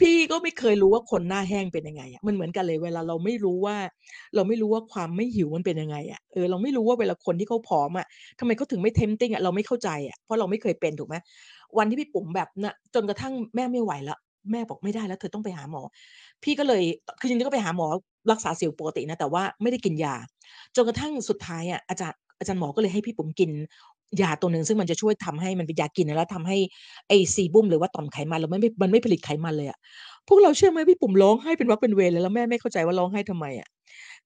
[0.00, 3.76] พี่ก็ไม่เคยรู้ว่าคนหน้าแห้งเป็นยังไงอะมันเหมือนกันเลยเวลาเราไม่รู้ว่า
[4.34, 8.06] เราไม่รู้ว่าความไม่หิวมันเป็นยังไงอะเออเราไม่รู้ว่าเวลาคนที่เขาผอมอะ
[8.38, 11.16] ทำไมเขาถึงไม่ tempting อะเราไม่เข้าใจอะเพราะเราไม่เคยเป็นถูกไหม
[11.78, 14.18] วันที่พี่ปุ๋มแบบน่ะจนกระทั่งแม่ไม่ไหวล้ว
[14.52, 15.82] แม่บอกไม่ได้แล้วเธอต้องไปหาหมอ
[16.42, 16.82] พี่ก็เลย
[17.20, 17.86] คือจริงๆก็ไปหาหมอ
[18.32, 20.14] รักษาสิวปกตินะแต่ว่าไม่ได้กินยา
[20.76, 23.50] จนกระทั่งสุดท้ายอะอาจารย์อาจารย์หมอก็เลยให้พี่ปุ๋มกิน
[24.22, 26.58] ยาตัวหนึ่งซึ่งมันจะช่วยทำให้มันเป็นยากินนะแล้วทำให้
[27.08, 29.78] ไอ้ sebum หรือว่าต่อมไขมันเราไม่ไม่มันไม่ผลิตไขมันเลยอะ
[30.28, 33.68] พวกเราเชื่อไหมพี่ปุ๋มร้องไห้เป็นวักเป็นเวรเลยแล้วแม่ไม่เข้าใจว่าร้องไห้ทำไมอะ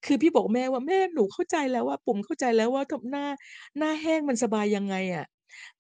[0.04, 3.24] คือพี่บอกแม่ว่า"แม่หนูเข้าใจแล้วอะปุ๋มเข้าใจแล้วว่าทหน้า
[3.78, 5.26] หน้าแห้งมันสบายยังไงอะ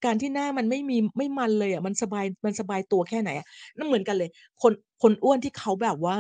[0.04, 3.46] การที่หน้ามันไม่มีไม่มันเลยอะมันสบายมันสบายตัวแค่ไหนอะ"
[3.78, 4.30] นั่นเหมือนกันเลย
[4.62, 4.72] คน
[5.02, 6.16] คนอ้วนที่เขาแบบว่า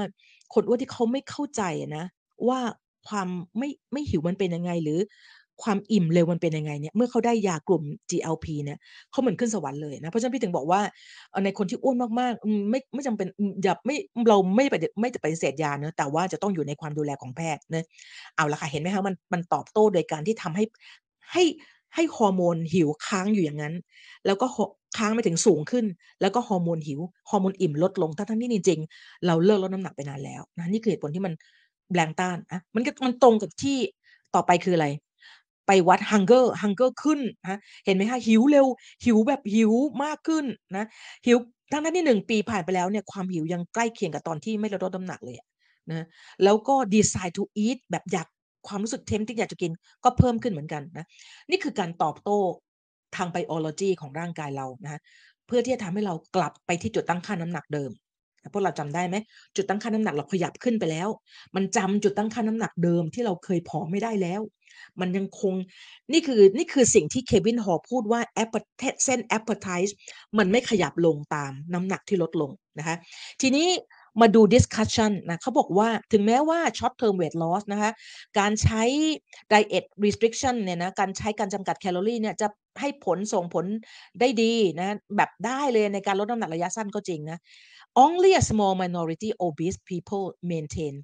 [0.54, 1.62] คนอ้วนที่เขาไม่เข้าใจ
[1.96, 2.04] นะ
[2.48, 2.60] ว่า
[3.08, 3.28] ความ
[3.58, 4.98] ไม่ไม่หิวมันเป็นยังไงหรือ
[5.64, 8.78] ความอิ่มเร็วมันเป็นยังไงเนี่ยเมื่อเขาได้ยากลุ่ม GLP เนี่ย
[9.10, 10.80] เขาเหมือนขึ้นสวรรค์เลยนะเพราะฉะนั้นพี่ถึงบอกว่า
[11.44, 13.26] ในคนที่อ้วนมากๆไม่ไม่จำเป็น
[13.62, 13.96] อย่าไม่
[14.28, 17.84] เราไม่ไปไม่ปฏิเสธยาเนะแต่ว่าจะต้องอยู่ในความดูแลของแพทย์เนาะ
[18.36, 20.64] เอาละค่ะเห็นไหมคะมันมันตอบโต้โดยการที่ทำให้
[21.32, 21.44] ให้
[21.94, 23.74] ให้ฮอร์โมนหิวค้างอยู่อย่างงั้น
[24.26, 24.46] แล้วก็
[24.96, 25.84] ค้างไปถึงสูงขึ้น
[26.20, 27.00] แล้วก็ฮอร์โมนหิว
[27.30, 31.32] ฮอร์โมนอิ่มลดลงทั้งๆที่จริงๆเราเลิกลดน้ำหนักไปนานแล้วนะนี่คือเหตุผลที่มัน
[31.94, 33.76] แรงต้านอะมันก็มันตรงกับที่
[34.34, 34.86] ต่อไปคืออะไร
[35.66, 38.66] ไปวัด hunger hunger ขึ้นนะเห็นไหมคะหิวเร็ว
[39.04, 39.72] หิวแบบหิว
[40.04, 40.44] มากขึ้น
[40.76, 40.84] นะ
[41.26, 41.38] หิว
[41.72, 45.36] ทั้งๆที่1ปีผ่านไปแล้วเนี่ยความหิวยังใกล้เคียงกับตอนที่ไม่ลดน้ำหนักเลย
[45.90, 46.06] นะ
[46.44, 48.26] แล้วก็ desire to eat แบบอยาก
[48.68, 49.72] ความรู้สึก tempting อยากจะกิน
[50.04, 51.06] ก็เพิ่มขึ้นเหมือนกันนะ
[51.50, 52.38] นี่คือการตอบโต้
[53.16, 55.00] ทาง biology ของร่างกายเรานะคะ
[55.46, 57.90] เพื่อที่จะทำให้เรากลับไปที่จุดตั้งค่าน้ำหนักเดิม
[58.52, 59.16] พวกเราจำได้ไหม
[59.56, 61.08] จุดตั้งค่าน้ำหนักเราขยับขึ้นไปแล้ว
[61.56, 64.40] มันจำจุดตั้งค่าน้ำหนักเดิมที่เราเคยผอมไม่ได้แล้ว
[65.00, 65.54] มันยังคง
[66.12, 69.92] นี่คือนี่คือสิ่งที่ Kevin Hall พูดว่า appete เส้น appetite
[70.38, 72.96] มันไม่ขยับลงตามน้ำหนักที่ลดลงนะคะ
[73.40, 73.68] ทีนี้
[74.20, 77.90] มาดู discussion นะเขาบอกว่าถึงแม้ว่า short term weight loss นะคะ
[78.38, 78.82] การใช้
[79.52, 82.48] diet restriction เนี่ยนะการใช้การจำกัดแคลอรี่เนี่ยจะ
[82.80, 83.64] ให้ผลส่งผล
[84.20, 87.38] ได้ดีนะแบบได้เลยในการลดน้ำหนักระยะสั้นก็จริงนะ
[88.04, 90.94] Only a small minority obese people maintain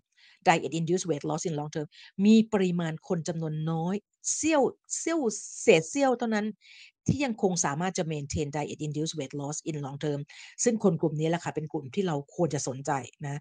[0.47, 1.87] diet induced weight loss in long term
[2.25, 3.95] มีปริมาณคนจำนวนน้อย
[4.35, 4.63] เสี้ยว
[4.99, 5.21] เสี้ยว
[5.63, 6.47] เศษเสี้ยวเท่านั้น
[7.07, 10.21] ที่ยังคงสามารถจะ maintain diet induced weight loss in long term
[10.65, 12.91] ซึ่งคนกลุ่มนี้แหละค่ะเป็นกลุ่มที่เราควรจะสนใจ
[13.27, 13.37] นะ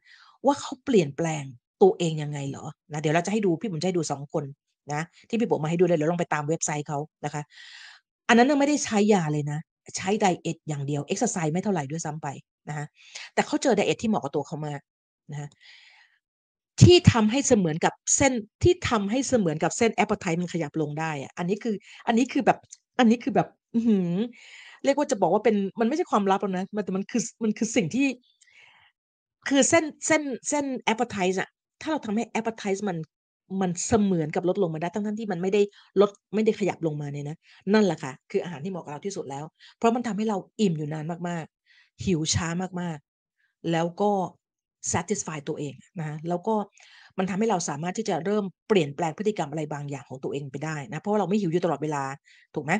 [0.45, 1.43] ว่าเขาเปลี่ยนแปลง
[1.83, 2.65] ตัวเองยังไงเหรอ?
[2.91, 4.43] นะเดี๋ยวเราจะให้ดูพี่ปุ๋มจะให้ดู2คน
[4.93, 7.41] นะที่พี่ปุ๋มมาให้ดูเลยเดี๋ยวลองไปตามเว็บไซต์เขานะคะ
[8.27, 9.59] อันนั้นน่ะไม่ได้ใช้ยาเลยนะ
[9.97, 12.27] ใช้ไดเอตอย่างเดียวเอ็กซ์ไซส์ไม่เท่าไหร่ด้วยซ้ำไป
[12.69, 12.85] นะคะ
[13.33, 14.81] แต่เขาเจอไดเอตที่เหมาะกับตัวเขามาก
[15.31, 15.49] นะคะ
[16.81, 21.75] ที่ทำให้เสมือนกับเส้นที่ทำให้เสมือนกับเส้น appetite มันขยับลงได้อะอันนี้คือ
[22.07, 22.57] อันนี้คือแบบ
[22.99, 23.79] อันนี้คือแบบอื
[24.83, 28.07] เรียกว่าจะบอกว่าเป็นมันไม่ใช่ความลับหรอกนะมันแต่มันคือมันคือสิ่งที่
[29.47, 31.49] คือเส้นเส้นเส้น appetite อะ
[31.81, 32.97] ถ้าเราทำให้ appetite มัน
[33.61, 35.61] มันเสมือนกับลดลงมาได้ทั้งๆที่มันไม่ได้
[36.01, 37.37] ลดไม่ได้ขยับลงมาเนี่ยนะ
[37.73, 39.45] นั่นแหละค่ะ คืออาหารที่เหมาะกับเราที่สุดแล้ว
[39.77, 42.47] เพราะมันทำให้เราอิ่มอยู่นานมากๆ หิวช้า
[42.81, 44.11] มากๆ แล้วก็
[44.93, 46.55] satisfy ตัวเองนะแล้วก็
[47.19, 52.03] มันทำให้เราสามารถที่จะเริ่มเปลี่ยนแปลงพฤติกรรมอะไรบางอย่างของตัวเองไปได้นะเพราะว่าเราไม่หิวอยู่ตลอดเวลา
[52.55, 52.71] ถูกไหม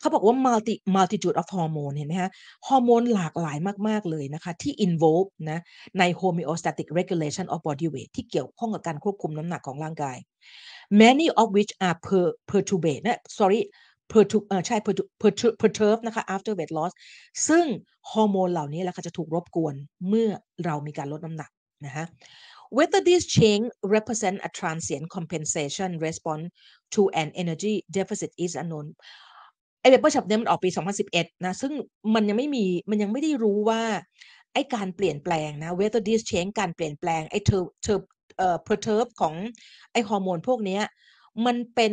[0.00, 2.30] เขาบอกว่า multi multitude of hormone เห็นไหมคะ
[2.66, 3.58] ฮอร์โมนหลากหลาย
[3.88, 5.58] มาก ๆ เลยนะคะ ที่ involve นะ
[5.98, 10.16] ใน homeostatic regulation of body weight ที่เกี่ยวข้องกับการควบคุมน้ำหนักของร่างกาย
[11.02, 13.60] many of which are per perturbate นะ sorry
[14.12, 16.92] pertu เอ่อใช่ pertu pertu perturb นะคะ after weight loss
[17.48, 17.64] ซึ่ง
[18.12, 19.74] ฮอร์โมนเหล่านี้แหละค่ะจะถูกรบกวน
[20.08, 20.28] เมื่อ
[20.64, 21.50] เรามีการลดน้ำหนัก
[21.84, 22.04] นะคะ
[22.76, 23.66] whether this change
[23.96, 26.46] represent a transient compensation response
[26.94, 28.88] to an energy deficit is unknown
[29.80, 30.70] ไอ้เปเปอร์ฉบับเนี้ยมันออกปี
[31.08, 31.72] 2011 นะ ซึ่ง
[32.14, 33.82] มันยังไม่มีมันยังไม่ได้รู้ว่า
[34.52, 37.98] ไอ้การเปลี่ยนแปลงนะ whether this change การเปลี่ยนแปลง ไอ้ ter ter
[38.38, 39.34] เอ่อ perturb ของ
[39.92, 40.82] ไอ้ฮอร์โมนพวกเนี้ย
[41.46, 41.92] มันเป็น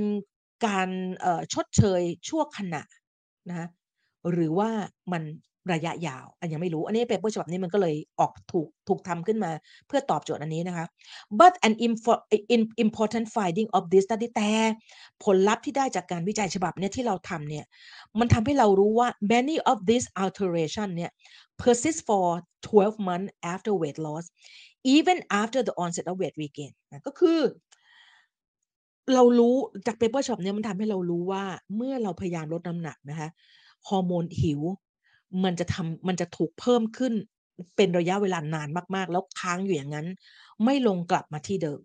[0.68, 0.90] การ
[1.20, 2.84] เอ่อชดเชยชั่วขณะ
[3.50, 3.68] นะ
[4.32, 4.70] หรือว่า
[5.12, 5.24] มัน
[5.72, 9.52] ระยะยาวอันยังไม่รู้อันนี้ paper ฉบับนี้มันก็เลยออกถูกถูกทำขึ้นมา
[9.88, 10.86] เพื่อตอบโจทย์อันนี้นะคะ
[11.40, 11.76] but an
[12.86, 14.52] important finding of this study แต่
[15.24, 17.66] ผลลัพธ์ที่ได้จากการวิจัยฉบับเนี้ยที่เราทำเนี่ย
[18.20, 21.12] มันทำให้เรารู้ว่า many of these alteration เนี่ย
[21.62, 22.28] persist for
[22.66, 24.26] 12 months after weight loss
[24.96, 27.42] even after the onset of weight regain นะก็คือ
[29.14, 29.56] เรารู้
[29.88, 31.44] จาก paper ฉบับเนี้ยมันทำให้เรารู้ว่า
[31.76, 33.30] เมื่อเราพยายามลดน้ำหนักนะคะ
[33.88, 34.62] ฮอร์โมนหิว
[35.44, 37.14] มันจะทำมันจะถูกเพิ่มขึ้น
[37.76, 40.08] เป็นระยะเวลานานมาก ๆ แล้วค้างอยู่อย่างนั้น
[40.64, 41.80] ไม่ลงกลับมาที่เดิม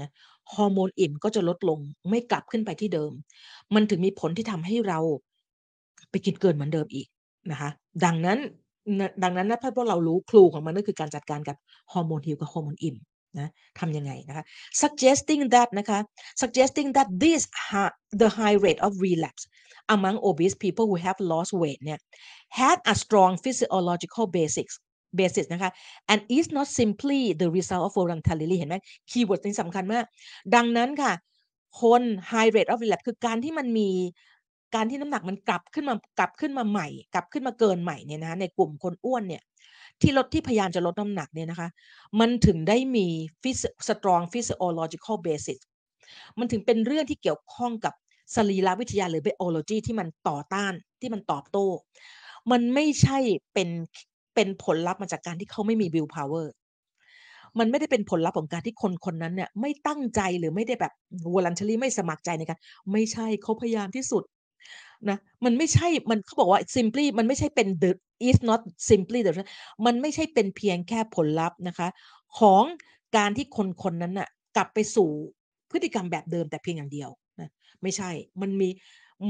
[0.00, 0.08] นะ
[0.54, 1.78] ฮอร์โมนอิ่มก็จะลดลง
[2.10, 3.12] ไม่กลับขึ้นไปที่เดิม
[3.74, 4.98] มันถึงมีผลที่ทำให้เรา
[6.10, 7.08] ไปกินเกินเหมือนเดิมอีก
[7.50, 7.70] นะคะ
[8.04, 8.38] ดังนั้น
[9.22, 11.56] ดังนั้นนะถ้าพวกเรารู้ clue ของมันก็คือการจัดการกับ
[11.92, 12.96] ฮอร์โมนหิวกับฮอร์โมนอิ่ม
[13.38, 13.48] นะ
[13.78, 14.44] ทำยังไงนะคะ
[14.82, 15.98] suggesting that นะคะ
[16.42, 17.42] suggesting that this
[18.20, 19.44] the high rate of relapse
[19.94, 21.98] among obese people who have lost weight เนี่ย
[22.58, 24.74] had a strong physiological basics
[25.18, 25.70] basis นะคะ
[26.12, 28.76] and is not simply the result of voluntarily เห็นไหม
[29.10, 30.04] keyword นี้สำคัญมาก
[30.54, 31.12] ดังนั้นค่ะ
[31.80, 33.90] คน high rate of relapse คือการที่มันมี
[34.74, 39.42] การที่น้ำหนักมันกลับขึ้นมากลับขึ้นมาใหม่ กลับขึ้นมาเกินใหม่เนี่ยนะในกลุ่มคนอ้วนเนี่ย
[40.00, 41.68] ที่ลดที่พยายามจะลดน้ำหนักเนี่ยนะคะ
[42.20, 43.06] มันถึงได้มี
[43.88, 45.60] strong physiological basis
[46.38, 47.94] มันถึงเป็นเรื่องที่เกี่ยวข้องกับ
[48.34, 51.66] สรีรวิทยาหรือ biology ที่มันต่อต้านที่มันตอบโต้
[52.50, 53.18] มันไม่ใช่
[53.54, 53.68] เป็น
[54.34, 56.46] เป็นผลลัพธ์มาจากการที่เขาไม่มี will power
[57.58, 60.92] มันไม่ได้เป็นผลลัพธ์ของการที่คนคนนั้นเนี่ยไม่ตั้งใจหรือไม่ได้แบบ
[61.34, 62.58] voluntary ไม่สมัครใจในการ
[62.92, 64.22] ไม่ใช่เขาพยายามที่สุด
[65.08, 67.90] นะมันไม่ใช่มันเขาบอกว่า simply มันไม่ใช่เป็น the
[68.28, 69.32] is not simply the
[69.86, 71.88] มันไม่ใช่เป็นเพียงแค่ผลลัพธ์นะคะ
[72.38, 72.62] ของ
[73.16, 75.08] การที่คนคนนั้นน่ะกลับไปสู่
[75.70, 77.10] พฤติกรรมแบบเดิมแต่เพียงอย่างเดียว
[77.40, 77.50] นะ
[77.82, 78.10] ไม่ใช่
[78.42, 78.68] มันมี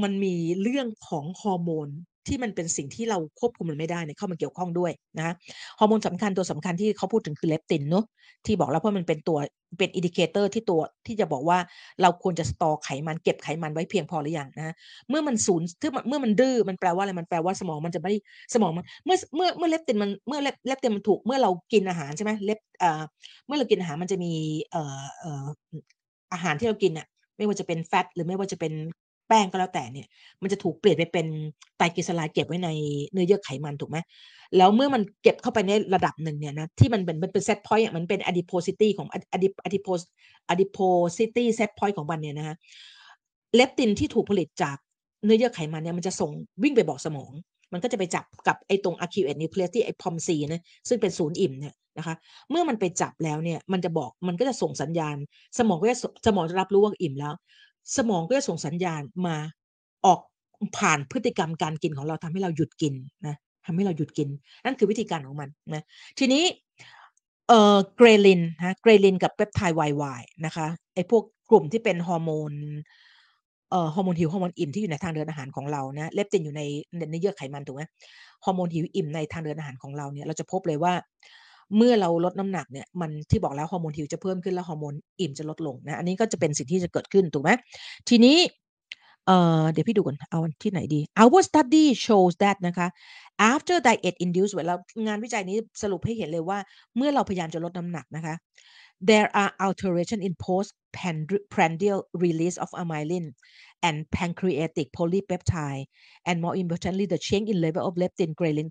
[0.03, 1.89] มันมีเรื่องของฮอร์โมน
[2.27, 5.33] ที่มันเป็นสิ่งที่เราควบคุมมันไม่ได้เนี่ยเข้ามาเกี่ยวข้องด้วยนะ
[5.79, 8.05] ฮอร์โมนสำคัญตัวสำคัญที่เขาพูดถึงคือเลปตินเนาะ
[8.45, 9.37] ที่บอกแล้วเพราะมันเป็นตัว
[9.77, 11.57] เป็น indicator ที่ตัวที่จะบอกว่า
[12.01, 14.73] เราควรจะ store ไขมันเก็บไขมันไว้เพียงพอหรือยังนะ
[15.09, 15.67] เมื่อมันศูนย์
[16.07, 18.13] เมื่อมันดื้อมันแปลว่าอะไรมันแปลว่าสมองมันจะไม่
[18.53, 23.01] สมองมันเมื่อเมื่อเมื่อเลปตินมันเมื่อเลปตินมันถูกเมื่อเรากินอาหารใช่ไหม lep เอ่อ
[23.45, 24.33] เมื่อเรากินอาหารมันจะมี
[24.71, 25.45] เอ่อเอ่อ
[26.33, 28.73] อาหารที่เรากินเนี่ย ไม่ว่าจะเป็น fat หรือไม่ว่าจะเป็น
[29.27, 30.07] แป้งก็แล้วแต่เนี่ย
[30.41, 31.27] มันจะถูกเปลี่ยนไปเป็น
[31.77, 32.69] ไตรกลีเซอไรด์เก็บไว้ใน
[33.11, 33.97] เนื้อเยื่อไขมันถูกไหม
[34.57, 39.87] แล้วเมื่อมันเก็บเข้าไปในระดับหนึ่งเนี่ยนะที่มันเป็นมันเป็น set point มันเป็น adiposity ของ adi adipo
[40.49, 42.55] adiposity set point ของมันเนี่ยนะฮะ
[43.55, 44.77] เลปตินที่ถูกผลิตจาก
[45.23, 46.31] เนื้อเยื่อไขมันเนี่ยมันจะส่ง
[46.63, 47.31] วิ่งไปบอกสมอง
[47.73, 52.15] มันก็จะไปจับกับไอ้ตรง arcuate nucleus ที่ไอ้ POMC นะซึ่งเป็นศูนย์อิ่มเนี่ยนะคะ
[52.49, 55.15] เมื่อมันไปจับแล้วเนี่ย มันจะบอกมันก็จะส่งสัญญาณ
[55.57, 57.33] สมองก็จะสมองจะรับรู้ว่าอิ่มแล้ว
[57.97, 59.37] สมองก็จะส่งสัญญาณมา
[60.05, 60.19] ออก
[60.77, 62.93] ผ่านพฤติกรรมการกินของเราทำให้เราหยุดกิน
[63.27, 63.35] นะ
[63.65, 64.29] ทำให้เราหยุดกิน
[64.63, 65.83] นั่นคือวิธีการของมันนะ
[66.19, 66.43] ทีนี้
[67.47, 72.51] เอ่อเกรลินนะเกรลินกับเปปไทด์ YY นะคะไอ้พวกกลุ่มที่เป็นฮอร์โมน
[73.71, 76.61] เอ่อฮอร์โมนหิวฮอร์โมนอิ่มที่อยู่ในทางเดินอาหารของเรานะเลปตินอยู่ใน
[77.11, 77.83] ในเยื่อไขมันถูกไหม
[78.45, 80.93] ฮอร์โมนหิวอิ่มในทางเดินอาหารของเราเนี่ยเราจะพบเลยว่า
[81.77, 87.49] เมื่อเราลดน้ำหนักเนี่ยมันที่บอกแล้วฮอร์โมนหิวจะเพิ่มขึ้นแล้วฮอร์โมนอิ่มจะลดลงนะอันนี้ก็จะเป็นสิ่งที่จะเกิดขึ้นถูกไหม
[88.09, 88.37] ทีนี้
[89.25, 92.87] เอ่อเดี๋ยวพี่ดูก่อนเอาที่ไหนดี our study shows that นะคะ
[93.51, 96.57] after diet induced weight แล้วงานวิจัยนี้สรุปให้เห็นเลยว่า
[96.97, 98.35] เมื่อเราพยายามจะลดน้ำหนักนะคะ
[99.01, 103.33] there are alteration in postprandial release of amylin
[103.83, 105.85] and pancreatic polypeptide
[106.25, 108.69] and more importantly the change in level of leptin ghrelin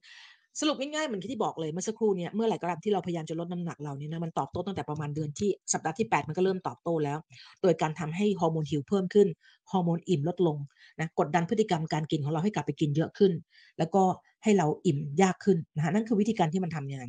[0.61, 7.19] สรุปง่ายๆเหมือนที่บอกเลยเมื่อสักครู่เนี้เมื่อไหร่ก็ตามที่เราพยายามจะลดน้ำหนักเราเนี่ยนะมันตอบโต้ตั้งแต่ประมาณเดือนที่สัปดาห์ที่ 8 มันก็เริ่มตอบโต้แล้ว
[7.63, 9.29] โดยการทำให้ฮอร์โมนหิวเพิ่มขึ้น
[9.71, 10.57] ฮอร์โมนอิ่มลดลง
[11.01, 13.33] นะกดดันพฤติกรรมการกินของเราให้กลับไปกินเยอะขึ้น
[13.79, 14.03] แล้วก็
[14.45, 17.07] ให้เราอิ่มยากขึ้นนะฮะนั่นคือวิธีการที่มันทำงาน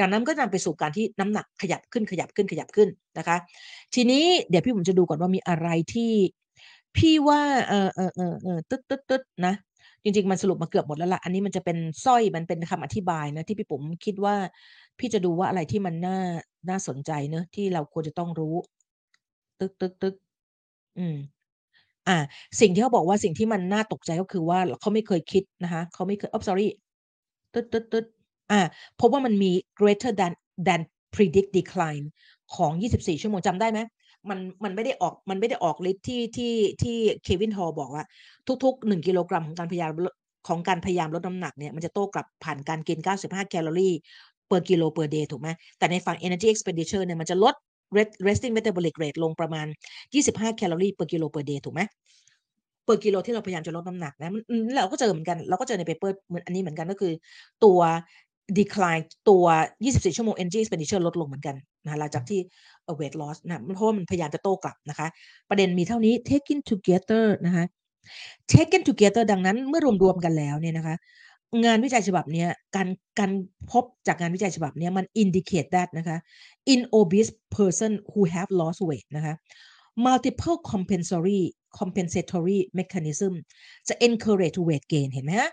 [0.00, 3.36] ดังนั้นก็นำไปสู่การที่น้ำหนักขยับขึ้นขยับขึ้นขยับขึ้นนะคะ
[3.94, 6.12] ทีนี้เดี๋ยวพี่ผมจะดูก่อนว่ามีอะไรที่
[6.96, 9.54] พี่ว่าเออเออเออเออตึ๊ดตึ๊ดตึ๊ดนะ
[10.04, 14.34] จริง ๆ มันสรุปมาเกือบหมดแล้วละอันนี้มันจะเป็นสร้อยมันเป็นคำอธิบายนะที่พี่ผมคิดว่า
[14.98, 16.18] พี่จะดูว่าอะไรที่มันน่า
[16.68, 18.54] น่าสนใจเนอะที่เราควรจะต้องรู้
[19.60, 20.14] ตึกตึกตึก
[20.98, 21.16] อืม
[22.08, 22.18] อ่า
[22.60, 26.66] สิ่งที่เขาบอกว่าสิ่งที่มันน่าตกใจก็คือว่าเขาไม่เคยคิดนะคะเขาไม่เคยอ๋อ sorry
[27.54, 28.04] ตึ๊ดตึ๊ดตึ๊ด
[28.52, 28.60] อ่า
[29.00, 30.32] พบว่ามันมี greater than
[30.66, 30.80] than
[31.14, 32.04] predict decline
[32.56, 33.80] ของ 24 ชั่วโมงจำได้ไหม
[34.28, 38.04] มันมันไม่ได้ออกมันไม่ได้ออกฤทธิ์ที่ที่ที่ Kevin Hall บอกว่า
[38.64, 39.90] ทุกๆ 1 กิโลกรัมของการพยายาม
[40.48, 43.94] ของการพยายามลดน้ำหนักเนี่ยมันจะโต้กลับผ่านการกิน 95 แคลอรี่
[44.50, 45.48] per กิโล per day ถูกไหม
[45.78, 47.54] แต่ในฝั่ง energy expenditure เนี่ยมันจะลด
[48.26, 49.66] resting metabolic rate ลงประมาณ
[50.14, 51.80] 25 แคลอรี่ per กิโล per day ถูกไหม
[52.86, 54.30] per กิโลที่เราพยายามจะลดน้ำหนักนะ
[54.76, 57.12] เราก็เจอเหมือนกัน เราก็เจอใน paper เหมือนอันนี้เหมือนกันก็คือ
[57.64, 57.80] ตัว
[58.58, 59.44] decline ตัว
[59.82, 62.40] 24 ชั่วโมง energy expenditure ลดลงเหมือนกันนะหลังจากที่
[62.98, 65.06] weight loss นะเพราะว่ามันพยายามจะโต้กลับนะคะ
[65.48, 67.64] ประเด็นมีเท่านี้ taken together นะคะ
[68.52, 70.96] taken together ดังนั้นเมื่อรวมๆกันแล้วเนี่ยนะคะ
[71.64, 72.46] งานวิจัยฉบับนี้
[72.76, 73.30] การการ
[73.70, 76.16] พบจากงานวิจัยฉบับนี้มัน indicate that นะคะ
[76.72, 79.34] in obese person who have lost weight นะคะ
[80.06, 81.40] multiple compensatory
[81.78, 83.32] compensatory mechanism
[83.88, 85.50] จะ encourage weight gain เห็นไหมฮะ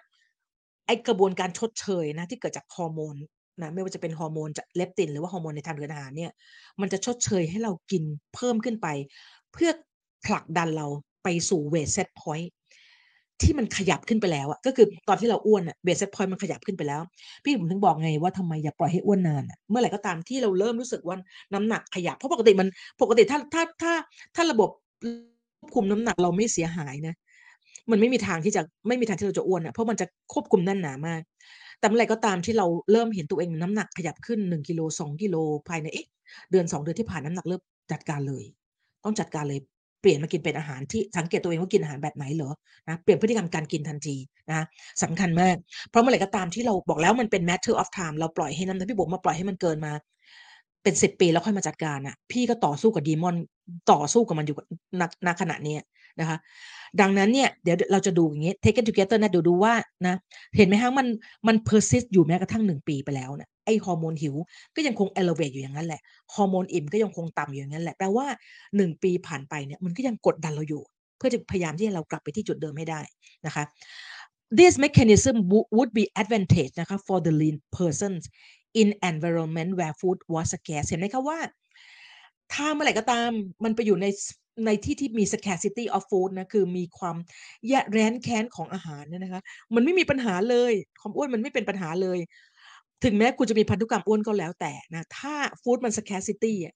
[0.87, 3.15] ไอกระบวนการชดเชยนะที่เกิดจากฮอร์โมน
[3.61, 6.31] นะไม่ว่าจะเป็นฮอร์โมนจากเลปตินหรือว่าฮอร์โมนในทางเดินอาหารเนี่ย
[6.81, 8.03] มันจะชดเชยให้เรากิน
[8.35, 8.87] เพิ่มขึ้นไป
[9.53, 9.71] เพื่อ
[10.25, 10.87] ผลักดันเรา
[11.23, 12.51] ไปสู่ weight set point
[13.41, 17.01] ที่มันขยับขึ้นไปแล้วอะก็คือตอนที่เราอ้วนอะ weight set point มันขยับขึ้นไปแล้ว
[17.43, 21.17] พี่ปุ๋มถึงบอกไงว่าทำไมอย่าปล่อยให้อ้วนนานเมื่อไหร่ก็ตามที่เราเริ่มรู้สึกว่า
[21.53, 22.67] น้ำหนักขยับเพราะปกติมัน
[23.01, 23.93] ปกติถ้าถ้าถ้า
[24.35, 24.69] ถ้าระบบ
[25.59, 27.15] ควบคุมน้ำหนักเราไม่เสียหายนะ
[27.91, 31.21] มันไม่มีทางที่จะไม่มีทางที่เราจะอ้วนอะเพราะมันจะควบคุมแน่นหนามาก
[31.79, 35.35] แต่เมื่อไหร่ก็ตามที่เราเริ่มเห็นตัวเองน้ำหนักขยับขึ้นหนึ่งกิโลสองกิโล
[35.69, 36.07] ภายในเอ๊ะ
[36.51, 37.61] เดือนสองเดือนที่ผ่านน้ำหนักเริ่ม
[37.91, 38.43] จัดการเลย
[39.03, 39.59] ต้องจัดการเลย
[40.01, 42.51] เปลี่ยนมากินเป็นอาหารที่สังเกตตัวเองว่ากินอาหารแบบไหนเหรอ
[42.89, 44.15] นะเปลี่ยนพฤติกรรมการกินทันที
[44.49, 44.65] นะ
[45.03, 45.55] สำคัญมาก
[45.89, 49.91] เพราะเมื่อไหร่ก็ตามที่เราบอกแล้วมันเป็น matter of time เราปล่อยให้น้ำหนักพี่บอกมาปล่อยให้มันเกินมา
[50.83, 53.35] เป็นสิบปีแล้วค่อยมาจัดการอะ พี่ก็ต่อสู้กับดีมอน
[53.91, 54.55] ต่อสู้กับมันอยู่
[55.25, 55.75] ณขณะนี้
[56.19, 56.37] นะคะ
[57.01, 59.73] ดังนั้นเนี่ยเดี๋ยวเราจะดูอย่างนี้ take it together นะเดี๋ยวดูว่า
[60.07, 60.15] นะ
[60.57, 61.07] เห็นไหมฮะมัน
[61.47, 64.35] มัน persist อยู่แม้กระทั่งหนึ่งปีไปแล้วเนะไอฮอร์โมนหิว
[64.75, 66.01] ก็ยังคง elevate อยู่อย่างนั้นแหละ
[66.33, 68.27] ฮอร์โมนอิ่มก็ยังคงต่ำอยู่อย่างนั้นแหละแปลว่า
[68.75, 70.83] หนึ่งปีผ่านไปเนี่ยมันก็ยังกดดันเราอยู่
[71.17, 73.01] เพื่อจะพยายามที่เรากลับไปที่จุดเดิมให้ได้
[73.45, 73.63] นะคะ
[74.59, 75.35] this mechanism
[75.77, 78.23] would be advantage นะคะ for the lean persons
[78.81, 81.39] in environment where food was scarce เห็นไหมคะว่า
[82.53, 83.29] ถ้าเมื่อไหร่ก็ตาม
[83.63, 84.05] มันไปอยู่ใน
[84.65, 87.15] ในที่ที่มี scarcity of food นะคือมีความ
[87.67, 89.41] แย่แร้นแค้นของอาหารเนี่ยนะคะ
[89.75, 92.19] มันไม่มีปัญหาเลยความอ้วนมันไม่เป็นปัญหาเลย
[93.03, 96.73] ถึงแม้คุณจะมีพันธุกรรมอ้วนก็แล้วแต่นะถ้าฟู้ดมัน scarcity อะ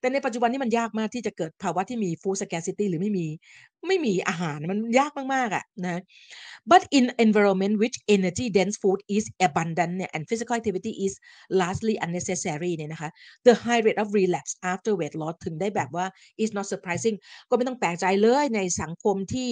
[0.00, 3.26] แต่ในปัจจุบันนี้มันยากมากที่จะเกิดภาวะที่มี food scarcity หรือไม่มี
[3.88, 6.00] ไม่มีอาหารมันยากมากๆอะนะ
[6.70, 11.12] but in environment which energy dense food is abundant and physical activity is
[11.60, 13.10] largely unnecessary เนี่ยนะคะ
[13.46, 16.06] the high rate of relapse after weight loss ถึงได้แบบว่า
[16.42, 17.16] is not surprising
[17.50, 19.50] ก็ไม่ต้องแปลกใจเลยในสังคมที่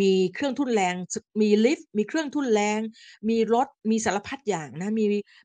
[0.00, 0.94] มีเครื่องทุนแรง
[1.42, 2.80] มีลิฟต์ มีเครื่องทุนแรง
[3.28, 5.04] มีรถ มีสารพัดอย่างนะ มี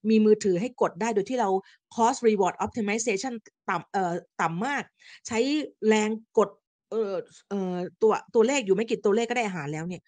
[0.10, 1.50] มีมือถือให้กดได้โดยที่เรา
[1.96, 3.34] cost reward optimization
[3.70, 4.84] ต่ำเอ่อต่ำมาก
[5.28, 5.40] ใช้
[5.88, 6.50] แรงกด
[6.92, 7.16] เอ่อ
[7.50, 10.02] เอ่อตัวตัวเลขอยู่ไม่กี่ตัวเลขก็ได้อาหารแล้วเนี่ย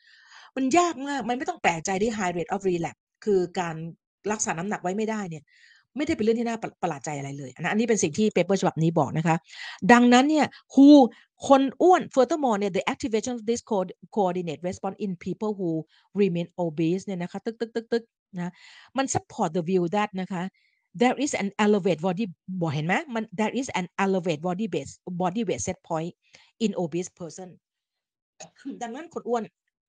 [0.56, 3.76] มันยากมาก มันไม่ต้องแปลกใจที่ high rate of relapse คือการ
[4.32, 5.44] รักษาน้ำหนักไว้ไม่ได้เนี่ย
[5.98, 9.36] ไม่ได้เป็นเรื่องที่น่าประหลาดใจอะไรเลยนะอันนี้เป็นสิ่งที่เปเปอร์ฉบับนี้บอกนะคะ
[9.92, 10.90] ดังนั้นเนี่ย who
[11.48, 13.62] คนอ้วน furthermore เนี่ย the activation of this
[14.16, 15.70] coordinate response in people who
[16.22, 18.04] remain obese เนี่ยนะคะ ตึกตึกตึกตึก
[18.38, 18.52] นะ
[18.98, 20.44] มัน support the view that นะคะ
[21.02, 22.26] there is an elevated body
[22.62, 24.92] บอกเห็นไหมมัน there is an elevated body base
[25.22, 26.12] body weight set point
[26.66, 27.50] in obese person
[28.82, 29.44] ดังนั้นคนอ้วน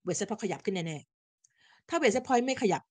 [0.04, 2.82] weight set point ขยับขึ้นแน่ๆถ้า weight set point ไม่ขยับ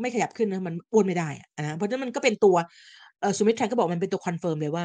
[0.00, 1.28] ไม่ขยับขึ้นนะมันอ้วนไม่ได้
[1.58, 2.56] นะเพราะฉะนั้นมันก็เป็นตัว
[3.36, 4.84] Sumithran ก็บอกมันเป็นตัว confirm เลยว่า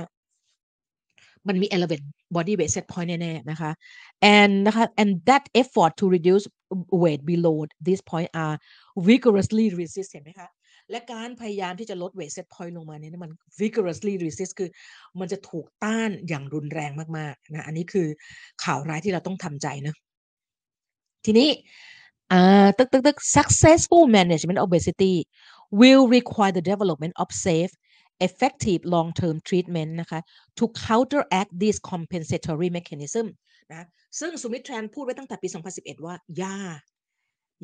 [1.47, 2.05] มันมี elevate
[2.35, 3.72] body weight set point แน่ๆนะคะ
[4.35, 6.45] and นะคะ and that effort to reduce
[7.03, 7.57] weight below
[7.88, 8.55] this point are
[9.10, 10.49] vigorously resist เห็นไหมคะ
[10.94, 14.70] และการพยายามที่จะลด weight set point ลงมาเนี่ยมัน vigorously resist คือ
[15.20, 18.07] มันจะถูกต้านอย่างรุนแรงมากๆนะอันนี้คือ
[18.64, 19.95] ข่าวร้ายที่เราต้องทำใจนะ
[21.26, 21.49] ทีนี้
[22.78, 25.15] ตึกตึกตึก successful management obesity
[25.80, 27.74] will require the development of safe
[28.28, 30.20] effective long term treatment นะคะ
[30.57, 33.26] to counteract this compensatory mechanism
[33.72, 33.88] นะ
[34.20, 36.57] ซึ่งสุมิตรแทนพูดไว้ตั้งแต่ปี 2011 ว่ายา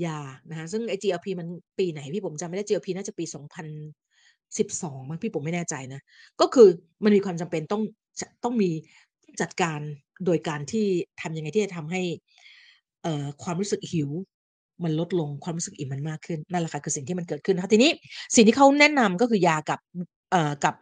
[0.06, 0.18] ยา
[0.50, 1.48] นะคะซึ่งไอ GLP มัน
[1.80, 3.26] ปีไหนพี่ผมจำไม่ได้ GLP น่าจะปี
[3.92, 6.02] 2012มั้งพี่ผมไม่แน่ใจนะ
[6.42, 6.68] ก็คือ
[7.04, 7.84] มันมีความจำเป็นต้อง
[8.44, 8.70] ต้องมี
[9.42, 9.80] จัดการ
[10.26, 10.86] โดยการที่
[11.22, 12.02] ทำยังไงที่จะทำให้
[13.04, 14.10] เอ่อความรู้สึกหิว
[14.84, 17.92] มันลดลงความรู้สึกอิ่มมันมากขึ้นนั่นแหละค่ะคือสิ่งที่มันเกิดขึ้นนะคะทีนี้
[18.36, 19.80] สิ่งที่เขาแนะนำก็คือยากับ
[20.32, 20.76] เอ่อกับ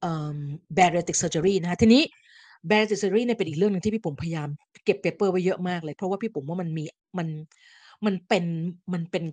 [0.00, 0.38] เอ่อ
[0.76, 2.02] bariatric surgery นะคะทีนี้
[2.68, 4.48] bariatric surgery เนี่ยเป็นอีกเรื่องหนึ่งที่พี่ผมพยายาม
[4.84, 6.84] เก็บเปเปอร์ไว้เยอะมากเลย เพราะว่าพี่ผมว่ามันมี
[7.18, 7.28] มัน
[8.06, 8.44] มันเป็น
[8.92, 9.24] มันเป็น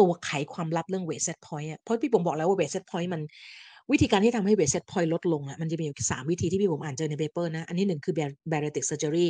[0.00, 3.22] ตัวไขความลับเรื่อง weight set point อะเพราะพี่ผมบอกแล้วว่า weight set point มัน
[3.92, 8.14] วิธีการที่ทำให้ weight set point ลดลงอะมันจะมีอยู่สามวิธีที่พี่ปุ๋มอ่านเจอใน paper นะ อันนี้หนึ่งคือ
[8.50, 9.26] bariatric surgery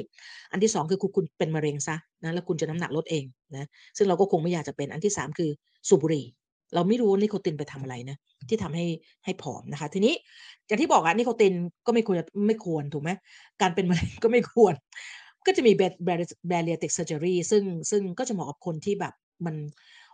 [0.53, 3.25] อันที่สองคือคุณคุณเป็นมะเร็งซะนะแล้วคุณจะน้ำหนักลดเอง
[3.57, 3.67] นะ
[3.97, 5.51] ซึ่งเราก็คงไม่อยากจะเป็นอันที่สามคือ
[5.89, 6.27] สูบบุหรี่
[6.75, 8.17] เราไม่รู้นิโคตินไปทำอะไรนะ
[8.49, 8.85] ที่ทำให้
[9.25, 10.15] ให้ผอมนะคะ ทีนี้
[10.67, 11.53] อย่างที่บอกอะนิโคติน
[11.87, 12.17] ก็ไม่ควร
[12.49, 13.11] ไม่ควรถูกไหม
[13.61, 14.75] การเป็นมะเร็งก็ไม่ควร
[15.47, 15.73] ก็จะมี
[16.51, 19.15] bariatric surgery ซึ่งซึ่งก็จะเหมาะกับคนที่แบบ
[19.47, 19.57] มัน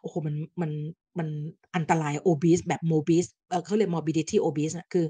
[0.00, 0.70] โอ้โหมันมัน
[1.18, 1.28] มัน
[1.76, 3.26] อันตรายโอบีสแบบโมบีส
[3.66, 5.06] เขาเรียกมอบิดิตี้โอบีสนะคือ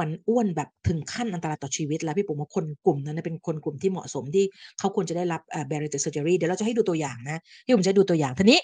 [0.00, 4.44] มันอ้วนแบบถึงขั้นอันตรายต่อชีวิต แล้วพี่ผมว่าคนกลุ่มนั้นเป็นคนกลุ่มที่เหมาะสมที่
[4.78, 8.60] เขาควรจะได้รับเบร bariatric surgery เดี๋ยวเราจะให้ดูตัวอย่างนะพี่ผมจะดูตัวอย่างทีนี้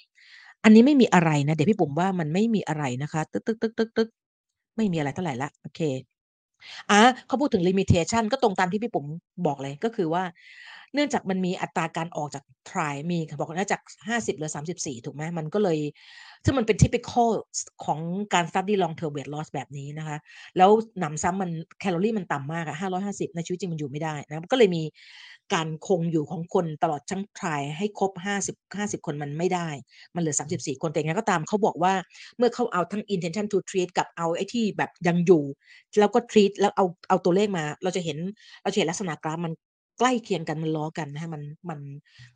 [0.65, 4.09] อันนี้ไม่มีอะไรนะ เดี๋ยวพี่ผมว่ามันไม่มีอะไรนะคะ ตึ๊กตึ๊กตึ๊กตึกตึก
[4.77, 5.81] ไม่มีอะไรเท่าไหร่ละโอเค
[6.91, 9.07] อ่าเขาพูดถึง limitation ก็ตรงตามที่พี่ปุ๋ม
[9.47, 10.25] บอกเลยก็คือว่า
[10.95, 15.79] เนื่องจากมันมีอัตราการออกจาก trial มีบอกว่าจาก 50เหลือ 34 ถูกไหมมันก็เลย
[16.45, 17.31] ซึ่งมันเป็น typical
[17.85, 17.99] ของ
[18.35, 20.17] การ study long term weight loss แบบนี้นะคะ
[20.57, 20.71] แล้ว
[21.01, 21.51] หนำซ้ำมัน
[21.81, 24.83] แคลอรี่มันต่ำมากอะ550 ในชีวิตจริงมันอยู่ไม่ได้นะก็เลยมี
[25.55, 28.13] การคงอยู่ของคนตลอดทั้ง trial ให้ครบ
[28.47, 29.69] 50 50 คนมันไม่ได้
[30.15, 31.95] มันเหลือ 34 คนแต่ยังไงก็ตามเขาบอกว่า
[32.37, 35.43] เมื่อเขาเอาทั้ง intention to treat กับเอาไอ้ที่แบบยังอยู่
[36.01, 38.19] แล้วก็ treat แล้วเอาเอาตัวเลขมา เราจะเห็น
[38.63, 39.55] เราจะเห็นลักษณะกราฟมัน
[39.99, 41.81] ใกล้เคียงกันมันล้อกันนะคะมันมัน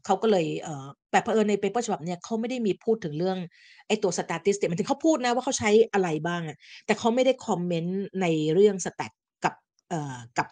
[0.04, 3.38] เขาก็เลยเอ่อแต่เผอิญใน paper ฉบับเนี้ยเขาไม่ได้มีพูดถึงเรื่อง
[3.88, 9.12] ไอ้ตัว statistic หมายถึงเขาพูดนะว่าเขาใช้อะไรบ้างอะแต่เขาไม่ได้ comment ในเรื่อง stat
[9.44, 9.54] กับ
[9.88, 10.48] เอ่อกับ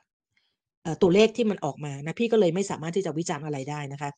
[1.03, 4.11] ตัวเลขที่มันออกมานะพี่ก็เลยไม่สามารถที่จะวิจารณ์อะไรได้นะคะ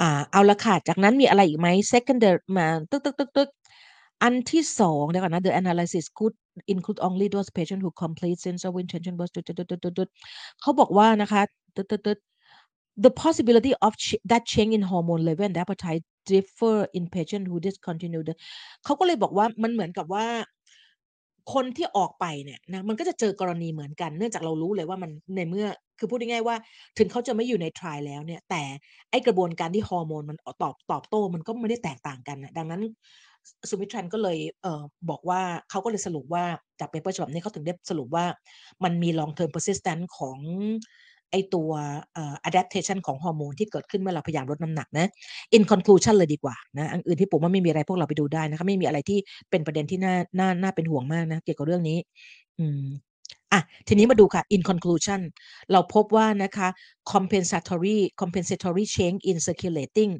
[0.00, 6.34] อ่าเอาละค่ะจากนั้นมีอะไรอีกไหม secondary มาตึ๊กๆๆๆอันที่2เดี๋ยวก่อนนะ the analysis could
[6.74, 9.44] include only those patients who complete sense of intention was ตึ๊
[10.06, 11.42] ดๆๆๆเขาบอกว่านะคะ
[11.76, 17.56] ตึ๊ดๆๆ the possibility of ch that change in hormone level and appetite differ in patient who
[17.66, 18.34] discontinue the
[18.84, 20.26] เขาก็เลยบอกว่ามันเหมือนกับว่า
[21.54, 25.66] คนที่ออกไปเนี่ยนะมันก็จะเจอกรณีเหมือนกัน เนื่องจากเรารู้เลยว่ามันในเมื่อ
[25.98, 26.56] คือพูดง่ายๆว่า
[26.98, 28.62] ถึงเขาจะไม่อยู่ในทรายแล้วเนี่ย แต่
[29.10, 32.82] ไอกระบวนการที่ฮอร์โมนมันตอบตอบโต้มันก็ไม่ได้แตกต่างกันนะดังนั้น
[33.68, 35.40] Sumithran ก็เลยเออบอกว่า
[35.70, 36.44] เขาก็เลยสรุปว่า
[36.80, 38.24] จาก paper ฉบับนี้เขาถึงได้สรุปว่า
[38.84, 40.38] มันมี long term persistence ของ
[41.32, 41.70] ไอตัว
[42.48, 45.06] adaptation ของฮอร์โมนที่เกิดขึ้นเมื่อเราพยายามลดน้ำหนักนะ
[45.56, 49.18] in conclusion เลยดีกว่านะอันอื่นพี่ปุ๋มว่าไม่มีอะไรพวกเราไปดูได้นะคะไม่มีอะไรที่
[49.50, 51.98] เป็นประเด็นที่น่าน่าน่าเป็นห่วงมากนะเกี่ยวกับเรื่องนี้
[52.58, 52.84] อืม
[53.52, 55.20] อะทีนี้มาดูค่ะ in conclusion
[55.72, 56.68] เราพบว่านะคะ
[57.12, 60.12] compensatory compensatory change in circulating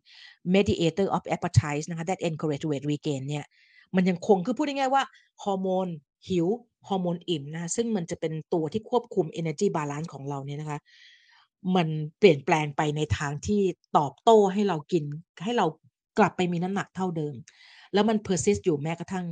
[0.55, 3.44] mediator of appetite นะคะ that encourage weight regain เนี่ย
[3.97, 5.02] มันยังคงคือพูดง่ายๆว่า
[5.43, 5.89] ฮอร์โมน
[6.28, 6.47] หิว
[6.89, 10.78] ฮอร์โมนอิ่มนะซึ่งมันจะเป็นตัวที่ควบคุม energy balance ของเราเนี่ยนะคะ
[11.77, 11.89] มัน
[12.19, 13.61] เปลี่ยนแปลงไปในทางที่
[13.99, 15.05] ตอบโต้ให้เรากิน
[15.44, 15.66] ให้เรา
[16.19, 17.35] กลับไปมีน้ำหนักเท่าเดิม
[17.94, 19.27] แล้วมัน persist อยู่แม้กระทั่ง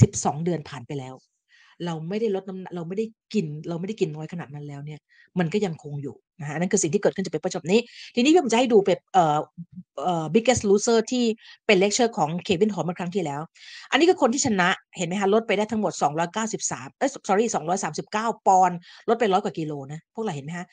[0.00, 1.14] 12 เดือนผ่านไปแล้ว
[1.86, 5.00] เราไม่ได้ลดน้ำเราไม่ได้กิน เราไม่ได้กินน้อยขนาดนั้นแล้วเนี่ย
[5.38, 7.80] มันก็ยังคงอยู่นะคะนั้นคือสิ่งที่เกิดขึ้นจาก paper ฉบับนี้
[8.14, 9.38] ทีนี้พี่ปุ๋มจะให้ดูเปปเอ่อ
[10.02, 11.24] เอ่อ Biggest Loser ที่
[11.66, 13.40] เป็นเลกเชอร์ของ Kevin Hall เมื่อครั้งที่แล้ว
[13.90, 15.92] อันนี้คือคนที่ชนะเห็นไหมคะลดไปได้ทั้งหมด
[16.40, 17.44] 293เอ๊ย sorry
[17.96, 18.76] 239 ปอนด์
[19.08, 20.66] ลดไป100กว่ากิโลนะพวกเราเห็นไหมคะ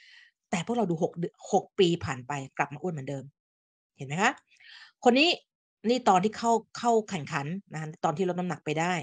[0.52, 3.24] แต่พวกเราดู6 6ปีผ่านไปกลับมาอ้วนเหมือนเดิม
[3.98, 4.32] เห็นไหมคะ
[5.04, 5.30] คนนี้
[5.90, 8.94] นี่ตอนที่เข้าเข้าแข่งขันนะคะตอนที่ลดน้ำหนักไปได้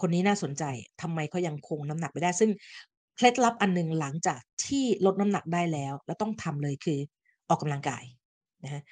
[0.00, 0.64] คนนี้น่าสนใจ
[1.02, 2.50] ทำไมเขายังคงน้ำหนักไปได้ ซึ่ง
[3.16, 6.98] เคล็ดลับอันหนึ่งหลังจากที่ลดน้ำหนักได้แล้ว แล้วต้องทำเลยคือ
[7.48, 8.04] ออกกำลังกาย
[8.64, 8.82] นะคะ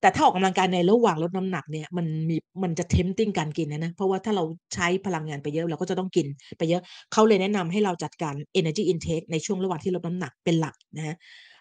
[0.00, 4.44] แต่ถ้าออกกำลังกายในระหว่างลดน้ำหนักเนี่ยมันมีมันจะ tempting การกินอะนะเพราะว่าถ้าเรา
[4.74, 6.26] ใช้พลังงานไปเยอะเราก็จะต้องกิน
[6.58, 6.82] ไปเยอะ
[7.12, 11.16] เขาเลยแนะนำให้เราจัดการ energy intake ในช่วงระหว่างที่ลดน้ำหนักเป็นหลักนะคะ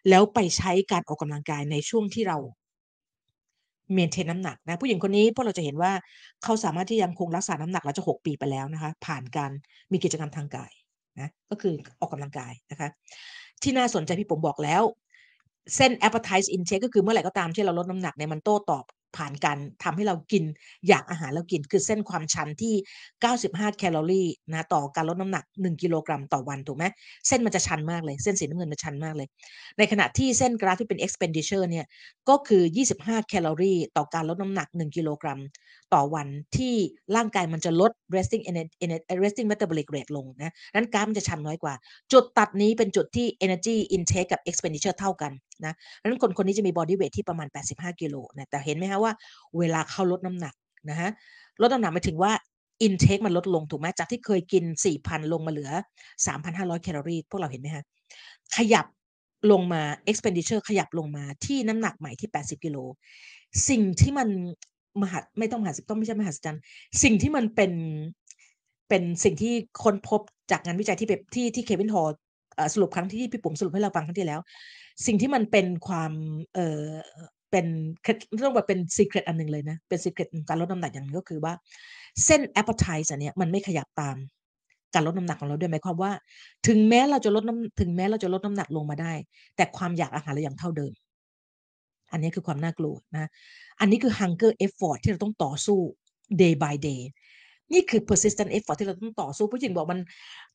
[0.10, 2.38] แล้วไปใช้การออกกำลังกายในช่วงที่เรา
[3.94, 5.92] เมนเทนน้ำหนักนะผู้หญิงคนนี้พวกเราจะเห็นว่า
[6.44, 9.52] เขาสามารถที่ยังคงรักษาน้ำหนักหลังจากหกปีไปแล้วนะคะ ผ่านการ
[9.92, 10.72] มีกิจกรรมทางกาย
[11.20, 12.90] นะก็คือออกกำลังกายนะคะ
[13.62, 14.84] ที่น่าสนใจพี่ผมบอกแล้ว
[15.76, 18.86] เส้น appetite intake ก็คือเมื่อไหร่ก็ตามที่เราลดน้ำหนักเนี่ยมันโต้ตอบ
[19.18, 20.44] ผ่านการทำให้เรากิน
[20.88, 22.74] อยากอาหารแล้วกิน คือเส้นความชันที่
[23.26, 26.86] 95 แคลอรี่นะต่อการลดน้ำหนัก 1 กิโลกรัมต่อวันถูกไหม
[27.28, 29.28] เส้นมันจะชันมากเลย เส้นสีน้ำเงินมันชันมากเลย
[29.78, 31.86] ในขณะที่เส้นกราฟที่เป็น expenditure เนี่ย
[32.30, 32.64] ก็คือ
[32.96, 35.40] 25 แคลอรี่ต่อการลดน้ำหนัก 1 กิโลกรัม
[35.94, 36.28] ต่อวัน
[36.58, 36.76] ที่
[37.16, 38.44] ร่างกายมันจะลด resting
[39.24, 41.74] resting metabolic rate ลงนะนั้นกราฟมันจะชันน้อยกว่า
[42.12, 45.32] จุดตัดนี้เป็นจุดที่ energy intake กับ expenditure เท่ากัน
[45.66, 49.12] นะดังนั้นคนคนนี้จะมี body weight ที่ประมาณ 85กิโลนะแต่เห็นไหมคะว่า
[49.58, 50.54] เวลาเขาลดน้ำหนัก
[50.90, 51.10] นะคะ
[51.62, 52.32] ลดน้ำหนักหมายถึงว่า
[52.86, 54.64] intake มันลดลงถูกไหมจากที่เคยกิน
[54.98, 55.72] 4,000 ลงมาเหลือ
[56.28, 57.84] 3,500 แคลอรี่พวกเราเห็นไหมคะ
[58.58, 58.86] ขยับ
[59.52, 62.78] ลงมา expenditure ขยับลงมาที่น้ำหนักใหม่ที่ 80 กิโล
[63.70, 64.28] สิ่งที่มัน
[65.02, 66.62] มหัไม่ต้องมหัศต้องไม่ใช่มหัศจรรย์
[67.04, 67.72] สิ่งที่มันเป็น
[68.90, 70.22] เป็นสิ่งที่ค้นพบ
[70.52, 72.12] จากงานวิจัยที่เปปที่ที่ Kevin Hall
[72.56, 74.40] เอ่อสรุปครั้งที่พี่ปุ๋มสรุปให้เราฟังครั้งที่แล้ว
[75.06, 76.12] สิ่งที่มันเป็นความ
[76.54, 76.82] เออ
[77.52, 77.66] เป็น
[78.04, 81.54] เคล็ดเรียกว่าเป็น secret อันหนึ่งเลยนะ เป็น secret ของการลดน้ำหนักอย่างนึงก็คือว่า
[82.26, 84.16] เส้น appetite อันเนี้ยมันไม่ขยับตาม
[84.94, 86.12] การลดน้ำหนักของเราด้วยหมายความว่า
[86.68, 89.14] ถึงแม้เราจะลดน้ำถึงแม้เราจะลดน้ำหนักลงมาได้
[89.56, 90.94] แต่ความอยากอาหารเรายังเท่าเดิม
[92.12, 93.30] อันนี้คือความน่ากลัวนะ
[93.80, 95.80] อันนี้คือ hunger effort ที่เราต้องต่อสู้
[96.42, 97.02] day by day
[97.74, 100.00] นี่คือ persistent effort ที่เราต้องต่อสู้ผู้หญิงบอกมัน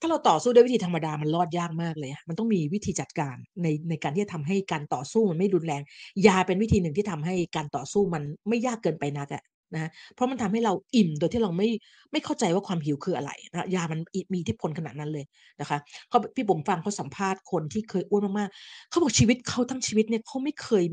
[0.00, 5.82] ถ้าเราต่อสู้ด้วยวิธีธรรมดามันรอดยากมากเลยมันต้องมีวิธีจัดการในในการที่จะทำให้การต่อสู้มันไม่รุนแรง
[6.26, 9.44] ยาเป็นวิธีหนึ่งที่ทำให้การต่อสู้มันไม่ยากเกินไปนักอะ
[9.74, 11.68] นะเพราะมันทำให้เราอิ่มโดยที่เราไม่
[12.12, 14.00] ไม่เข้าใจว่าความหิวคืออะไรนะยามัน
[14.34, 15.24] มีทธิพลขนาดนั้นเลย
[15.60, 15.78] นะคะ
[16.08, 20.84] เขาพี่บุ๋มฟังเขาสัมภาษณ์คนที่เคยอ้วนมากๆเขาบอกชีวิตเขาทั้งชีวิตเนี่ยเขาไม่เคย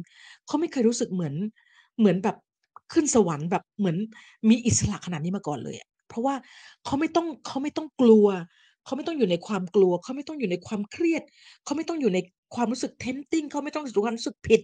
[0.47, 1.33] เขาไม่เคยรู้สึกเหมือน
[1.99, 2.37] เหมือนแบบ
[2.93, 3.97] ขึ้นสวรรค์แบบเหมือน
[4.49, 5.75] มีอิสระขนาดนี้มาก่อนเลย
[6.07, 6.35] เพราะว่า
[6.85, 8.27] เขาไม่ต้องเขาไม่ต้องกลัว
[8.85, 11.23] เขาไม่ต้องอยู่ในความกลัว เขาไม่ต้องอยู่ในความเครียด
[11.63, 12.19] เขาไม่ต้องอยู่ใน
[12.55, 14.61] ความรู้สึก tempting เขาไม่ต้องสู่ความรู้สึกผิด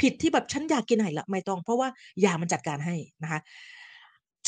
[0.00, 1.88] ผิดที่แบบฉันอยากกินอาหารอีกแล้วไม่ต้อง เพราะว่า
[2.24, 3.40] ยามันจัดการให้นะคะ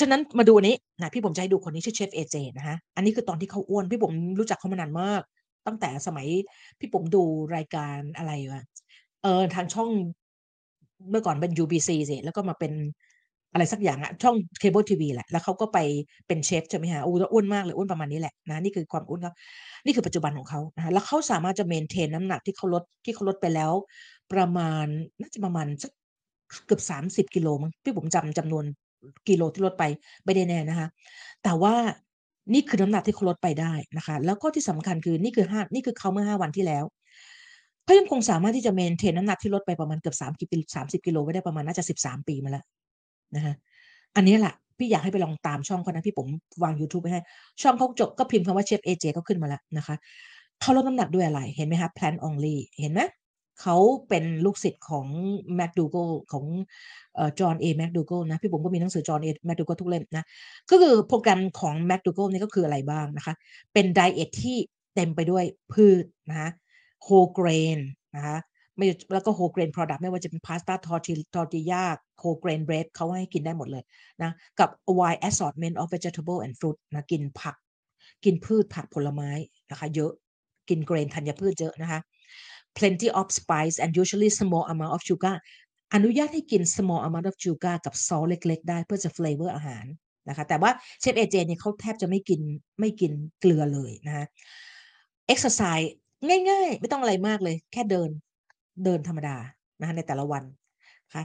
[0.01, 5.23] ฉะนั้นมาดูอันนี้นะพี่ปุ๋มจะให้ดูคนนี้ชื่อเชฟ AJ นะคะอันนี้คือตอนที่เขาอ้วนพี่ปุ๋มรู้จักเขามานานมาก
[5.67, 6.27] ตั้งแต่สมัย
[6.79, 7.23] พี่ปุ๋มดู
[7.57, 8.65] รายการอะไรวะ
[9.23, 9.89] เออทางช่อง
[11.11, 12.73] เมื่อก่อนเป็น UBC สิแล้วก็มาเป็น
[13.55, 15.79] อะไรสักอย่างอะช่องเคเบิลทีวีแหละ แล้วเขาก็ไป
[16.27, 19.33] เป็นเชฟใช่ไหมคะโอ้แล้วอ้วนมากเลยอ้วนประมาณนี้แหละนะนี่คือความอ้วนเขา
[19.85, 23.73] นี่คือปัจจุบันของเขานะคะแล้วเขาสามารถจะ maintain น้ำหนักที่เขาลดที่เขาลดไปแล้ว
[24.33, 24.87] ประมาณ
[25.21, 25.91] น่าจะประมาณสัก
[26.67, 28.65] เกือบ30กิโลมั้งพี่บุ๋มจำจำนวน
[29.29, 29.85] กิโลที่ลดไป
[30.25, 30.89] ไม่ได้แน่นะคะ
[31.43, 31.75] แต่ว่า
[32.53, 36.85] นี่คือน้ำหนักที่เขาลดไปได้นะคะ แล้วก็ที่สำคัญคือนี่คือ5นี่คือเขาเมื่อ5วันที่แล้ว
[37.85, 42.65] เขายังคงสามารถที่จะ maintain น้ำหนักที่ลดไปประมาณเกือบ3กิ30กิโลไว้ได้ประมาณน่าจะ13ปีมาแล้ว
[43.35, 43.55] นะคะ
[44.17, 46.29] อันนี้แหละพี่อยากให้ไปลองตามช่องเขานะพี่บุ๋ม
[46.63, 47.23] วางยูทูบไว้ให้
[47.63, 49.95] ช่องเขาจบก็พิมพ์คำว่าเชฟเอเจก็ขึ้นมาแล้วนะคะ
[50.61, 53.01] เขาลดน้ำหนักด้วยอะไร เห็นไหมคะ Plan Only เห็นไหม
[53.63, 53.77] เขา
[54.09, 55.07] เป็นลูกศิษย์ของ
[55.59, 56.45] McDougall ของ
[57.15, 57.67] เอ่อ John A.
[57.81, 59.29] McDougall นะ พี่บุ๋มก็มีหนังสือ John A.
[59.49, 60.25] McDougall ทุกเล่มนะ
[60.71, 63.35] ก็คือโปรแกรมของ McDougall นี่ก็คืออะไรบ้างนะคะ
[63.73, 64.57] เป็นไดเอตที่
[64.95, 66.51] เต็มไปด้วยพืชนะคะ
[67.07, 67.79] whole grain
[68.17, 68.37] นะคะ
[68.77, 71.83] ไม่แล้วก็ whole grain product ไม่ว่าจะเป็นพาสต้า torti tortilla
[72.23, 73.85] whole grain bread เขาให้กินได้หมดเลย
[74.23, 77.57] นะกับ wide assortment of vegetable and fruit นะกินผัก
[78.25, 79.31] กินพืชผักผลไม้
[79.71, 80.13] นะคะเยอะ
[80.69, 82.01] กิน grain ธัญพืชเยอะนะคะ
[82.79, 85.37] plenty of spice and usually small amount of sugar
[85.95, 89.85] อนุญาตให้กิน small amount of sugar กับซอสเล็ก ๆ ได้เพื่อจะ flavor อาหาร
[90.29, 90.71] นะคะแต่ว่า
[91.01, 92.41] เชฟ AJ เนี่ยเขาแทบจะไม่กิน
[92.81, 94.27] ไม่กินเกลือเลยนะคะ
[95.27, 95.93] เอ็กซ์ไซส์
[96.49, 98.11] ง่ายๆ ไม่ต้องอะไรมากเลย แค่เดิน
[98.85, 99.37] เดินธรรมดา
[99.81, 100.45] นะคะในแต่ละวัน
[101.07, 101.25] นะคะ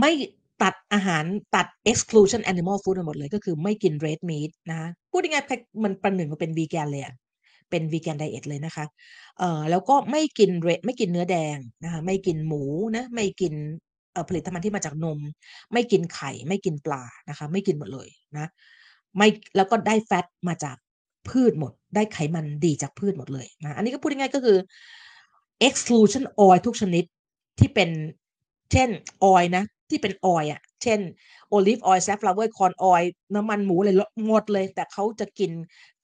[0.00, 0.12] ไม่
[0.62, 1.24] ตัดอาหาร
[1.56, 7.14] ตัด exclusion animal food หมดเลย ก็คือไม่กิน red meat นะคะพูดง่ายๆมันประหนึ่งว่าเป็น vegan เลยอะ
[7.70, 8.84] เป็น vegan diet เลยนะคะ
[9.38, 12.62] เอ่อแล้วก็ไม่กิน red ไม่กินเนื้อแดงนะคะไม่กินหมู
[12.96, 13.54] นะไม่กิน
[14.28, 15.18] ผลิตภัณฑ์ที่มาจากนม
[15.72, 18.46] ไม่กินไข่ ไม่กินปลานะคะ ไม่กินหมดเลยนะ
[19.16, 20.76] ไม่แล้วก็ได้แฟตมาจาก
[21.28, 24.56] พืชหมด ได้ไขมันดีจากพืชหมดเลยนะอันนี้ก็พูดง่ายๆก็คือ
[25.66, 27.04] exclusion oil ทุกชนิด
[27.58, 27.90] ที่เป็น
[28.72, 28.90] เช่น
[29.24, 31.00] ออยนะ ที่เป็น oil อะเช่น
[31.56, 33.90] olive oil safflower corn oil น้ำมันหมูอะไร
[34.26, 35.52] หมดเลย แต่เขาจะกิน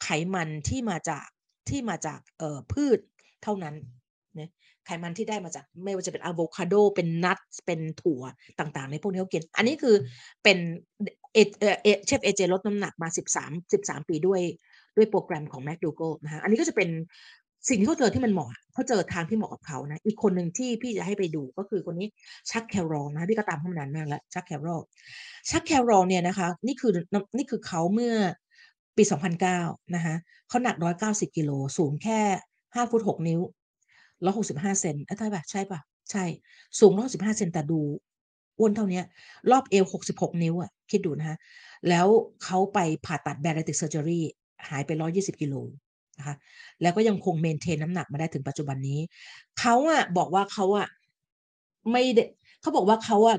[0.02, 1.26] ไขมันที่มาจาก
[1.68, 2.98] ที่มาจากเอ่อพืช
[3.43, 3.74] เท่านั้น
[4.39, 4.51] นะ
[4.86, 8.22] ไขมันที่ได้มาจากไม่ว่าจะเป็นอะโวคาโด เป็น nuts เป็นถั่ว
[8.59, 9.94] ต่างๆ ในพวกนี้เขากิน อันนี้คือ
[10.43, 10.59] เป็น
[11.35, 11.39] เอ
[11.82, 13.09] เอเชฟ AJ ลดน้ำหนักมา
[13.40, 14.40] 13 13 ปีด้วย
[14.97, 16.90] ด้วยโปรแกรมของ McDougall นะคะอันนี้ก็จะเป็น
[17.68, 22.08] สิ่งที่เขาเจอที่มันเหมาะเขาเจอทางที่เหมาะกับเขานะ อีกคนหนึ่งที่พี่จะให้ไปดูก็คือคนนี้
[22.50, 24.82] Chuck Carroll นะพี่ก็ตามเขามานานมากแล้ว Chuck Carroll
[25.48, 26.92] Chuck Carroll เนี่ยนะคะ นี่คือ
[27.36, 28.14] นี่คือเขาเมื่อ
[28.96, 29.02] ปี
[29.48, 30.14] 2009 นะคะ
[30.48, 30.76] เขาหนัก
[31.06, 32.20] 190 กิโล สูงแค่
[32.64, 33.40] 5 ฟุต 6 นิ้ว
[34.24, 35.80] 165 เซนอ๊ะใช่ปล่าใช่ปล่า?
[36.10, 36.24] ใช่
[36.80, 37.80] สูง 165 เซนแต่ดู
[38.58, 39.02] อ้วนเท่านี้
[39.50, 39.84] รอบเอว
[40.14, 41.36] 66 นิ้วอะคิดดูนะคะ
[41.88, 42.06] แล้ว
[42.44, 44.20] เขาไปผ่าตัด bariatric surgery
[44.68, 45.54] หายไป 120 กิโล
[46.18, 46.36] นะคะ
[46.82, 49.00] แล้วก็ยังคง maintain น้ำหนักมาได้ถึงปัจจุบันนี้
[49.60, 50.86] เขาอะบอกว่าเขาอะ
[51.92, 52.24] ไม่ได้
[52.60, 53.36] เขาบอกว่าเขาอะ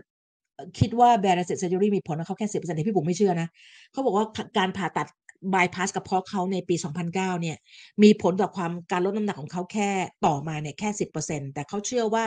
[0.55, 3.47] เอ่อคิดว่า bariatric surgery มีผลกับเขาแค่10%แต่พี่บุ๋มไม่เชื่อนะ
[3.91, 4.25] เขาบอกว่า
[4.57, 5.07] การผ่าตัด
[5.53, 7.57] บายพาสกระเพาะเขาในปี 2009 เนี่ย
[8.03, 9.89] มีผลต่อความการลดน้ำหนักของเขาแค่
[10.25, 12.25] ต่อมาเนี่ยแค่ 10%แต่เขาเชื่อว่า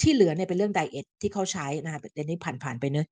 [0.00, 3.06] ที่เหลือเนี่ยเป็นเรื่องไดเอตที่เขาใช้นะคะแต่นี้ผ่านๆไปเนาะ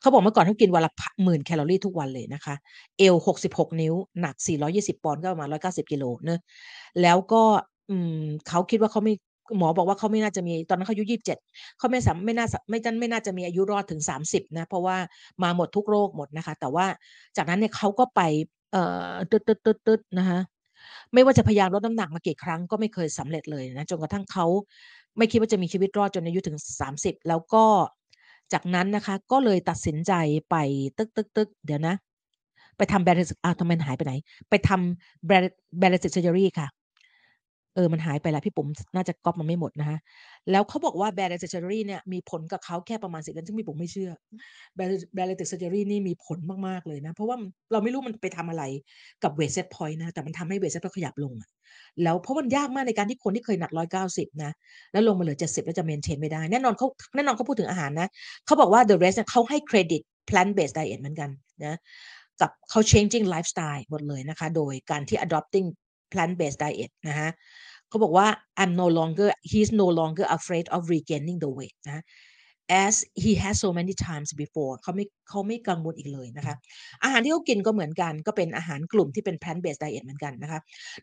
[0.00, 0.92] เขาบอกเมื่อก่อนเขากินวันละ
[1.24, 2.54] หมื่นแคลอรี่ทุกวันเลยนะคะ
[2.98, 6.40] เอว66นิ้ว หนัก420ปอนด์ก็ประมาณ190กิโลเนาะ
[7.02, 7.42] แล้วก็
[7.90, 9.14] อืมเขาคิดว่าเขาไม่
[9.58, 11.38] หมอบอกว่าเขาไม่น่าจะมีตอนนั้นเขาอายุ27เจ็ด
[11.78, 14.96] เขาไม่สามไม่น่าสะไม่จั่นไม่น่าจะมีอายุรอดถึง30นะเพราะว่า
[15.42, 16.86] มาหมดทุกโรคหมดนะคะ แต่ว่า
[17.36, 18.20] จากนั้นเนี่ยเขาก็ไป
[18.72, 20.38] เอ่อตึ๊ดๆๆๆนะคะ
[21.14, 24.46] ไม่ว่าจะพยายามลดน้ำหนักมากี่ครั้งก็ไม่เคยสำเร็จเลยนะจนกระทั่งเขา
[25.18, 27.64] ไม่คิดว่าจะมีชีวิตรอดจนอายุถึง30แล้วก็
[28.52, 30.12] จากนั้นนะคะก็เลยตัดสินใจ
[30.50, 30.56] ไป
[30.98, 31.94] ตึ๊กตึกเดี๋ยวนะ
[32.76, 34.12] ไปทำแบรนด์อ้าวทำไมมันหายไปไหน?
[34.50, 35.48] ไปทำ bari
[35.80, 36.66] bariatric surgery ค่ะ
[37.74, 39.98] เออ มันหายไปแล้วพี่ปุ๋มน่าจะก๊อบมาไม่หมดนะคะ
[40.50, 44.10] แล้วเขาบอกว่า bariatric surgery เนี่ยมีผลกับเขาแค่ประมาณ10เดือนซึ่งพี่ปุ๋มไม่เชื่อ
[44.78, 46.38] bari bariatric surgery นี่มีผล
[46.68, 47.36] มากๆเลยนะ เพราะว่า
[47.72, 48.64] เราไม่รู้มันไปทำอะไร
[49.22, 51.48] กับ weight set point นะ แต่มันทำให้ weight set point ขยับลงอะ
[52.02, 53.72] แล้วเพราะมันยากมากในการที่คนที่เคยหนัก
[54.02, 54.52] 190นะ
[54.92, 56.86] แล้วลงมาเหลือ70แล้วจะ maintain ไม่ได้ แน่นอนเขา
[57.16, 58.08] แน่นอนเขาพูดถึงอาหารนะ
[58.46, 61.30] เขาบอกว่า the rest เนี่ยเขาให้เครดิต plant based diet เหมือนกัน
[61.64, 61.76] นะ
[62.40, 65.66] กับเขา changing lifestyle หมดเลยนะคะ โดยการที่ adopting
[66.12, 67.30] plant based diet นะฮะ
[67.88, 68.26] เขาบอกว่า
[68.62, 72.04] I'm no longer he's no longer afraid of regaining the weight นะ
[72.84, 76.54] as he has so many times before เขาไม่เขาไม่กังวลอีกเลยนะคะ
[77.02, 80.60] อาหารที่เขากินก็เหมือนกันก็เป็นอาหารกลุ่มที่เป็น plant based diet เหมือนกันนะคะ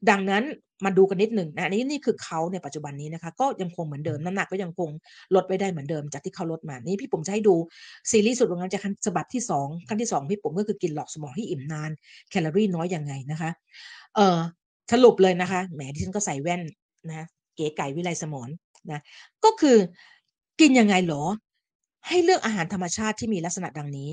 [0.09, 0.43] ดังนั้น
[0.85, 4.89] มาดูกันนิดหนึ่งนะนี่นี่คือเขาในปัจจุบันนี้นะคะ ก็ยังคงเหมือนเดิมน้ำหนักก็ยังคง
[5.35, 7.55] ลดไว้ได้เหมือนเดิมจากที่เขาลดมา นี่พี่ผมจะให้ดู
[8.11, 11.91] ซีรีส์สุดวงานจะขั้นฉบับที่2ขั้นที่ 2 พี่ผมก็คือกินหลอกสมองให้อิ่มนาน
[12.29, 13.51] แคลอรี่น้อยยังไงนะคะ
[14.15, 14.39] เอ่อ
[14.91, 16.61] สรุปเลยนะคะแหมที่ฉันก็ใส่แว่น
[17.09, 17.25] นะ
[17.55, 18.49] เก๋ไก่วิไลสมอน
[18.91, 18.99] นะ
[19.43, 19.77] ก็คือ
[20.59, 21.23] กินยังไงหรอ
[22.07, 24.09] ให้เลือกอาหารธรรมชาติที่มีลักษณะดังนี้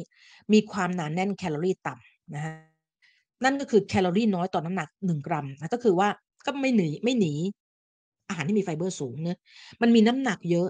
[0.53, 2.55] มีความหนานแน่นแคลอรี่ต่ำนะฮะ
[3.45, 6.09] นั่นก็คือแคลอรี่น้อยต่อน้ำหนักหนึ่งกรัมนะก็คือว่า
[6.47, 7.33] ก็ไม่หนีไม่หนี
[8.29, 9.39] อาหารที่มีไฟเบอร์สูงเนะ
[9.83, 10.69] มันมีน้ำหนักเยอะ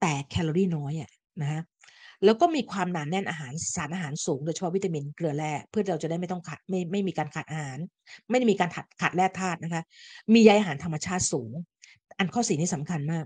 [0.00, 1.10] แต่แคลอรี่น้อยอะ
[1.40, 1.60] นะฮะ
[2.24, 7.78] แล้วก็มีความหนานแน่นอาหารสารอาหารสูงโดยเฉพาะวิตามินเกลือแร่เพื่อเราจะได้ไม่ต้องขาดไม่ไม่มีการขาดอาหาร
[8.30, 9.82] ไม่ได้มีการขาดขาดแร่ธาตุนะคะ
[10.34, 11.52] มีใยอาหารธรรมชาติสูง
[12.18, 13.24] อันข้อสี่นี่สำคัญมาก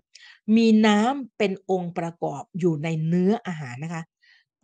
[0.57, 4.03] มีน้ำเป็นองค์ประกอบอยู่ในเนื้ออาหารนะคะ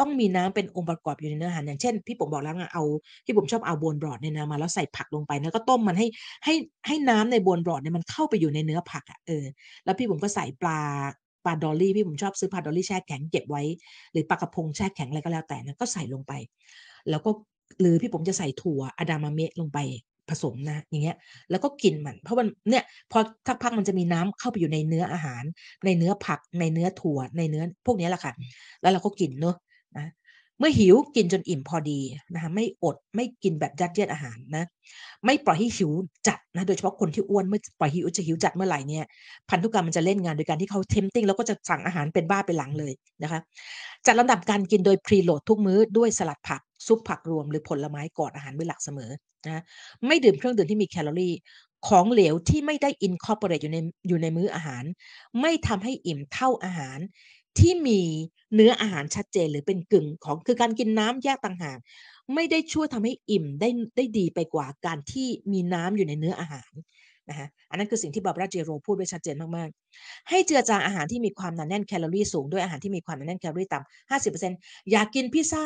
[0.01, 2.85] ต้องมีน้ำเป็นองค์ประกอบอยู่ในเนื้ออาหารอย่างเช่นพี่ปุ๋มบอกแล้วไงเอา
[3.25, 6.07] พี่ปุ๋มชอบเอา bone broth เนี่ยนะมาแล้วใส่ผักลงไปแล้วก็ต้มมันให้
[6.45, 6.55] ให้
[6.87, 9.45] ให้น้ำใน bone broth เนี่ยมันเข้าไปอยู่ในเนื้อผักอะเออ
[9.85, 10.81] แล้วพี่ปุ๋มก็ใส่ปลา
[11.47, 13.63] ปลาดอลลี่พี่ปุ๋มชอบซื้อปลาดอลลี่แช่แข็งเก็บไว้
[14.13, 16.33] หรือปลากระพงแช่แข็งอะไรก็แล้วแต่นะก็ใส่ลงไป
[17.11, 17.31] แล้วก็
[17.81, 19.79] หรือพี่ปุ๋มจะใส่ถั่วเอดามาเมะลงไป
[20.31, 21.17] ผสมนะอย่างเงี้ย
[21.51, 25.43] แล้วก็กินมัน เพราะมันเนี่ยพอผักผักมันจะมีน้ำเข้าไปอยู่ในเนื้ออาหาร
[25.85, 28.33] ในเนื้อผักในเนื้อถั่วในเนื้อพวกนี้แหละค่ะ
[28.83, 29.57] แล้วเราก็กินเนอะ
[29.97, 30.07] นะ
[30.59, 32.01] เมื่อหิวกินจนอิ่มพอดี
[32.35, 34.65] นะคะไม่อดไม่กินแบบยัดเยียดอาหารนะ
[35.25, 35.91] ไม่ปล่อยให้หิว
[36.29, 39.05] จัดนะ โดยเฉพาะคนที่อ้วนเมื่อปล่อยหิวจะหิวจัดเมื่อไหร่เนี่ย
[39.51, 42.93] พันธุกรรมมันจะเล่นงานโดยการที่เขา tempting แล้วก็จะสั่งอาหารเป็นบ้าเป็นหลังเลย
[43.23, 43.41] นะคะ
[44.07, 49.11] จัดลำดับการกินโดย preload ทุกมื้อด้วยสลัดผักซุปผักรวมหรือผลไม้ก่อนอาหารมื้อหลักเสมอ
[49.47, 49.63] นะ
[50.07, 51.35] ไม่ดื่มเครื่องดื่มที่มีแคลอรี่
[51.89, 53.79] ของเหลวที่ไม่ได้ incorporate อยู่ใน
[54.09, 54.85] อยู่ในมื้ออาหาร
[55.41, 56.99] ไม่ทำให้อิ่มเท่าอาหาร
[57.61, 58.01] ที่มี
[58.55, 61.79] เนื้ออาหารชัดเจนหรือเป็นกึ่งของคือการกินน้ำแยกต่างหาก
[62.35, 66.73] ไม่ได้ช่วยทำให้อิ่มได้ได้ดีไปกว่าการที่มีน้ำอยู่ในเนื้ออาหาร
[67.29, 68.57] นะฮะอันนั้นคือสิ่งที่ Barbara J.
[68.65, 74.59] Rolls พูดไว้ชัดเจนมากๆ ให้เจือจางอาหารที่มีความหนาแน่นแคลอรี่สูงด้วยอาหารที่มีความหนาแน่นแคลอรี่ต่ำห้าสิบเปอร์เซ็นต์
[74.91, 75.65] อยากกินพิซซ่า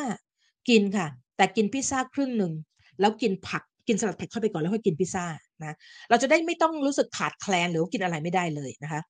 [0.69, 1.07] กินค่ะ
[1.37, 2.53] แต่กินพิซซ่าครึ่งหนึ่ง
[2.99, 5.25] แล้วกินผัก กินสลัดผักเข้าไปก่อนแล้วค่อยกินพิซซ่า
[5.61, 5.75] นะ
[6.09, 9.01] เราจะได้ไม่ต้องรู้สึกขาดแคลนหรือกินอะไรไม่ได้เลยนะคะ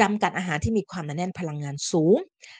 [0.00, 2.16] จำกัดอาหารที่มีความหนาแน่นพลังงานสูง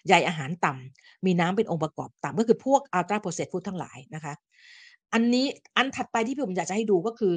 [0.06, 4.32] ใยอาหารต่ำมีน้ำเป็นองค์ประกอบต่ำก็คือพวกอัลตราโปรเซสฟู้ดทั้งหลายนะคะ
[5.12, 5.46] อันนี้
[5.76, 7.34] อันถัดไปที่ผมอยากจะให้ดูก็คือ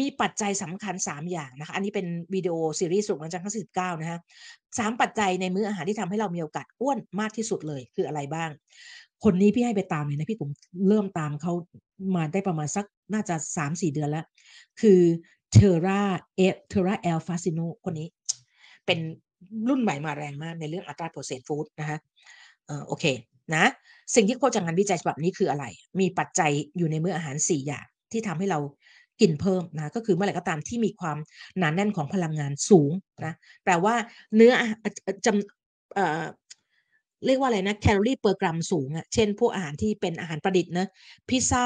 [0.00, 4.20] มีปัจจัยสำคัญ 3 อย่างนะคะ อันนี้เป็นวิดีโอซีรีส์สุดหลังจากที่สิบเก้านะฮะ
[4.78, 8.50] สามปัจจัยในมื้ออาหารที่ทำให้เรามีโอกาสอ้วนมากที่สุดเลยคืออะไรบ้าง
[9.24, 10.50] คนนี้พี่ให้ไปตามเลยนะพี่ผม
[10.88, 11.52] เริ่มตามเขา
[12.16, 14.26] มาได้ประมาณสักน่าจะสามสี่เดือนแล้ว
[14.80, 15.00] คือ
[15.52, 16.00] เทรา
[16.36, 18.08] เอเทราเอลฟาซิโนคนนี้
[18.86, 18.98] เป็น
[19.68, 21.98] รุ่นใหม่มาแรงมากในเรื่องอัตราโปรเซสฟู้ดนะคะ
[22.66, 23.04] เออโอเค
[23.54, 23.64] นะ
[24.14, 25.64] สิ่งที่โคจากงานวิจัยฉบับนี้คืออะไร
[26.00, 28.60] มีปัจจัยอยู่ในมื้ออาหาร 4 อย่างที่ทำให้เรา
[29.20, 31.18] กินเพิ่มนะก็คือเมื่อไหร่ก็ตามที่มีความ
[31.58, 32.90] หนานแน่นของพลังงานสูง
[33.26, 33.34] นะ
[33.64, 33.94] แปลว่า
[34.34, 34.52] เนื้อ
[35.26, 36.41] จำ
[37.26, 40.86] เรียกว่าอะไรนะแคลอรี่เปอร์กรัมสูงอะ่ะเช่นพวกอาหารที่เป็นอาหารประดิษฐ์นะ
[41.28, 41.64] พิซซ่า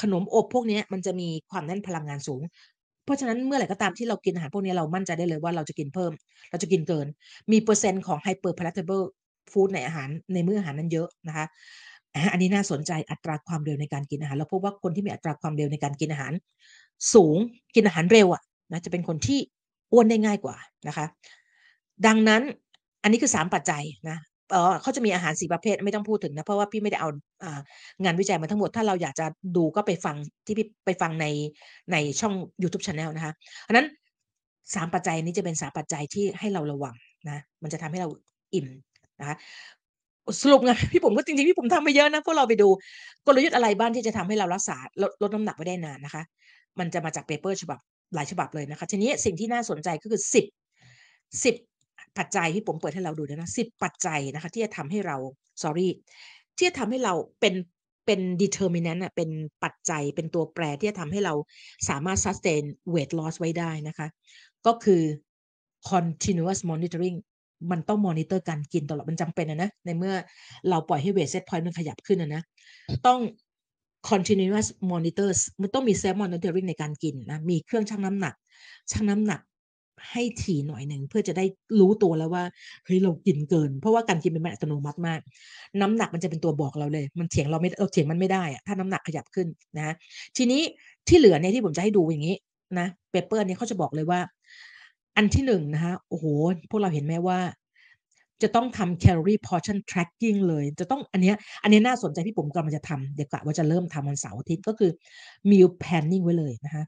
[0.00, 2.42] ขนมอบพวกนี้มันจะมีความแน่นพลังงานสูง
[3.04, 6.12] เพราะฉะนั้นเมื่อไหร่ก็ตามที่เรากินอาหารพวกนี้เรามั่นใจได้เลยว่าเราจะกินเพิ่ม
[6.50, 7.06] เราจะกินเกิน
[7.52, 9.04] มีเปอร์เซ็นต์ของ hyper palatable
[9.52, 11.46] food ในอาหารในมื้ออาหารนั้นเยอะนะคะ
[12.32, 16.32] อันนี้น่าสนใจอัตราความเร็วในการกินอาหารเราพบว่าคนที่มีอัตราความเร็วในการกินอาหาร
[17.14, 17.36] สูง
[17.74, 19.40] กินอาหารเร็วอะนะจะเป็นคนที่
[19.92, 20.56] อ้วนได้ง่ายกว่า
[20.88, 21.06] นะคะ
[22.06, 22.42] ดังนั้น
[23.02, 24.18] อันนี้คือสามปัจจัยนะ
[24.50, 27.08] เออเขาจะมีอาหารสีประเภทไม่ต้องพูดถึงนะ เพราะว่าพี่ไม่ได้เอา
[28.04, 30.16] งานวิจัยมาทั้งหมด ถ้าเราอยากจะดูก็ไปฟัง
[30.46, 31.26] ที่พี่ไปฟังใน
[31.92, 33.32] ในช่อง YouTube Channel นะคะ
[33.66, 33.86] อันนั้น
[34.74, 36.94] สามปัจจัยนี้จะเป็นสามปัจจัยที่ให้เราระวัง
[37.30, 38.08] นะ มันจะทำให้เรา
[38.54, 38.66] อิ่ม
[39.20, 39.36] นะคะ
[40.40, 42.68] สรุปไงพี่ผมก็จริงๆพี่ผมทำไปเยอะนะพวกเราไปดู
[43.26, 46.22] กลยุทธ์อะไรบ้างที่จะทำให้เรารักษาลดลดน้ำหนักไว้ได้นานนะคะ
[46.78, 47.78] มันจะมาจาก paper ฉบับ
[48.14, 50.44] หลายฉบับเลยนะคะ ทีนี้สิ่งที่น่าสนใจก็คือสิบ
[51.44, 51.54] สิบ
[52.18, 55.16] ปัจจัยที่ผมเปิดให้เราดูนะสิบปัจจัยนะคะที่จะทำให้เรา
[55.62, 55.88] sorry
[56.56, 57.54] ที่จะทำให้เราเป็น
[58.06, 59.30] เป็น determinant ะเป็น
[59.64, 61.34] ปัจจัยเป็นตัวแปรที่จะทำให้เรา
[61.88, 62.64] สามารถ sustain
[62.94, 64.06] weight loss ไว้ได้นะคะ
[64.66, 65.02] ก็คือ
[65.90, 67.16] continuous monitoring
[67.70, 70.14] มันต้องมอนิเตอร์การกินตลอดมันจำเป็นนะในเมื่อ
[70.70, 72.42] เราปล่อยให้ weight set point มันขยับขึ้นนะนะ
[73.06, 73.20] ต้อง
[74.10, 78.34] continuous monitor มันต้องมี self monitoring ในการกินนะมีเครื่องชั่งน้ำหนัก
[78.90, 79.40] ชั่งน้ำหนัก
[80.10, 81.44] ให้ถี่หน่อยหนึ่งเพื่อจะได้
[81.80, 82.44] รู้ตัวแล้วว่า
[82.84, 85.20] เฮ้ยเรากินเกิน เพราะว่าการกินเป็นอัตโนมัติมาก
[85.80, 89.46] น้ำหนักมันจะเป็นตัวบอกเราเลย มันเถียงเราไม่เราเถียงมันไม่ได้อะถ้าน้ำหนักขยับขึ้น
[89.76, 89.94] นะ
[90.36, 90.62] ทีนี้
[91.08, 92.36] ที่เหลือเนี่ยที่ผมจะให้ดูอย่างนี้
[92.78, 94.20] นะ paper เนี่ยเขาจะบอกเลยว่า
[95.16, 96.24] อันที่หนึ่งนะคะโอ้โห
[96.70, 97.40] พวกเราเห็นไหมว่า
[98.42, 101.32] จะต้องทำ calorie portion tracking เลย จะต้องอันนี้
[101.62, 104.90] อันนี้น่าสนใจที่ผมกำลังจะทำเดี๋ยวกะว่าจะเริ่มทำวันเสาร์อาทิตย์ก็คือ
[105.50, 106.84] meal planning ไว้เลยนะคะ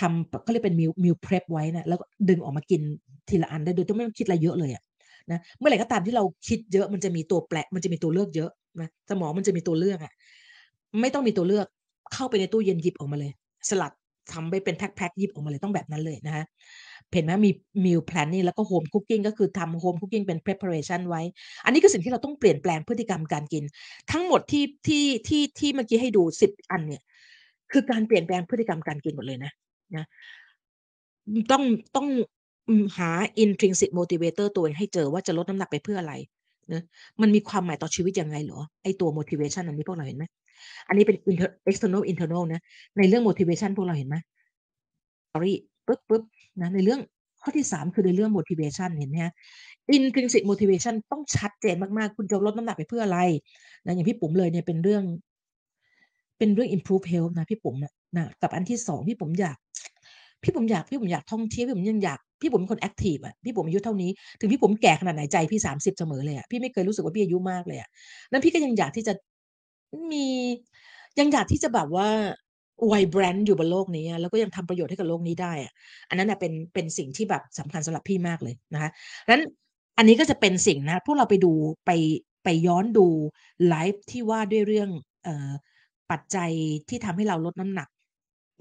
[0.00, 2.80] ทำก็เรียกเป็น meal meal prep ไว้นะแล้วก็ดึงออกมากิน
[3.28, 4.82] ทีละอันได้โดยที่ไม่ต้องคิดอะไรเยอะเลยอะ
[5.30, 8.50] นะเมื่อไหร่ก็ตามที่เราคิดเยอะมันจะมีตัวแปลมันจะมีตัวเลือกเยอะ
[8.80, 10.12] นะสมองมันจะมีตัวเลือกอะ
[11.00, 11.66] ไม่ต้องมีตัวเลือก
[12.14, 13.32] เข้าไปในตู้เย็นหยิบออกมาเลย
[13.68, 13.92] สลัด
[14.32, 16.44] ทำไปเป็นแพ็คๆหยิบออกมาเลยต้องแบบนั้นเลยนะคะ
[17.12, 17.50] เห็นไหมมี
[17.84, 21.22] meal planning แล้วก็ home cooking ก็คือทำ home cooking เป็น preparation ไว้
[21.64, 23.64] อันนี้คือสิ่งที่เราต้องเปลี่ยนแปลงพฤติกรรมการกิน
[24.12, 27.02] ทั้งหมดที่ที่ที่ที่เมื่อกี้ให้ดูสิบอันเนี่ย
[27.72, 29.52] คือการเปลี่ยนแปลงพฤติกรรมการกินหมดเลยนะ
[29.98, 30.04] นะ
[31.52, 31.62] ต้อง
[31.96, 32.08] ต้อง
[32.98, 33.10] หา
[33.44, 36.14] intrinsic motivator ตัวเองให้เจอว่าจะลดน้ำหนักไปเพื่ออะไร
[36.72, 36.82] นะ
[37.20, 40.24] มันมีความหมายต่อชีวิตยังไงเหรอไอตัว motivation อันนี้พวกเราเห็นไหม
[40.88, 41.16] อันนี้เป็น
[41.70, 42.60] external internal นะ
[42.98, 44.16] ในเรื่อง motivation พวกเราเห็นไหม
[45.32, 45.54] sorry
[45.86, 46.22] ปึ๊บปึ๊บ
[46.60, 47.00] นะในเรื่อง
[47.42, 49.32] ข้อที่สามคือในเรื่อง motivation เห็นไหมฮะ
[49.96, 53.20] intrinsic motivation ต้องชัดเจนมากๆ คุณจะลดน้ำหนักไปเพื่ออะไร
[53.84, 55.02] นะอย่างพี่ปุ๋มเลยเนี่ยเป็นเรื่อง
[56.38, 57.92] เป็นเรื่อง improve health นะพี่ปุ๋มนะ
[58.42, 59.56] กับอันที่สองพี่ปุ๋มอยาก
[60.42, 64.10] พี่ผมอยากพี่ผมอยากท่องเที่ยวพี่ผมยังอยากพี่ผมเป็นคนแอคทีฟอะพี่ผมอายุเท่านี้
[64.40, 67.88] ถึงพี่ผมแก่ขนาดไหนใจพี่สามสิบเสมอเลยอะพี่ไม่เคยรู้สึกว่าพี่อายุมากเลยอะ
[68.30, 69.12] นั้นพี่ก็ยังอยากที่จะ
[70.12, 70.26] มี
[71.18, 72.08] ยังอยากที่จะแบบว่า
[72.86, 75.72] ไวแบรนด์อยู่บนโลกนี้แล้วก็ยังทำประโยชน์ให้กับโลกนี้ได้อะ
[76.08, 78.90] อันนั้นเป็นเป็นสิ่งที่แบบสำคัญสำหรับพี่มากเลยนะคะ
[79.30, 79.42] นั้น
[79.98, 81.52] อันนี้ก็จะเป็นสิ่งนะพวกเราไปดู
[81.86, 81.90] ไป
[82.44, 83.06] ไปย้อนดู
[83.68, 84.90] ไลฟ์ที่ว่าด้วยเรื่อง
[85.24, 85.50] เอ่อ
[86.10, 86.50] ปัจจัย
[86.88, 87.88] ที่ทำให้เราลดน้ำหนัก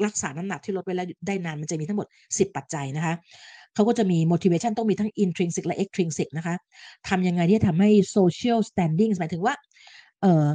[0.05, 2.07] รักษาน้ำหนักที่ลดไปแล้วได้นานมันจะมีทั้งหมด
[2.37, 3.13] 10 ปัจจัยนะคะ
[3.75, 6.55] เขาก็จะมี motivation ต้องมีทั้ง intrinsic และ extrinsic นะคะ
[7.09, 9.53] ทำยังไงที่จะทำให้ social standing หมายถึงว่า
[10.21, 10.47] เออ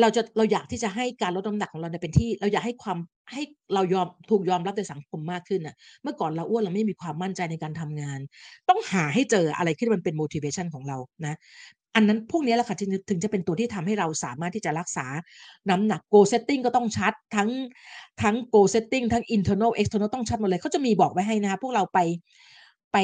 [0.00, 2.98] เราจะเราอยากที่จะให้การลดน้ำหนักของเราเนี่ยเป็นที่ เราอยากให้ความ
[3.32, 3.42] ให้
[3.74, 8.20] เรายอมถูกยอมรับในสังคมมากขึ้นอะ เมื่อก่อนเราอ้วนเราไม่มีความมั่นใจในการทำงาน
[8.68, 11.36] ต้องหาให้เจออะไรที่มันเป็น motivation ของเรานะ
[11.94, 15.06] อันนั้นพวกนี้แหละค่ะถึงจะเป็นตัวที่ทำให้เราสามารถที่จะรักษา
[15.70, 17.50] น้ำหนัก goal setting ก็ต้องชัดทั้ง
[18.22, 21.98] ทั้ง goal setting ทั้ง internal external ต้องชัดหมดเลยเขาจะมีบอกไว้ให้นะคะพวกเราไป
[22.92, 22.96] ไป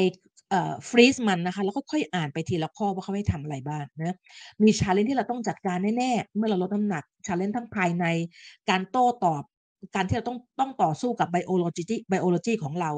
[0.49, 4.17] เอ่อ freeze มันนะคะแล้วก็ค่อยอ่านไปทีละข้อว่าเขาให้ทำอะไรบ้างนะ
[4.63, 8.05] มี challenge ที่เราต้องจัดการแน่ๆเมื่อเราลดน้ำหนัก challenge ทั้งภายใน
[8.69, 9.43] การโต้ตอบ
[9.95, 12.91] การที่เราต้องต้องต่อสู้กับ biology biology ของเรา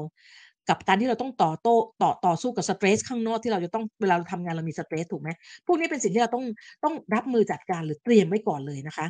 [0.68, 5.28] กับการที่เราต้องต่อโต้ต่อต่อสู้กับ stress ข้างนอกที่เราจะต้องเวลาเราทำงานเรามี stress ถูกไหม
[5.66, 6.44] พวกนี้เป็นสิ่งที่เราต้อง
[6.84, 9.06] ต้องรับมือจัดการหรือเตรียมไว้ก่อนเลยนะคะ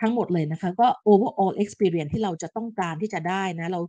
[0.00, 3.80] ทั้งหมดเลยนะคะ ก็ overall experience ที่เราจะต้องการที่จะได้นะเรา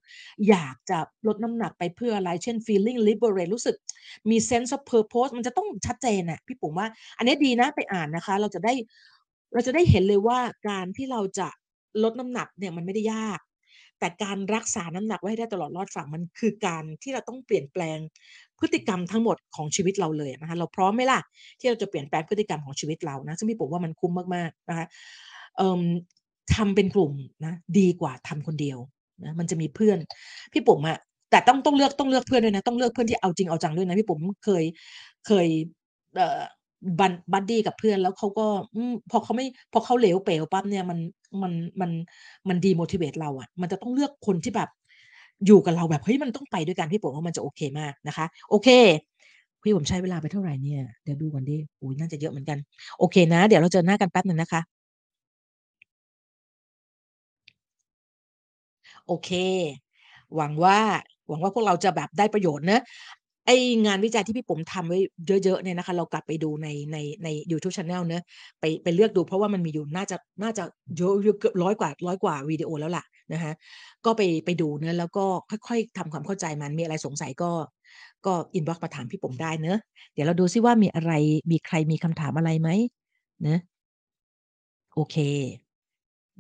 [0.50, 0.98] อยากจะ
[1.28, 3.76] ลดน้ำหนักไปเพื่ออะไรเช่น feeling liberate รู้สึก
[4.30, 6.88] มี sense of purpose มันจะต้องชัดเจนน่ะพี่ปุ๋มว่า
[7.18, 8.74] อันนี้ดีนะไปอ่านนะคะ เราจะได้
[9.54, 10.40] เราจะได้เห็นเลยว่า
[10.70, 11.48] การที่เราจะ
[12.04, 13.40] ลดน้ำหนักเนี่ยมันไม่ได้ยาก
[14.06, 17.98] แต่การรักษาน้ำหนักไว้ให้ได้ตลอดรอดฝั่งมันคือการที่เราต้องเปลี่ยนแปลง
[18.60, 21.20] พฤติกรรมทั้งหมดของชีวิตเราเลยนะคะเราพร้อมไหมล่ะ
[21.60, 24.86] ที่เราจะเปลี่ยนแปลงพฤติกรรมของชีวิตเรานะซึ่งพี่ปุ๋มว่ามันคุ้มมากๆนะคะ
[26.56, 27.14] ทำเป็นกลุ่ม
[27.46, 28.78] นะดีกว่าทำคนเดียว
[29.24, 29.98] นะมันจะมีเพื่อน
[30.54, 30.98] พี่ปุ๋มอะ
[31.32, 34.64] แต่ต้องต้องเลือกต้องเลือกเพื่อนด้วยนะต้องเลือกเพื่อนที่เอาจริงเอาจังด้วยนะพี่ปุ๋มเคย
[35.28, 35.48] เคย
[36.16, 36.42] เอ่อ
[37.00, 38.78] บันบัดดี้กับเพื่อนแล้วเขาก็อ
[39.12, 41.00] พอเขาไม่พอเขาเหลวเป๋วปั๊บเนี่ยมัน
[41.42, 41.92] มันมัน
[42.50, 44.70] มันดีโมทิเวตเราอะ่ะ มันจะต้องเลือกคนที่แบบ
[45.46, 48.70] อยู่กับเราแบบเฮ้ยมันต้องไปด้วยกันพี่ผมว่ามันจะโอเคมากนะคะ โอเค
[49.64, 52.58] พี่ผมใช้เวลาไปเท่าไหร่เนี่ยเดี๋ยวดูก่อนดิอุ้ยน่าจะเยอะเหมือนกัน
[53.00, 54.62] โอเคนะ เดี๋ยวเราเจอหน้ากันแป๊บหนึ่งนะคะ
[59.08, 59.30] โอเค
[60.36, 60.80] หวังว่า
[61.28, 62.82] หวังว่าพวกเราจะแบบได้ประโยชน์เนอะ
[63.46, 63.52] ไอ
[63.86, 65.00] งานวิจัยที่พี่ผมทำไว้
[65.44, 68.24] เยอะๆเนี่ยนะคะ เรากลับไปดูในในใน YouTube Channel เนะ
[68.60, 70.64] ไปไปเลือกดูเพราะว่ามันมีอยู่น่าจะน่าจะ
[70.98, 73.04] เยอะเกือบร้อยกว่าร้อยกว่าวิดีโอแล้วล่ะ
[73.34, 73.52] นะคะ
[74.06, 75.26] ก็ไปไปดูเนะแล้วก็
[75.68, 77.52] ค่อยๆทำความเข้าใจมันมีอะไรสงสัยก็
[78.26, 79.78] ก็ inbox มาถามพี่ผมได้เนอะ
[80.14, 81.12] เดี๋ยวเราดูซิว่ามีอะไร
[81.52, 82.70] มีใครมีคำถามอะไรไหม
[83.44, 83.60] เนะ
[84.94, 85.16] โอเค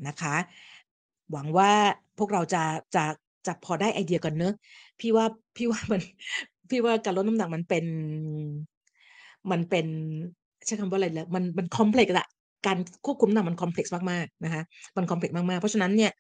[0.08, 0.36] นะคะ
[1.32, 1.72] หวังว่า
[2.18, 2.64] พวกเราจะ
[2.96, 3.06] จะ
[3.48, 4.54] จะพอได้ไอเดียกันเนอะ
[5.00, 5.26] พี่ว่า
[5.56, 6.02] พี่ว่ามัน
[6.70, 7.86] พี่ว่าการลดน้ำหนักมันเป็น
[9.52, 9.88] มันเป็น
[10.66, 12.28] ใช้คำว่าอะไรแล้วมันมัน complex อะ
[12.68, 14.64] การควบคุมน้ำหนักมัน complex มากๆนะคะ
[14.98, 16.12] มัน complex มากๆ เพราะฉะนั้นเนี่ย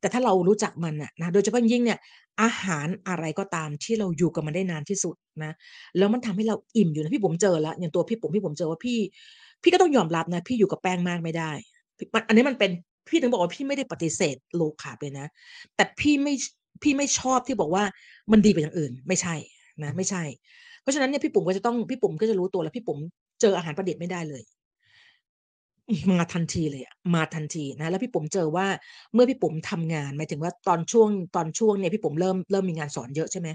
[0.00, 1.98] แต่ถ้าเรารู้จักมันอะนะโดยเฉพาะยิ่งเนี่ย
[2.42, 5.14] อาหารอะไรก็ตามที่เราอยู่กับมันได้นานที่สุด
[5.44, 5.52] นะ
[5.98, 8.98] แล้วมันทำให้เราอิ่มอยู่นะพี่ผมเจอแล้วอย่างตัวพี่ผมพี่ผมเจอว่าพี่
[9.62, 11.50] พี่ก็ต้องยอมรับนะ พี่อยู่กับแป้งมากไม่ได้
[12.28, 12.70] อันนี้มันเป็น
[13.08, 15.26] พี่ถึงบอกว่าพี่ไม่ได้ปฏิเสธโลคาร์บเลยนะ
[15.76, 16.34] แต่พี่ไม่
[16.82, 17.84] พี่ไม่ชอบที่บอกว่า
[18.32, 19.34] มันดีกว่าอย่างอื่น ไม่ใช่
[19.82, 20.22] นะไม่ใช่
[20.82, 22.98] เพราะฉะนั้นเนี่ยพี่ปุ๋มก็จะต้องพี่ปุ๋มก็จะรู้ตัวแล้วพี่ปุ๋ม
[23.40, 24.42] เจออาหารประดิษฐ์ไม่ได้เลย
[26.10, 28.66] มาทันทีเลยอะมาทันทีนะแล้วพี่ปุ๋มเจอว่า
[29.14, 33.48] เมื่อพี่ปุ๋มทำงานหมายถึงว่าตอนช่วงตอนช่วงเนี่ยพี่ปุ๋มเริ่มเริ่มมีงานสอนเยอะใช่ไหม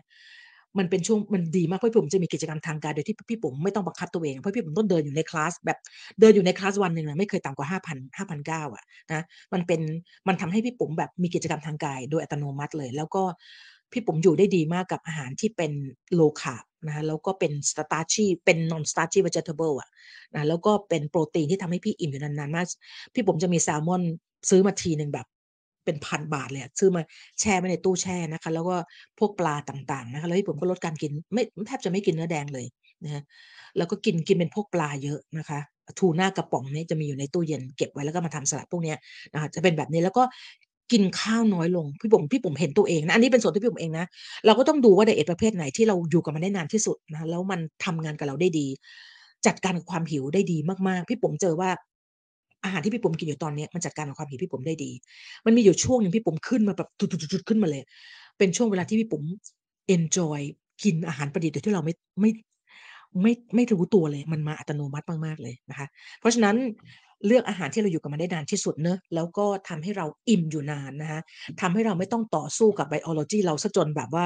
[0.77, 5.77] มันเป็นช่วงมันดีมากเพราะพี่ปุ๋มจะมีกิจกรรมทางกายโดยที่พี่ปุ๋มไม่ต้องบังคับตัวเองเพราะพี่ปุ๋มต้องเดินอยู่ในคลาสแบบ
[6.19, 9.21] เดินอยู่ในคลาสวันหนึ่งนะไม่เคยต่ำกว่าห้าพันห้าพันเก้าอะนะ
[9.53, 9.81] มันเป็น
[10.27, 13.23] มันทำให้พี่ปุ๋มแบบมีกิจกรรมทางกายโดยอัตโนมัติเลย แล้วก็
[13.91, 15.71] พี่ปุ๋มอยู่ได้ดีมากกับอาหารที่เป็น
[16.13, 19.89] low carb นะแล้วก็เป็น starchy เป็น non-starchy vegetable อะ
[20.35, 22.65] นะแล้วก็เป็นโปรตีนที่ทำให้พี่อิ่มอยู่นานๆมาก
[23.13, 24.01] พี่ปุ๋มจะมีแซลมอน
[24.49, 25.27] ซื้อมาทีหนึ่งแบบ
[25.85, 27.01] เป็นพันบาทเลยซื้อมา
[27.39, 28.75] แช่ไว้ในตู้แช่นะคะ แล้วก็
[29.19, 32.65] พวกปลาต่างๆนะคะแล้วพี่ผมก็ลดการกินไม่แทบจะไม่กินเนื้อแดงเลย
[33.05, 33.23] นะ
[33.77, 35.59] แล้วก็กินกินเป็นพวกปลาเยอะนะคะ
[35.99, 38.93] ทูน่ากระป๋องนี้จะมีอยู่ในตู้เย็นเก็บไว้แล้วก็มาทำสลัดพวกนี้
[39.33, 40.23] นะคะจะเป็นแบบนี้แล้วก็
[40.91, 44.05] กินข้าวน้อยลงพี่ผมพี่ผมเห็นตัวเองนะอันนี้เป็นส่วนที่พี่ผมเองนะ
[44.45, 48.67] เราก็ต้องดูว่าไดเอทประเภทไหนที่เราอยู่กับมันได้นานที่สุดนะแล้วมันทำงานกับเราได้ดี
[49.45, 50.57] จัดการกับความหิวได้ดี
[50.87, 51.69] มากๆ พี่ผมเจอว่า
[52.63, 54.91] อาหารที่พี่ผมกินอยู่ตอนนี้มันจัดการกับความหิวพี่ผมได้ดี
[55.45, 57.83] มันมีอยู่ช่วงหนึ่งพี่ผมขึ้นมาแบบจุดๆขึ้นมาเลย
[58.37, 59.23] เป็นช่วงเวลาที่พี่ผม
[59.95, 60.39] enjoy
[60.83, 62.31] กินอาหารประดิษฐ์โดยที่เราไม่ไม่
[63.21, 65.87] ไม่ไม่รู้ตัวเลย มันมาอัตโนมัติมากๆเลยนะคะ
[66.19, 66.55] เพราะฉะนั้น
[67.25, 71.21] เลือกอาหารที่เราอยู่กับมันได้นานที่สุดเนอะแล้วก็ทำให้เราอิ่มอยู่นานนะคะ
[71.61, 74.25] ทำให้เราไม่ต้องต่อสู้กับไบโอโลจีเราซะจนแบบว่า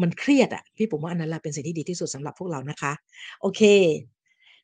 [0.00, 2.92] มันเครียดอะพี่ผมว่าอันนั้นแหละเป็นสิ่งที่ดีที่สุดสำหรับพวกเรานะคะ
[3.40, 3.62] โอเค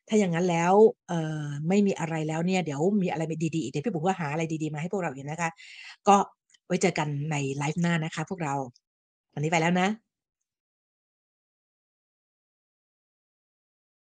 [0.07, 0.73] ถ้าอย่างนั้นแล้ว
[1.07, 3.23] เอ่อไม่มีอะไรแล้วเนี่ยเดี๋ยวมีอะไร
[3.55, 5.49] ดีๆอีกเดี๋ยวพี่ผมก็หาอะไรดีๆมาให้พวกเราอีกนะคะ
[6.07, 6.15] ก็
[6.65, 8.53] ไว้เจอกันในไลฟ์หน้านะคะ พวกเรา
[9.33, 9.87] วันนี้ไปแล้วนะ